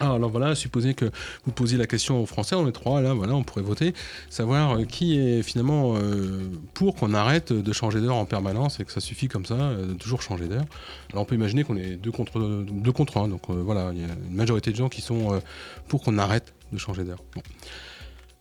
Ah, 0.00 0.12
alors 0.12 0.30
voilà, 0.30 0.54
supposez 0.54 0.94
que 0.94 1.10
vous 1.44 1.50
posiez 1.50 1.76
la 1.76 1.88
question 1.88 2.22
aux 2.22 2.26
Français, 2.26 2.54
on 2.54 2.68
est 2.68 2.72
trois 2.72 3.00
là, 3.00 3.14
voilà, 3.14 3.34
on 3.34 3.42
pourrait 3.42 3.62
voter, 3.62 3.94
savoir 4.30 4.78
euh, 4.78 4.84
qui 4.84 5.18
est 5.18 5.42
finalement 5.42 5.96
euh, 5.96 6.48
pour 6.74 6.94
qu'on 6.94 7.14
arrête 7.14 7.52
de 7.52 7.72
changer 7.72 8.00
d'heure 8.00 8.14
en 8.14 8.24
permanence 8.24 8.78
et 8.78 8.84
que 8.84 8.92
ça 8.92 9.00
suffit 9.00 9.26
comme 9.26 9.44
ça 9.44 9.54
euh, 9.54 9.86
de 9.86 9.94
toujours 9.94 10.22
changer 10.22 10.46
d'heure. 10.46 10.64
Alors 11.10 11.22
on 11.22 11.24
peut 11.24 11.34
imaginer 11.34 11.64
qu'on 11.64 11.76
est 11.76 11.96
deux 11.96 12.12
contre 12.12 13.16
un, 13.16 13.26
donc 13.26 13.50
voilà, 13.50 13.90
il 13.92 14.00
y 14.00 14.04
a 14.04 14.08
une 14.28 14.36
majorité 14.36 14.70
de 14.70 14.76
gens 14.76 14.88
qui 14.88 15.00
sont 15.00 15.40
pour 15.88 16.04
qu'on 16.04 16.16
arrête 16.18 16.54
de 16.72 16.78
changer 16.78 17.02
d'heure. 17.02 17.22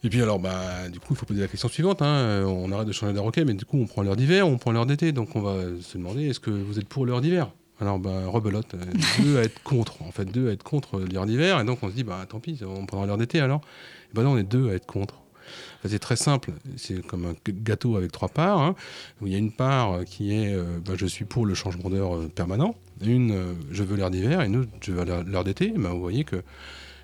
Et 0.03 0.09
puis 0.09 0.21
alors, 0.21 0.37
bah, 0.37 0.89
du 0.91 0.99
coup, 0.99 1.07
il 1.11 1.15
faut 1.15 1.25
poser 1.25 1.41
la 1.41 1.47
question 1.47 1.69
suivante. 1.69 2.01
hein. 2.03 2.43
On 2.45 2.71
arrête 2.71 2.87
de 2.87 2.91
changer 2.91 3.13
d'heure, 3.13 3.25
ok, 3.25 3.37
mais 3.37 3.55
du 3.55 3.65
coup, 3.65 3.77
on 3.79 3.87
prend 3.87 4.03
l'heure 4.03 4.15
d'hiver 4.15 4.47
on 4.47 4.57
prend 4.57 4.71
l'heure 4.71 4.85
d'été. 4.85 5.11
Donc, 5.11 5.35
on 5.35 5.41
va 5.41 5.55
se 5.81 5.97
demander, 5.97 6.27
est-ce 6.29 6.39
que 6.39 6.51
vous 6.51 6.77
êtes 6.77 6.87
pour 6.87 7.05
l'heure 7.05 7.21
d'hiver? 7.21 7.51
Alors, 7.79 7.99
bah, 7.99 8.23
rebelote. 8.27 8.73
euh, 8.73 8.77
deux 9.23 9.37
à 9.37 9.43
être 9.43 9.61
contre. 9.63 10.01
En 10.01 10.11
fait, 10.11 10.25
deux 10.25 10.49
à 10.49 10.53
être 10.53 10.63
contre 10.63 10.99
l'heure 10.99 11.25
d'hiver. 11.25 11.59
Et 11.59 11.63
donc, 11.63 11.79
on 11.83 11.89
se 11.89 11.93
dit, 11.93 12.03
bah, 12.03 12.25
tant 12.27 12.39
pis, 12.39 12.59
on 12.65 12.85
prendra 12.85 13.05
l'heure 13.05 13.17
d'été 13.17 13.39
alors. 13.39 13.61
Et 14.11 14.15
bah 14.15 14.23
non, 14.23 14.31
on 14.31 14.37
est 14.37 14.43
deux 14.43 14.69
à 14.69 14.73
être 14.73 14.85
contre. 14.87 15.15
Enfin, 15.79 15.89
c'est 15.89 15.99
très 15.99 16.15
simple. 16.15 16.51
C'est 16.75 17.05
comme 17.05 17.25
un 17.25 17.33
gâteau 17.47 17.95
avec 17.97 18.11
trois 18.11 18.29
parts. 18.29 18.59
hein, 18.59 18.75
où 19.21 19.27
il 19.27 19.33
y 19.33 19.35
a 19.35 19.39
une 19.39 19.51
part 19.51 19.93
euh, 19.93 20.03
qui 20.03 20.33
est, 20.33 20.53
euh, 20.53 20.79
bah, 20.85 20.93
je 20.97 21.05
suis 21.05 21.25
pour 21.25 21.45
le 21.45 21.53
changement 21.53 21.89
d'heure 21.89 22.15
euh, 22.15 22.27
permanent. 22.33 22.75
Une, 23.05 23.31
euh, 23.31 23.53
je 23.71 23.83
veux 23.83 23.95
l'heure 23.95 24.09
d'hiver. 24.11 24.41
Et 24.41 24.47
une 24.47 24.57
autre, 24.57 24.71
je 24.81 24.91
veux 24.91 25.05
l'heure 25.05 25.43
d'été. 25.43 25.71
Bah, 25.77 25.89
vous 25.91 25.99
voyez 26.01 26.23
que 26.23 26.37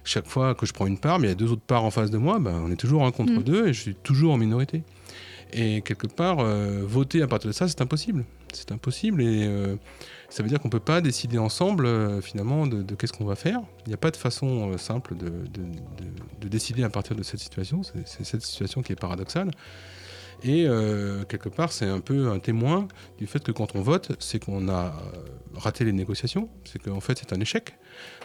chaque 0.04 0.28
fois 0.28 0.56
que 0.56 0.66
je 0.66 0.74
prends 0.74 0.88
une 0.88 0.98
part, 0.98 1.20
mais 1.20 1.28
il 1.28 1.30
y 1.30 1.34
a 1.34 1.36
deux 1.36 1.52
autres 1.52 1.62
parts 1.62 1.86
en 1.86 1.92
face 1.92 2.10
de 2.12 2.18
moi, 2.18 2.40
ben, 2.40 2.62
on 2.66 2.72
est 2.72 2.76
toujours 2.76 3.06
un 3.06 3.12
contre 3.12 3.34
Mm. 3.34 3.44
deux 3.44 3.68
et 3.68 3.74
je 3.74 3.80
suis 3.82 3.96
toujours 3.96 4.34
en 4.34 4.38
minorité. 4.38 4.82
Et 5.54 5.82
quelque 5.84 6.08
part, 6.08 6.40
euh, 6.40 6.82
voter 6.84 7.22
à 7.22 7.28
partir 7.28 7.48
de 7.50 7.54
ça, 7.54 7.68
c'est 7.68 7.80
impossible. 7.80 8.26
C'est 8.52 8.72
impossible 8.72 9.22
et 9.22 9.48
ça 10.34 10.42
veut 10.42 10.50
dire 10.50 10.60
qu'on 10.60 10.68
ne 10.68 10.72
peut 10.72 10.80
pas 10.80 11.00
décider 11.00 11.38
ensemble, 11.38 11.86
euh, 11.86 12.20
finalement, 12.20 12.66
de, 12.66 12.96
qu'est-ce 12.96 13.14
qu'on 13.14 13.24
va 13.26 13.36
faire. 13.36 13.60
Il 13.86 13.90
n'y 13.90 13.94
a 13.94 13.98
pas 13.98 14.10
de 14.10 14.18
façon 14.18 14.72
euh, 14.72 14.78
simple 14.80 15.16
de, 15.16 15.26
de- 15.30 15.32
de- 15.62 16.42
de 16.42 16.48
décider 16.48 16.84
à 16.84 16.90
partir 16.90 17.16
de 17.16 17.22
cette 17.22 17.40
situation. 17.40 17.82
C'est 17.84 18.24
cette 18.26 18.42
situation 18.42 18.82
qui 18.82 18.94
est 18.94 19.00
paradoxale. 19.00 19.52
Et 20.44 20.66
euh, 20.68 21.24
quelque 21.24 21.48
part, 21.48 21.72
c'est 21.72 21.86
un 21.86 22.02
peu 22.02 22.30
un 22.30 22.40
témoin 22.40 22.88
du 23.18 23.28
fait 23.28 23.42
que 23.42 23.52
quand 23.52 23.76
on 23.76 23.82
vote, 23.82 24.12
c'est 24.20 24.44
qu'on 24.44 24.68
a 24.68 24.74
euh, 24.74 24.92
raté 25.56 25.86
les 25.86 25.94
négociations, 25.94 26.50
c'est 26.66 26.82
qu'en 26.82 27.00
fait 27.00 27.18
c'est 27.18 27.32
un 27.32 27.40
échec, 27.40 27.76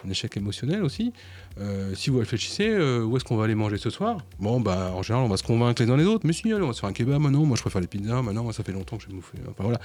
un 0.05 0.09
échec 0.09 0.35
émotionnel 0.35 0.83
aussi. 0.83 1.13
Euh, 1.61 1.95
si 1.95 2.09
vous 2.09 2.19
réfléchissez, 2.19 2.67
euh, 2.67 3.03
où 3.03 3.15
est-ce 3.15 3.23
qu'on 3.23 3.37
va 3.37 3.45
aller 3.45 3.55
manger 3.55 3.77
ce 3.77 3.89
soir? 3.89 4.17
Bon, 4.37 4.59
bah 4.59 4.91
en 4.93 5.01
général, 5.01 5.25
on 5.25 5.29
va 5.29 5.37
se 5.37 5.43
convaincre 5.43 5.81
les 5.81 5.89
uns 5.89 5.95
les 5.95 6.05
autres, 6.05 6.27
mais 6.27 6.33
si, 6.33 6.51
allez, 6.51 6.61
on 6.61 6.67
va 6.67 6.73
se 6.73 6.81
faire 6.81 6.89
un 6.89 6.93
kebab, 6.93 7.21
non, 7.21 7.45
moi 7.45 7.55
je 7.55 7.61
préfère 7.61 7.79
les 7.79 7.87
pizzas, 7.87 8.21
maintenant 8.21 8.51
ça 8.51 8.63
fait 8.63 8.73
longtemps 8.73 8.97
que 8.97 9.03
j'ai 9.07 9.13
bouffé. 9.13 9.37
Enfin 9.49 9.63
voilà. 9.63 9.79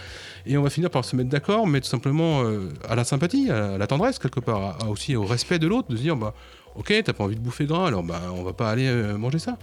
Et 0.44 0.58
on 0.58 0.62
va 0.62 0.70
finir 0.70 0.90
par 0.90 1.04
se 1.04 1.14
mettre 1.14 1.30
d'accord, 1.30 1.68
mais 1.68 1.80
tout 1.80 1.88
simplement 1.88 2.42
à 2.88 2.96
la 2.96 3.04
sympathie, 3.04 3.48
à 3.50 3.78
la 3.78 3.86
tendresse 3.86 4.18
quelque 4.18 4.40
part, 4.40 4.78
aussi 4.90 5.14
au 5.14 5.24
respect 5.24 5.60
de 5.60 5.68
l'autre, 5.68 5.88
de 5.88 5.96
se 5.96 6.02
dire, 6.02 6.16
bah 6.16 6.34
ok, 6.74 6.92
t'as 7.04 7.12
pas 7.12 7.22
envie 7.22 7.36
de 7.36 7.40
bouffer 7.40 7.66
gras, 7.66 7.86
alors 7.86 8.02
bah 8.02 8.20
on 8.34 8.42
va 8.42 8.52
pas 8.52 8.70
aller 8.70 8.90
manger 9.16 9.38
ça. 9.38 9.56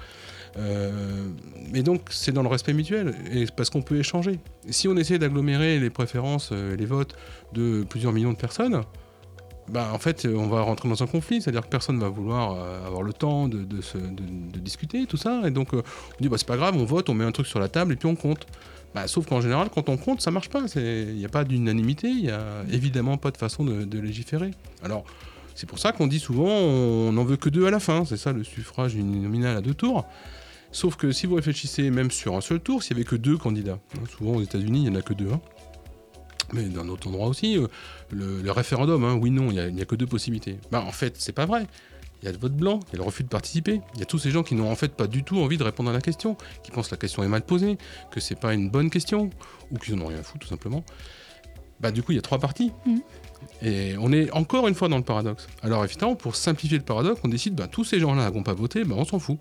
Euh, 0.58 1.30
mais 1.72 1.82
donc 1.82 2.02
c'est 2.10 2.34
dans 2.34 2.42
le 2.42 2.50
respect 2.50 2.74
mutuel 2.74 3.16
et 3.32 3.46
parce 3.56 3.70
qu'on 3.70 3.82
peut 3.82 3.98
échanger. 3.98 4.40
Si 4.70 4.88
on 4.88 4.98
essaie 4.98 5.18
d'agglomérer 5.18 5.80
les 5.80 5.90
préférences 5.90 6.50
euh, 6.52 6.74
et 6.74 6.78
les 6.78 6.86
votes 6.86 7.16
de 7.54 7.86
plusieurs 7.88 8.12
millions 8.12 8.34
de 8.34 8.38
personnes, 8.38 8.84
bah, 9.72 9.90
en 9.94 10.00
fait 10.00 10.26
euh, 10.26 10.36
on 10.36 10.48
va 10.48 10.62
rentrer 10.62 10.90
dans 10.90 11.02
un 11.02 11.08
conflit, 11.08 11.42
c'est-à-dire 11.42 11.62
que 11.62 11.70
personne 11.70 11.98
va 11.98 12.10
vouloir 12.10 12.54
euh, 12.54 12.86
avoir 12.86 13.04
le 13.04 13.14
temps 13.14 13.48
de, 13.48 13.66
discuter, 14.60 15.06
tout 15.06 15.18
ça, 15.18 15.42
et 15.46 15.52
donc 15.52 15.74
euh, 15.74 15.82
on 16.20 16.22
dit 16.22 16.28
bah, 16.30 16.38
c'est 16.38 16.48
pas 16.48 16.58
grave, 16.58 16.76
on 16.76 16.84
vote, 16.84 17.10
on 17.10 17.14
met 17.14 17.24
un 17.24 17.32
truc 17.32 17.48
sur 17.48 17.60
la 17.60 17.70
table 17.70 17.94
et 17.94 17.96
puis 17.96 18.08
on 18.08 18.16
compte. 18.16 18.46
Bah, 18.94 19.08
sauf 19.08 19.26
qu'en 19.26 19.40
général, 19.40 19.70
quand 19.74 19.88
on 19.88 19.96
compte, 19.96 20.20
ça 20.20 20.32
marche 20.32 20.50
pas. 20.50 20.66
Il 20.76 21.16
n'y 21.16 21.24
a 21.24 21.30
pas 21.30 21.46
d'unanimité, 21.46 22.10
il 22.10 22.24
n'y 22.24 22.30
a 22.30 22.66
évidemment 22.70 23.16
pas 23.16 23.32
de 23.32 23.38
façon 23.38 23.64
de, 23.64 24.00
légiférer. 24.00 24.52
Alors, 24.84 25.06
c'est 25.56 25.66
pour 25.66 25.80
ça 25.80 25.94
qu'on 25.94 26.08
dit 26.08 26.20
souvent 26.20 26.50
on 26.50 27.14
n'en 27.14 27.24
veut 27.24 27.38
que 27.38 27.48
deux 27.48 27.66
à 27.66 27.72
la 27.72 27.80
fin. 27.80 28.04
C'est 28.04 28.18
ça 28.18 28.34
le 28.34 28.44
suffrage 28.44 28.96
uninominal 28.96 29.56
à 29.56 29.62
deux 29.62 29.74
tours. 29.74 30.06
Sauf 30.72 30.96
que 30.96 31.12
si 31.12 31.28
vous 31.28 31.36
réfléchissez 31.36 31.90
même 31.92 32.12
sur 32.12 32.36
un 32.36 32.42
seul 32.42 32.60
tour, 32.60 32.82
s'il 32.82 32.96
n'y 32.96 33.02
avait 33.02 33.10
que 33.10 33.16
deux 33.16 33.38
candidats, 33.38 33.80
hein, 33.98 34.04
souvent 34.18 34.36
aux 34.36 34.42
États-Unis 34.42 34.84
il 34.84 34.90
n'y 34.90 34.98
en 34.98 35.00
a 35.00 35.02
que 35.02 35.14
deux, 35.14 35.30
hein. 35.32 35.42
mais 36.54 36.64
dans 36.64 36.86
d'autres 36.86 37.08
endroits 37.08 37.28
aussi, 37.28 37.58
euh, 37.58 37.68
le, 38.10 38.42
le 38.42 38.52
référendum, 38.52 39.04
hein, 39.04 39.18
oui, 39.22 39.32
non, 39.32 39.52
il 39.52 39.74
n'y 39.74 39.82
a, 39.82 39.86
que 39.86 39.96
deux 39.96 40.08
possibilités. 40.08 40.58
Bah, 40.72 40.84
en 40.88 40.92
fait, 40.92 41.16
c'est 41.18 41.34
pas 41.34 41.46
vrai. 41.46 41.68
Il 42.22 42.26
y 42.26 42.30
a 42.30 42.32
le 42.32 42.38
vote 42.38 42.54
blanc, 42.54 42.80
il 42.88 42.94
y 42.94 42.96
a 42.96 42.98
le 43.00 43.04
refus 43.04 43.24
de 43.24 43.30
participer. 43.30 43.82
Il 43.96 44.00
y 44.00 44.04
a 44.04 44.06
tous 44.06 44.20
ces 44.20 44.30
gens 44.30 44.44
qui 44.44 44.54
n'ont 44.54 44.72
en 44.72 44.76
fait 44.76 44.94
pas 44.94 45.08
du 45.08 45.24
tout 45.24 45.40
envie 45.40 45.58
de 45.58 45.64
répondre 45.64 45.90
à 45.90 45.94
la 45.94 46.02
question, 46.02 46.38
qui 46.64 46.72
pensent 46.72 46.88
que 46.88 46.94
la 46.94 47.00
question 47.00 47.24
est 47.24 47.28
mal 47.28 47.42
posée, 47.42 47.78
que 48.12 48.20
c'est 48.20 48.40
pas 48.40 48.54
une 48.54 48.70
bonne 48.70 48.92
question, 48.92 49.32
ou 49.72 49.78
qu'ils 49.78 49.96
n'en 49.96 50.06
ont 50.06 50.08
rien 50.08 50.20
à 50.20 50.24
foutre 50.24 50.40
tout 50.40 50.48
simplement. 50.48 50.84
Bah, 51.80 51.92
du 51.92 52.04
coup, 52.04 52.12
il 52.12 52.16
y 52.16 52.20
a 52.20 52.22
trois 52.22 52.38
partis. 52.38 52.72
Et 53.64 53.96
on 54.00 54.14
est 54.14 54.32
encore 54.32 54.68
une 54.68 54.76
fois 54.76 54.88
dans 54.88 54.98
le 54.98 55.04
paradoxe. 55.04 55.48
Alors 55.64 55.84
évidemment, 55.84 56.16
pour 56.16 56.36
simplifier 56.36 56.78
le 56.78 56.84
paradoxe, 56.84 57.20
on 57.24 57.28
décide, 57.28 57.56
bah, 57.56 57.68
tous 57.68 57.84
ces 57.84 58.00
gens-là 58.00 58.30
n'ont 58.30 58.44
pas 58.44 58.54
voté, 58.54 58.84
bah, 58.84 58.96
on 58.98 59.04
s'en 59.04 59.18
fout. 59.20 59.40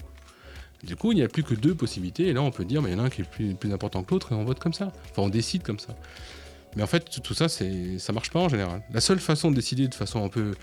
Du 0.82 0.96
coup, 0.96 1.12
il 1.12 1.16
n'y 1.16 1.22
a 1.22 1.28
plus 1.28 1.42
que 1.42 1.54
deux 1.54 1.74
possibilités, 1.74 2.28
et 2.28 2.32
là 2.32 2.42
on 2.42 2.50
peut 2.50 2.64
dire, 2.64 2.80
bah, 2.80 2.88
il 2.88 2.92
y 2.92 2.94
en 2.94 3.02
a 3.02 3.06
un 3.06 3.10
qui 3.10 3.22
est 3.22 3.56
plus, 3.58 3.72
important 3.72 4.02
que 4.02 4.12
l'autre, 4.12 4.32
et 4.32 4.34
on 4.34 4.44
vote 4.44 4.58
comme 4.58 4.72
ça. 4.72 4.92
Enfin, 5.10 5.22
on 5.22 5.28
décide 5.28 5.62
comme 5.62 5.78
ça. 5.78 5.94
Mais 6.76 6.82
en 6.82 6.86
fait, 6.86 7.20
tout, 7.22 7.34
ça, 7.34 7.48
ça 7.48 8.12
marche 8.12 8.30
pas 8.30 8.40
en 8.40 8.48
général. 8.48 8.82
La 8.92 9.00
seule 9.00 9.18
façon 9.18 9.50
de 9.50 9.56
décider 9.56 9.88
de 9.88 9.94
façon 9.94 10.24
un 10.24 10.28
peu 10.28 10.54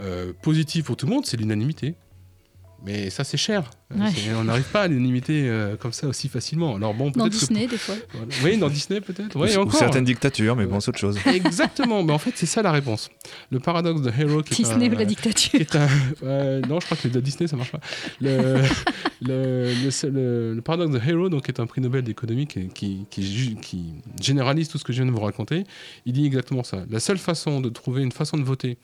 euh, 0.00 0.32
positive 0.42 0.84
pour 0.84 0.96
tout 0.96 1.06
le 1.06 1.12
monde, 1.12 1.26
c'est 1.26 1.36
l'unanimité. 1.36 1.94
Mais 2.84 3.10
ça, 3.10 3.24
c'est 3.24 3.36
cher. 3.36 3.70
Euh, 3.92 3.98
Ouais. 3.98 4.10
on 4.36 4.44
n'arrive 4.44 4.64
pas 4.64 4.82
à 4.82 4.88
l'unanimité 4.88 5.48
euh, 5.48 5.76
comme 5.76 5.92
ça 5.92 6.06
aussi 6.08 6.28
facilement. 6.28 6.74
Alors 6.76 6.92
bon, 6.92 7.06
Dans 7.10 7.24
peut-être 7.24 7.32
que- 7.34 7.38
Disney, 7.38 7.66
des 7.68 7.78
fois. 7.78 7.94
Voilà. 8.12 8.26
Oui, 8.44 8.58
dans 8.58 8.68
Disney 8.68 9.00
peut-être. 9.00 9.34
Ou- 9.36 9.40
Ouais, 9.40 9.56
ou 9.56 9.70
certaines 9.70 10.04
dictatures, 10.04 10.56
mais 10.56 10.66
bon, 10.66 10.80
c'est 10.80 10.88
autre 10.90 10.98
chose. 10.98 11.16
Exactement, 11.26 12.02
mais 12.02 12.12
en 12.12 12.18
fait, 12.18 12.32
c'est 12.34 12.46
ça 12.46 12.62
la 12.62 12.72
réponse. 12.72 13.08
Le 13.50 13.60
paradoxe 13.60 14.02
de 14.02 14.10
Hero 14.10 14.42
qui 14.42 14.54
est 14.54 14.64
Disney 14.64 14.88
un- 14.88 14.92
ou 14.92 14.98
la 14.98 15.04
dictature. 15.04 15.60
est 15.60 15.74
un- 15.76 15.88
euh, 16.24 16.60
non, 16.68 16.80
je 16.80 16.86
crois 16.86 16.96
que 16.96 17.08
le 17.08 17.14
de 17.14 17.20
Disney, 17.20 17.46
ça 17.48 17.56
marche 17.56 17.70
pas. 17.72 17.80
Le, 18.20 18.60
le, 19.22 19.72
le- 19.84 20.10
le- 20.10 20.54
le 20.54 20.62
paradoxe 20.62 20.92
de 20.92 21.00
Hero, 21.10 21.28
donc, 21.28 21.48
est 21.48 21.60
un 21.60 21.66
prix 21.66 21.80
Nobel 21.80 22.02
d'économie 22.02 22.46
qui, 22.46 22.68
qui, 22.68 23.06
qui 23.10 23.22
ju- 23.26 23.54
qui 23.56 23.94
généralise 24.20 24.68
tout 24.68 24.78
ce 24.78 24.84
que 24.84 24.92
je 24.92 25.02
viens 25.02 25.10
de 25.10 25.16
vous 25.16 25.22
raconter. 25.24 25.64
Il 26.06 26.12
dit 26.12 26.26
exactement 26.26 26.64
ça. 26.64 26.84
La 26.90 27.00
seule 27.00 27.18
façon 27.18 27.60
de 27.60 27.68
trouver 27.68 28.02
une 28.02 28.12
façon 28.12 28.36
de 28.36 28.42
voter 28.42 28.78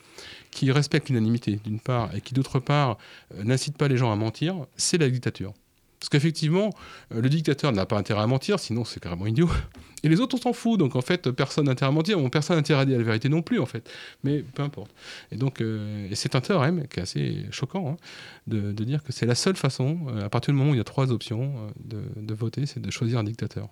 qui 0.52 0.70
respecte 0.70 1.08
l'unanimité, 1.08 1.58
d'une 1.64 1.80
part, 1.80 2.14
et 2.14 2.20
qui, 2.20 2.34
d'autre 2.34 2.60
part, 2.60 2.98
euh, 3.34 3.42
n'incite 3.42 3.76
pas 3.76 3.88
les 3.88 3.96
gens 3.96 4.12
à 4.12 4.16
mentir, 4.16 4.54
c'est 4.76 4.98
la 4.98 5.08
dictature. 5.08 5.52
Parce 5.98 6.08
qu'effectivement, 6.10 6.70
euh, 7.12 7.20
le 7.20 7.28
dictateur 7.28 7.72
n'a 7.72 7.86
pas 7.86 7.96
intérêt 7.96 8.20
à 8.20 8.26
mentir, 8.26 8.60
sinon 8.60 8.84
c'est 8.84 9.00
carrément 9.00 9.26
idiot. 9.26 9.48
Et 10.04 10.08
les 10.08 10.20
autres, 10.20 10.36
on 10.36 10.40
s'en 10.40 10.52
fout. 10.52 10.78
Donc 10.78 10.94
en 10.94 11.00
fait, 11.00 11.30
personne 11.30 11.66
n'a 11.66 11.72
intérêt 11.72 11.88
à 11.88 11.92
mentir, 11.92 12.18
personne 12.30 12.56
n'a 12.56 12.60
intérêt 12.60 12.82
à 12.82 12.84
dire 12.84 12.98
la 12.98 13.04
vérité 13.04 13.28
non 13.28 13.40
plus, 13.40 13.60
en 13.60 13.66
fait. 13.66 13.88
Mais 14.24 14.40
peu 14.40 14.62
importe. 14.62 14.92
Et 15.30 15.36
donc, 15.36 15.60
euh, 15.60 16.08
c'est 16.14 16.34
un 16.34 16.40
théorème 16.40 16.86
qui 16.88 17.00
est 17.00 17.02
assez 17.02 17.46
choquant 17.50 17.92
hein, 17.92 17.96
de, 18.46 18.72
dire 18.72 19.02
que 19.02 19.12
c'est 19.12 19.26
la 19.26 19.36
seule 19.36 19.56
façon, 19.56 20.08
à 20.22 20.28
partir 20.28 20.52
du 20.52 20.58
moment 20.58 20.72
où 20.72 20.74
il 20.74 20.78
y 20.78 20.80
a 20.80 20.84
trois 20.84 21.12
options 21.12 21.54
de, 21.84 22.02
de 22.16 22.34
voter, 22.34 22.66
c'est 22.66 22.80
de 22.80 22.90
choisir 22.90 23.20
un 23.20 23.24
dictateur. 23.24 23.68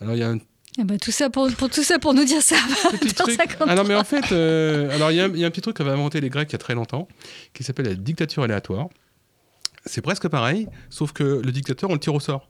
Alors 0.00 0.14
il 0.14 0.20
y 0.20 0.22
a 0.22 0.30
un 0.30 0.38
Eh 0.78 0.84
ben, 0.84 0.98
tout 0.98 1.10
ça 1.10 1.30
pour, 1.30 1.50
pour 1.54 1.68
tout 1.68 1.82
ça 1.82 1.98
pour 1.98 2.14
nous 2.14 2.24
dire 2.24 2.42
ça. 2.42 2.56
va 2.56 2.90
petit 2.98 3.14
dans 3.14 3.24
truc. 3.24 3.36
50 3.36 3.68
Ah 3.68 3.74
non, 3.74 3.84
mais 3.84 3.94
en 3.94 4.04
fait, 4.04 4.30
euh, 4.32 4.94
alors 4.94 5.10
il 5.10 5.16
y, 5.16 5.20
a 5.20 5.24
un- 5.24 5.28
il 5.30 5.38
y 5.38 5.44
a 5.44 5.46
un 5.46 5.50
petit 5.50 5.60
truc 5.60 5.76
qu'avaient 5.76 5.90
inventé 5.90 6.20
les 6.20 6.30
Grecs 6.30 6.48
il 6.48 6.52
y 6.52 6.54
a 6.54 6.58
très 6.58 6.74
longtemps, 6.74 7.08
qui 7.54 7.64
s'appelle 7.64 7.86
la 7.86 7.94
dictature 7.94 8.42
aléatoire. 8.44 8.88
C'est 9.84 10.00
presque 10.02 10.28
pareil, 10.28 10.68
sauf 10.90 11.12
que 11.12 11.24
le 11.24 11.52
dictateur, 11.52 11.90
on 11.90 11.94
le 11.94 11.98
tire 11.98 12.14
au 12.14 12.20
sort 12.20 12.48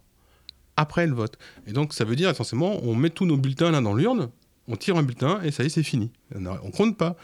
après 0.77 1.07
le 1.07 1.15
vote. 1.15 1.37
Et 1.67 1.73
donc, 1.73 1.93
ça 1.95 2.05
veut 2.05 2.17
dire 2.17 2.29
essentiellement, 2.31 2.79
on 2.83 2.95
met 2.95 3.11
tous 3.11 3.27
nos 3.27 3.37
bulletins 3.37 3.71
là 3.71 3.81
dans 3.81 3.95
l'urne, 3.95 4.31
on 4.69 4.77
tire 4.77 4.97
un 4.97 5.03
bulletin 5.03 5.41
et 5.43 5.51
ça 5.51 5.63
y 5.63 5.67
est, 5.67 5.71
c'est 5.71 5.83
fini. 5.83 6.11
On 6.35 6.71
compte 6.71 6.97
pas. 6.97 7.17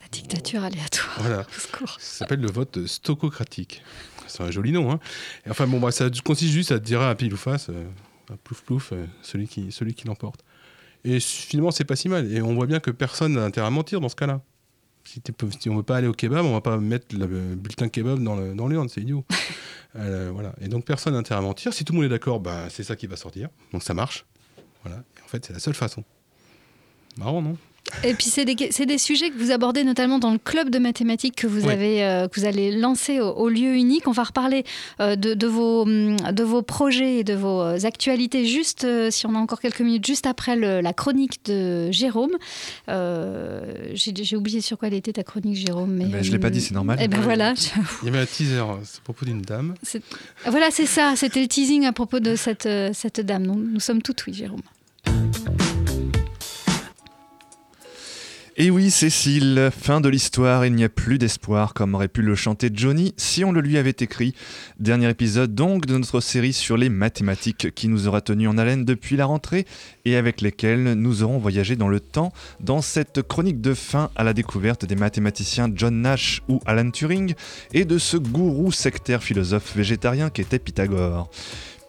La 0.00 0.08
dictature 0.10 0.64
aléatoire. 0.64 1.16
Voilà. 1.18 1.46
Ça 1.98 2.18
s'appelle 2.18 2.40
le 2.40 2.50
vote 2.50 2.86
stococratique. 2.86 3.82
C'est 4.26 4.42
un 4.42 4.50
joli 4.50 4.72
nom. 4.72 4.90
Hein. 4.90 4.98
Et 5.46 5.50
enfin, 5.50 5.66
bon, 5.66 5.78
bah, 5.80 5.90
ça 5.90 6.08
consiste 6.24 6.52
juste 6.52 6.72
à 6.72 6.78
dire 6.78 7.02
à 7.02 7.14
pile 7.14 7.34
ou 7.34 7.36
face, 7.36 7.68
euh, 7.68 7.84
plouf 8.44 8.62
plouf, 8.62 8.92
euh, 8.92 9.06
celui 9.22 9.48
qui, 9.48 9.72
celui 9.72 9.94
qui 9.94 10.06
l'emporte. 10.06 10.44
Et 11.04 11.18
finalement, 11.20 11.70
c'est 11.70 11.84
pas 11.84 11.96
si 11.96 12.08
mal. 12.08 12.30
Et 12.32 12.42
on 12.42 12.54
voit 12.54 12.66
bien 12.66 12.80
que 12.80 12.90
personne 12.90 13.34
n'a 13.34 13.44
intérêt 13.44 13.66
à 13.66 13.70
mentir 13.70 14.00
dans 14.00 14.08
ce 14.08 14.16
cas-là. 14.16 14.42
Si, 15.04 15.20
si 15.60 15.70
on 15.70 15.76
veut 15.76 15.82
pas 15.82 15.96
aller 15.96 16.06
au 16.06 16.12
kebab, 16.12 16.44
on 16.44 16.52
va 16.52 16.60
pas 16.60 16.76
mettre 16.76 17.16
le 17.16 17.26
bulletin 17.26 17.88
kebab 17.88 18.22
dans 18.22 18.36
le- 18.36 18.54
dans 18.54 18.68
l'urne, 18.68 18.88
c'est 18.88 19.00
idiot. 19.00 19.24
Euh, 19.96 20.30
voilà. 20.32 20.54
Et 20.60 20.68
donc 20.68 20.84
personne 20.84 21.14
n'a 21.14 21.18
intérêt 21.18 21.38
à 21.40 21.42
mentir. 21.42 21.74
Si 21.74 21.84
tout 21.84 21.92
le 21.92 21.96
monde 21.96 22.06
est 22.06 22.10
d'accord, 22.10 22.38
bah, 22.38 22.66
c'est 22.70 22.84
ça 22.84 22.94
qui 22.94 23.08
va 23.08 23.16
sortir. 23.16 23.48
Donc 23.72 23.82
ça 23.82 23.92
marche. 23.92 24.24
Voilà. 24.84 25.02
Et 25.18 25.22
en 25.24 25.26
fait, 25.26 25.44
c'est 25.44 25.52
la 25.52 25.58
seule 25.58 25.74
façon. 25.74 26.04
Marrant, 27.16 27.42
non? 27.42 27.56
Et 28.04 28.14
puis 28.14 28.26
c'est 28.26 28.44
des, 28.44 28.56
c'est 28.70 28.86
des 28.86 28.98
sujets 28.98 29.30
que 29.30 29.36
vous 29.38 29.50
abordez 29.50 29.84
notamment 29.84 30.18
dans 30.18 30.30
le 30.32 30.38
club 30.38 30.70
de 30.70 30.78
mathématiques 30.78 31.36
que 31.36 31.46
vous 31.46 31.66
Oui. 31.66 31.72
avez 31.72 32.04
euh, 32.04 32.28
que 32.28 32.40
vous 32.40 32.46
allez 32.46 32.72
lancer 32.76 33.20
au, 33.20 33.28
au 33.30 33.48
lieu 33.48 33.74
unique. 33.74 34.06
On 34.08 34.12
va 34.12 34.24
reparler 34.24 34.64
euh, 35.00 35.16
de, 35.16 35.34
de 35.34 35.46
vos 35.46 35.82
hum, 35.82 36.16
de 36.16 36.42
vos 36.42 36.62
projets 36.62 37.16
et 37.18 37.24
de 37.24 37.34
vos 37.34 37.60
euh, 37.62 37.78
actualités 37.84 38.46
juste 38.46 38.84
euh, 38.84 39.10
si 39.10 39.26
on 39.26 39.34
a 39.34 39.38
encore 39.38 39.60
quelques 39.60 39.80
minutes 39.80 40.06
juste 40.06 40.26
après 40.26 40.56
le- 40.56 40.80
la 40.80 40.92
chronique 40.92 41.44
de 41.46 41.90
Jérôme. 41.90 42.36
Euh, 42.88 43.60
j'ai, 43.94 44.36
oublié 44.36 44.60
sur 44.60 44.78
quoi 44.78 44.88
elle 44.88 44.94
était 44.94 45.12
ta 45.12 45.22
chronique 45.22 45.56
Jérôme. 45.56 45.92
Mais 45.92 46.04
Eh 46.08 46.12
ben, 46.12 46.22
je 46.24 46.32
l'ai 46.32 46.38
pas 46.38 46.50
dit, 46.50 46.60
c'est 46.60 46.74
normal. 46.74 47.00
Et 47.02 47.08
ben 47.08 47.20
voilà. 47.20 47.54
Il 48.02 48.06
y 48.06 48.08
avait 48.08 48.18
un 48.20 48.26
teaser, 48.26 48.58
à 48.58 48.78
propos 49.04 49.24
d'une 49.24 49.42
dame. 49.42 49.74
Voilà, 50.46 50.70
c'est 50.70 50.86
ça. 50.86 51.14
C'était 51.16 51.40
le 51.40 51.48
teasing 51.48 51.84
à 51.86 51.92
propos 51.92 52.20
de 52.20 52.36
cette, 52.36 52.68
cette 52.92 53.20
dame. 53.20 53.44
Nous, 53.46 53.54
nous 53.54 53.80
sommes 53.80 54.02
tout 54.02 54.14
oui, 54.26 54.34
Jérôme. 54.34 54.60
Et 58.62 58.70
oui, 58.70 58.90
Cécile, 58.90 59.70
fin 59.72 60.02
de 60.02 60.10
l'histoire, 60.10 60.66
il 60.66 60.74
n'y 60.74 60.84
a 60.84 60.90
plus 60.90 61.16
d'espoir, 61.16 61.72
comme 61.72 61.94
aurait 61.94 62.08
pu 62.08 62.20
le 62.20 62.34
chanter 62.34 62.68
Johnny 62.70 63.14
si 63.16 63.42
on 63.42 63.52
le 63.52 63.62
lui 63.62 63.78
avait 63.78 63.96
écrit. 63.98 64.34
Dernier 64.78 65.08
épisode 65.08 65.54
donc 65.54 65.86
de 65.86 65.96
notre 65.96 66.20
série 66.20 66.52
sur 66.52 66.76
les 66.76 66.90
mathématiques 66.90 67.74
qui 67.74 67.88
nous 67.88 68.06
aura 68.06 68.20
tenu 68.20 68.48
en 68.48 68.58
haleine 68.58 68.84
depuis 68.84 69.16
la 69.16 69.24
rentrée 69.24 69.64
et 70.04 70.14
avec 70.14 70.42
lesquelles 70.42 70.92
nous 70.92 71.22
aurons 71.22 71.38
voyagé 71.38 71.74
dans 71.74 71.88
le 71.88 72.00
temps 72.00 72.34
dans 72.60 72.82
cette 72.82 73.22
chronique 73.22 73.62
de 73.62 73.72
fin 73.72 74.10
à 74.14 74.24
la 74.24 74.34
découverte 74.34 74.84
des 74.84 74.94
mathématiciens 74.94 75.70
John 75.74 76.02
Nash 76.02 76.42
ou 76.46 76.60
Alan 76.66 76.90
Turing 76.90 77.32
et 77.72 77.86
de 77.86 77.96
ce 77.96 78.18
gourou 78.18 78.72
sectaire 78.72 79.22
philosophe 79.22 79.74
végétarien 79.74 80.28
qu'était 80.28 80.58
Pythagore. 80.58 81.30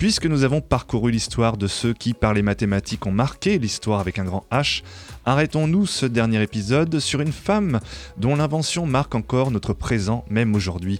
Puisque 0.01 0.25
nous 0.25 0.43
avons 0.43 0.61
parcouru 0.61 1.11
l'histoire 1.11 1.57
de 1.57 1.67
ceux 1.67 1.93
qui, 1.93 2.15
par 2.15 2.33
les 2.33 2.41
mathématiques, 2.41 3.05
ont 3.05 3.11
marqué 3.11 3.59
l'histoire 3.59 3.99
avec 3.99 4.17
un 4.17 4.23
grand 4.23 4.47
H, 4.51 4.81
arrêtons-nous 5.25 5.85
ce 5.85 6.07
dernier 6.07 6.41
épisode 6.41 6.97
sur 6.97 7.21
une 7.21 7.31
femme 7.31 7.79
dont 8.17 8.35
l'invention 8.35 8.87
marque 8.87 9.13
encore 9.13 9.51
notre 9.51 9.73
présent, 9.73 10.25
même 10.27 10.55
aujourd'hui. 10.55 10.99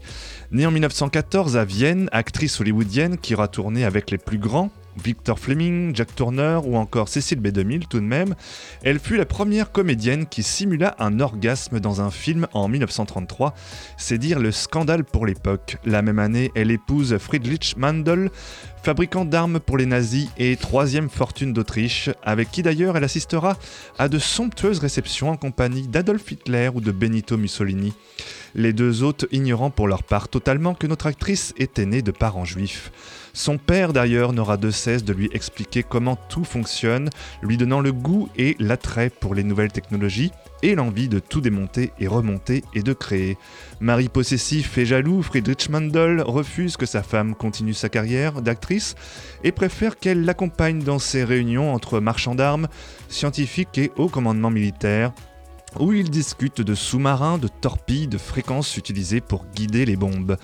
Née 0.52 0.68
en 0.68 0.72
1914 0.72 1.58
à 1.58 1.66
Vienne, 1.66 2.10
actrice 2.12 2.62
hollywoodienne 2.62 3.18
qui 3.18 3.34
aura 3.34 3.48
tourné 3.48 3.86
avec 3.86 4.12
les 4.12 4.20
plus 4.20 4.38
grands, 4.38 4.70
Victor 5.04 5.40
Fleming, 5.40 5.96
Jack 5.96 6.16
Turner 6.16 6.60
ou 6.64 6.78
encore 6.78 7.08
Cécile 7.08 7.40
B2000 7.40 7.88
tout 7.88 8.00
de 8.00 8.06
même, 8.06 8.36
elle 8.84 9.00
fut 9.00 9.18
la 9.18 9.26
première 9.26 9.72
comédienne 9.72 10.26
qui 10.26 10.44
simula 10.44 10.96
un 11.00 11.20
orgasme 11.20 11.80
dans 11.80 12.02
un 12.02 12.12
film 12.12 12.48
en 12.54 12.68
1933. 12.68 13.54
C'est 13.98 14.18
dire 14.18 14.40
le 14.40 14.52
scandale 14.52 15.04
pour 15.04 15.26
l'époque. 15.26 15.78
La 15.86 16.02
même 16.02 16.20
année, 16.20 16.52
elle 16.56 16.72
épouse 16.72 17.18
Friedrich 17.18 17.76
Mandel, 17.78 18.30
fabricant 18.84 19.26
d'armes 19.26 19.60
pour 19.60 19.78
les 19.78 19.86
nazis 19.86 20.30
et 20.38 20.56
troisième 20.56 21.10
fortune 21.10 21.54
d'Autriche, 21.54 22.10
avec 22.24 22.52
qui 22.52 22.64
d'ailleurs 22.64 22.98
elle 22.98 23.04
assistera 23.04 23.58
à 23.98 24.10
de 24.10 24.20
somptueuses 24.20 24.80
réceptions 24.80 25.30
en 25.30 25.38
compagnie 25.38 25.88
d'Adolf 25.88 26.32
Hitler 26.32 26.70
ou 26.74 26.82
de 26.82 26.92
Benito 26.92 27.38
Mussolini. 27.38 27.94
Les 28.56 28.74
deux 28.74 29.04
hôtes 29.04 29.26
ignorant 29.32 29.70
pour 29.70 29.88
leur 29.88 30.04
part 30.04 30.28
totalement 30.28 30.74
que 30.74 30.88
notre 30.88 31.08
actrice 31.08 31.54
était 31.58 31.86
née 31.86 32.02
de 32.02 32.12
parents 32.12 32.46
juifs. 32.46 32.92
Son 33.34 33.58
père 33.58 33.94
d'ailleurs 33.94 34.34
n'aura 34.34 34.58
de 34.58 34.72
cesse 34.72 35.04
de 35.04 35.14
lui 35.14 35.30
expliquer 35.34 35.84
comment 35.84 36.18
tout 36.30 36.44
fonctionne, 36.44 37.10
lui 37.42 37.58
donnant 37.58 37.80
le 37.80 37.94
goût 37.94 38.30
et 38.38 38.56
l'attrait 38.60 39.10
pour 39.10 39.36
les 39.36 39.44
nouvelles 39.44 39.72
technologies 39.72 40.32
et 40.64 40.76
l'envie 40.76 41.08
de 41.08 41.20
tout 41.20 41.42
démonter 41.42 41.92
et 42.00 42.08
remonter 42.08 42.64
et 42.74 42.84
de 42.84 42.94
créer. 42.94 43.38
Mari 43.80 44.10
possessif 44.10 44.78
et 44.78 44.86
jaloux, 44.86 45.22
Friedrich 45.22 45.70
Mandel 45.70 46.22
refuse 46.22 46.78
que 46.78 46.86
sa 46.86 47.04
femme 47.04 47.36
continue 47.36 47.74
sa 47.74 47.90
carrière 47.90 48.42
d'actrice 48.42 48.96
et 49.44 49.52
préfère 49.52 49.98
qu'elle 49.98 50.26
l'accompagne 50.26 50.84
dans 50.84 51.00
ses 51.00 51.24
réunions 51.24 51.74
entre 51.74 52.00
marchands 52.00 52.36
d'armes, 52.36 52.68
scientifiques 53.08 53.78
et 53.78 53.92
haut 53.96 54.10
commandement 54.10 54.52
militaire, 54.52 55.14
où 55.80 55.94
ils 55.94 56.10
discutent 56.10 56.62
de 56.62 56.76
sous-marins, 56.76 57.38
de 57.38 57.48
torpilles, 57.48 58.08
de 58.08 58.18
fréquences 58.18 58.78
utilisées 58.78 59.22
pour 59.22 59.46
guider 59.56 59.86
les 59.86 59.96
bombes. 59.96 60.38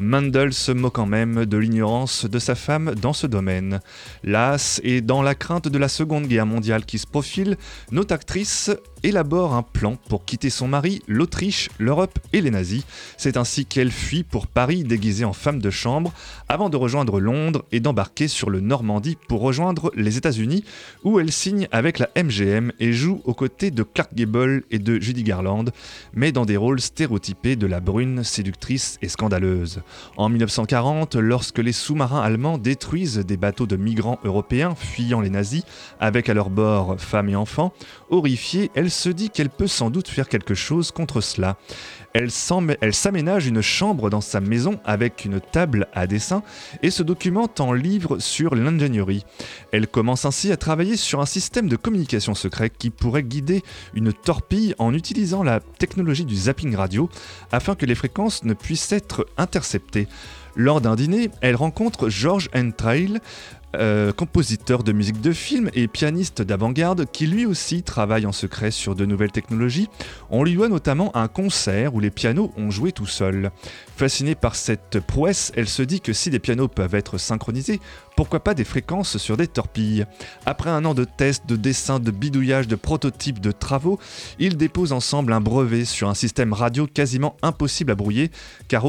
Mandel 0.00 0.52
se 0.52 0.70
moquant 0.70 1.06
même 1.06 1.44
de 1.44 1.56
l'ignorance 1.56 2.24
de 2.24 2.38
sa 2.38 2.54
femme 2.54 2.94
dans 2.94 3.12
ce 3.12 3.26
domaine. 3.26 3.80
Las 4.22 4.80
et 4.84 5.00
dans 5.00 5.22
la 5.22 5.34
crainte 5.34 5.66
de 5.66 5.76
la 5.76 5.88
Seconde 5.88 6.28
Guerre 6.28 6.46
mondiale 6.46 6.84
qui 6.84 6.98
se 6.98 7.06
profile, 7.06 7.56
notre 7.90 8.14
actrice 8.14 8.70
élabore 9.02 9.54
un 9.54 9.62
plan 9.62 9.96
pour 10.08 10.24
quitter 10.24 10.50
son 10.50 10.68
mari, 10.68 11.02
l'Autriche, 11.08 11.68
l'Europe 11.78 12.18
et 12.32 12.40
les 12.40 12.50
nazis. 12.50 12.84
C'est 13.16 13.36
ainsi 13.36 13.66
qu'elle 13.66 13.90
fuit 13.90 14.22
pour 14.22 14.46
Paris 14.46 14.84
déguisée 14.84 15.24
en 15.24 15.32
femme 15.32 15.60
de 15.60 15.70
chambre, 15.70 16.12
avant 16.48 16.70
de 16.70 16.76
rejoindre 16.76 17.20
Londres 17.20 17.64
et 17.72 17.80
d'embarquer 17.80 18.28
sur 18.28 18.50
le 18.50 18.60
Normandie 18.60 19.16
pour 19.28 19.40
rejoindre 19.40 19.90
les 19.96 20.16
États-Unis, 20.16 20.64
où 21.04 21.18
elle 21.18 21.32
signe 21.32 21.68
avec 21.72 21.98
la 21.98 22.08
MGM 22.16 22.72
et 22.78 22.92
joue 22.92 23.20
aux 23.24 23.34
côtés 23.34 23.70
de 23.70 23.82
Clark 23.82 24.14
Gable 24.14 24.62
et 24.70 24.78
de 24.78 25.00
Judy 25.00 25.22
Garland, 25.24 25.66
mais 26.12 26.32
dans 26.32 26.44
des 26.44 26.56
rôles 26.56 26.80
stéréotypés 26.80 27.56
de 27.56 27.66
la 27.66 27.80
brune 27.80 28.22
séductrice 28.24 28.98
et 29.02 29.08
scandaleuse. 29.08 29.80
En 30.16 30.28
1940, 30.28 31.16
lorsque 31.16 31.58
les 31.58 31.72
sous-marins 31.72 32.20
allemands 32.20 32.58
détruisent 32.58 33.18
des 33.18 33.36
bateaux 33.36 33.66
de 33.66 33.76
migrants 33.76 34.18
européens 34.24 34.74
fuyant 34.74 35.20
les 35.20 35.30
nazis, 35.30 35.64
avec 36.00 36.28
à 36.28 36.34
leur 36.34 36.50
bord 36.50 37.00
femmes 37.00 37.28
et 37.28 37.36
enfants, 37.36 37.72
horrifiée, 38.10 38.70
elle 38.74 38.90
se 38.90 39.08
dit 39.08 39.30
qu'elle 39.30 39.50
peut 39.50 39.66
sans 39.66 39.90
doute 39.90 40.08
faire 40.08 40.28
quelque 40.28 40.54
chose 40.54 40.90
contre 40.90 41.20
cela. 41.20 41.56
Elle 42.14 42.30
s'aménage 42.30 43.46
une 43.46 43.60
chambre 43.60 44.10
dans 44.10 44.20
sa 44.20 44.40
maison 44.40 44.80
avec 44.84 45.24
une 45.24 45.40
table 45.40 45.88
à 45.94 46.06
dessin 46.06 46.42
et 46.82 46.90
se 46.90 47.02
documente 47.02 47.60
en 47.60 47.72
livre 47.72 48.18
sur 48.18 48.54
l'ingénierie. 48.54 49.24
Elle 49.72 49.86
commence 49.86 50.24
ainsi 50.24 50.50
à 50.50 50.56
travailler 50.56 50.96
sur 50.96 51.20
un 51.20 51.26
système 51.26 51.68
de 51.68 51.76
communication 51.76 52.34
secret 52.34 52.70
qui 52.70 52.90
pourrait 52.90 53.22
guider 53.22 53.62
une 53.94 54.12
torpille 54.12 54.74
en 54.78 54.94
utilisant 54.94 55.42
la 55.42 55.60
technologie 55.60 56.24
du 56.24 56.34
zapping 56.34 56.74
radio 56.74 57.08
afin 57.52 57.74
que 57.74 57.86
les 57.86 57.94
fréquences 57.94 58.44
ne 58.44 58.54
puissent 58.54 58.92
être 58.92 59.26
interceptées. 59.36 60.08
Lors 60.56 60.80
d'un 60.80 60.96
dîner, 60.96 61.30
elle 61.40 61.54
rencontre 61.54 62.08
George 62.08 62.48
Entrail, 62.52 63.20
euh, 63.76 64.12
compositeur 64.12 64.82
de 64.82 64.92
musique 64.92 65.20
de 65.20 65.32
film 65.32 65.70
et 65.74 65.88
pianiste 65.88 66.40
d'avant-garde 66.40 67.04
qui 67.10 67.26
lui 67.26 67.44
aussi 67.44 67.82
travaille 67.82 68.24
en 68.24 68.32
secret 68.32 68.70
sur 68.70 68.94
de 68.94 69.04
nouvelles 69.04 69.30
technologies. 69.30 69.88
On 70.30 70.42
lui 70.42 70.54
doit 70.54 70.70
notamment 70.70 71.14
un 71.14 71.28
concert 71.28 71.94
où 71.94 72.00
les 72.00 72.10
pianos 72.10 72.50
ont 72.56 72.70
joué 72.70 72.92
tout 72.92 73.06
seuls. 73.06 73.50
Fascinée 73.96 74.34
par 74.34 74.56
cette 74.56 75.00
prouesse, 75.00 75.52
elle 75.54 75.68
se 75.68 75.82
dit 75.82 76.00
que 76.00 76.14
si 76.14 76.30
des 76.30 76.38
pianos 76.38 76.68
peuvent 76.68 76.94
être 76.94 77.18
synchronisés, 77.18 77.78
pourquoi 78.16 78.40
pas 78.40 78.54
des 78.54 78.64
fréquences 78.64 79.18
sur 79.18 79.36
des 79.36 79.46
torpilles 79.46 80.06
Après 80.46 80.70
un 80.70 80.84
an 80.86 80.94
de 80.94 81.04
tests, 81.04 81.46
de 81.46 81.56
dessins, 81.56 82.00
de 82.00 82.10
bidouillage, 82.10 82.68
de 82.68 82.76
prototypes, 82.76 83.40
de 83.40 83.52
travaux, 83.52 83.98
ils 84.38 84.56
déposent 84.56 84.92
ensemble 84.92 85.32
un 85.32 85.40
brevet 85.40 85.84
sur 85.84 86.08
un 86.08 86.14
système 86.14 86.54
radio 86.54 86.86
quasiment 86.86 87.36
impossible 87.42 87.92
à 87.92 87.94
brouiller, 87.94 88.30
car 88.68 88.82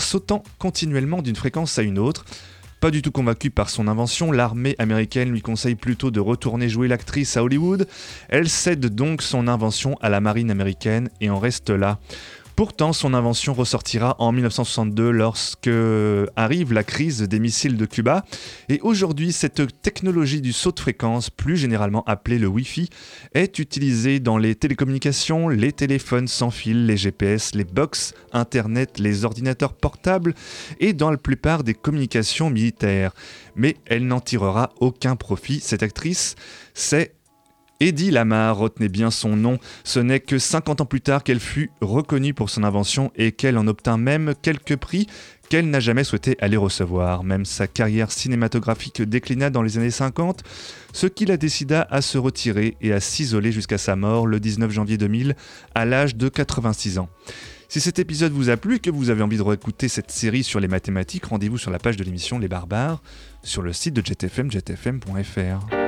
sautant 0.00 0.44
continuellement 0.58 1.22
d'une 1.22 1.36
fréquence 1.36 1.78
à 1.78 1.82
une 1.82 1.98
autre. 1.98 2.24
Pas 2.80 2.90
du 2.90 3.02
tout 3.02 3.12
convaincue 3.12 3.50
par 3.50 3.68
son 3.68 3.88
invention, 3.88 4.32
l'armée 4.32 4.74
américaine 4.78 5.30
lui 5.30 5.42
conseille 5.42 5.74
plutôt 5.74 6.10
de 6.10 6.18
retourner 6.18 6.70
jouer 6.70 6.88
l'actrice 6.88 7.36
à 7.36 7.44
Hollywood. 7.44 7.86
Elle 8.30 8.48
cède 8.48 8.86
donc 8.86 9.20
son 9.20 9.48
invention 9.48 9.98
à 10.00 10.08
la 10.08 10.20
marine 10.20 10.50
américaine 10.50 11.10
et 11.20 11.28
en 11.28 11.38
reste 11.38 11.68
là. 11.68 11.98
Pourtant, 12.60 12.92
son 12.92 13.14
invention 13.14 13.54
ressortira 13.54 14.16
en 14.18 14.32
1962 14.32 15.12
lorsque 15.12 15.70
arrive 16.36 16.74
la 16.74 16.84
crise 16.84 17.22
des 17.22 17.40
missiles 17.40 17.78
de 17.78 17.86
Cuba. 17.86 18.22
Et 18.68 18.80
aujourd'hui, 18.82 19.32
cette 19.32 19.80
technologie 19.80 20.42
du 20.42 20.52
saut 20.52 20.70
de 20.70 20.78
fréquence, 20.78 21.30
plus 21.30 21.56
généralement 21.56 22.04
appelée 22.04 22.38
le 22.38 22.48
Wi-Fi, 22.48 22.90
est 23.32 23.58
utilisée 23.58 24.20
dans 24.20 24.36
les 24.36 24.54
télécommunications, 24.56 25.48
les 25.48 25.72
téléphones 25.72 26.28
sans 26.28 26.50
fil, 26.50 26.84
les 26.84 26.98
GPS, 26.98 27.54
les 27.54 27.64
box, 27.64 28.12
Internet, 28.34 28.98
les 28.98 29.24
ordinateurs 29.24 29.72
portables 29.72 30.34
et 30.80 30.92
dans 30.92 31.10
la 31.10 31.16
plupart 31.16 31.64
des 31.64 31.72
communications 31.72 32.50
militaires. 32.50 33.12
Mais 33.56 33.78
elle 33.86 34.06
n'en 34.06 34.20
tirera 34.20 34.68
aucun 34.80 35.16
profit, 35.16 35.60
cette 35.60 35.82
actrice. 35.82 36.34
C'est 36.74 37.14
Eddie 37.80 38.10
Lamar, 38.10 38.58
retenez 38.58 38.90
bien 38.90 39.10
son 39.10 39.36
nom, 39.36 39.58
ce 39.84 40.00
n'est 40.00 40.20
que 40.20 40.38
50 40.38 40.82
ans 40.82 40.86
plus 40.86 41.00
tard 41.00 41.24
qu'elle 41.24 41.40
fut 41.40 41.70
reconnue 41.80 42.34
pour 42.34 42.50
son 42.50 42.62
invention 42.62 43.10
et 43.16 43.32
qu'elle 43.32 43.56
en 43.56 43.66
obtint 43.66 43.96
même 43.96 44.34
quelques 44.42 44.76
prix 44.76 45.06
qu'elle 45.48 45.68
n'a 45.68 45.80
jamais 45.80 46.04
souhaité 46.04 46.36
aller 46.40 46.58
recevoir. 46.58 47.24
Même 47.24 47.44
sa 47.44 47.66
carrière 47.66 48.12
cinématographique 48.12 49.02
déclina 49.02 49.50
dans 49.50 49.62
les 49.62 49.78
années 49.78 49.90
50, 49.90 50.42
ce 50.92 51.06
qui 51.06 51.24
la 51.24 51.38
décida 51.38 51.86
à 51.90 52.02
se 52.02 52.18
retirer 52.18 52.76
et 52.80 52.92
à 52.92 53.00
s'isoler 53.00 53.50
jusqu'à 53.50 53.78
sa 53.78 53.96
mort 53.96 54.26
le 54.26 54.40
19 54.40 54.70
janvier 54.70 54.98
2000 54.98 55.34
à 55.74 55.84
l'âge 55.86 56.16
de 56.16 56.28
86 56.28 56.98
ans. 56.98 57.08
Si 57.68 57.80
cet 57.80 57.98
épisode 57.98 58.32
vous 58.32 58.50
a 58.50 58.56
plu 58.56 58.76
et 58.76 58.78
que 58.80 58.90
vous 58.90 59.10
avez 59.10 59.22
envie 59.22 59.38
de 59.38 59.42
réécouter 59.42 59.88
cette 59.88 60.10
série 60.10 60.44
sur 60.44 60.60
les 60.60 60.68
mathématiques, 60.68 61.24
rendez-vous 61.24 61.58
sur 61.58 61.70
la 61.70 61.78
page 61.78 61.96
de 61.96 62.04
l'émission 62.04 62.38
Les 62.38 62.48
Barbares 62.48 63.02
sur 63.42 63.62
le 63.62 63.72
site 63.72 63.94
de 63.94 64.04
JetFM, 64.04 64.50
jetfm.fr. 64.50 65.79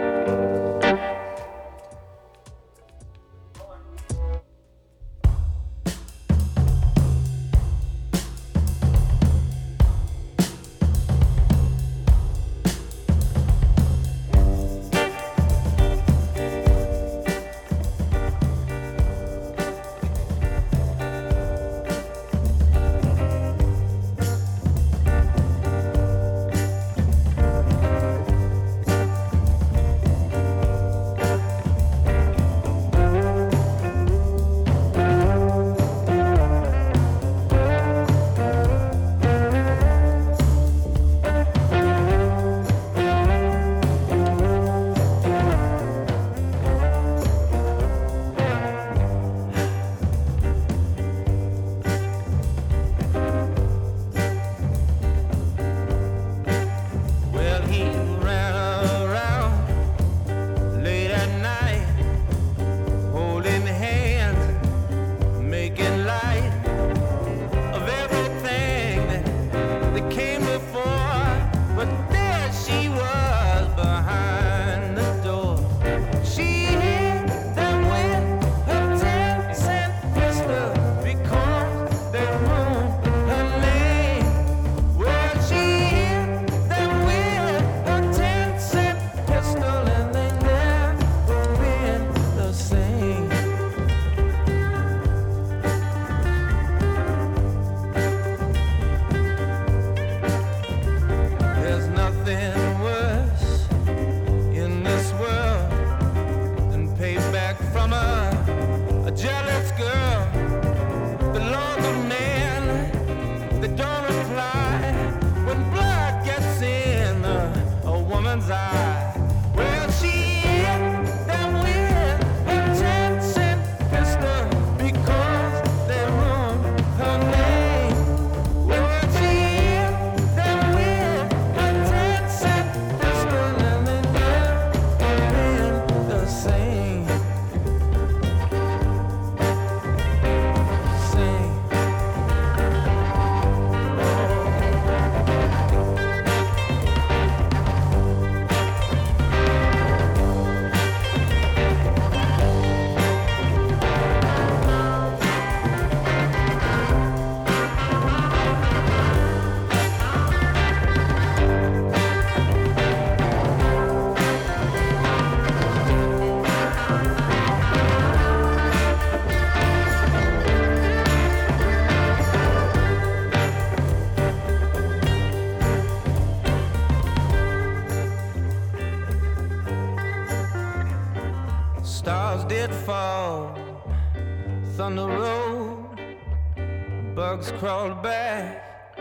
Bugs 187.42 187.58
crawled 187.58 188.02
back 188.04 188.96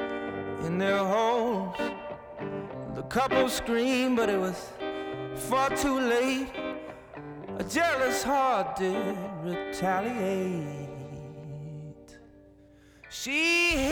in 0.66 0.80
their 0.80 0.98
holes. 0.98 1.76
The 2.96 3.04
couple 3.04 3.48
screamed, 3.48 4.18
but 4.18 4.30
it 4.30 4.40
was 4.40 4.68
far 5.36 5.70
too 5.70 6.00
late. 6.00 6.48
A 7.60 7.64
jealous 7.64 8.24
heart 8.24 8.78
did 8.78 9.16
retaliate. 9.44 10.90
She 13.12 13.92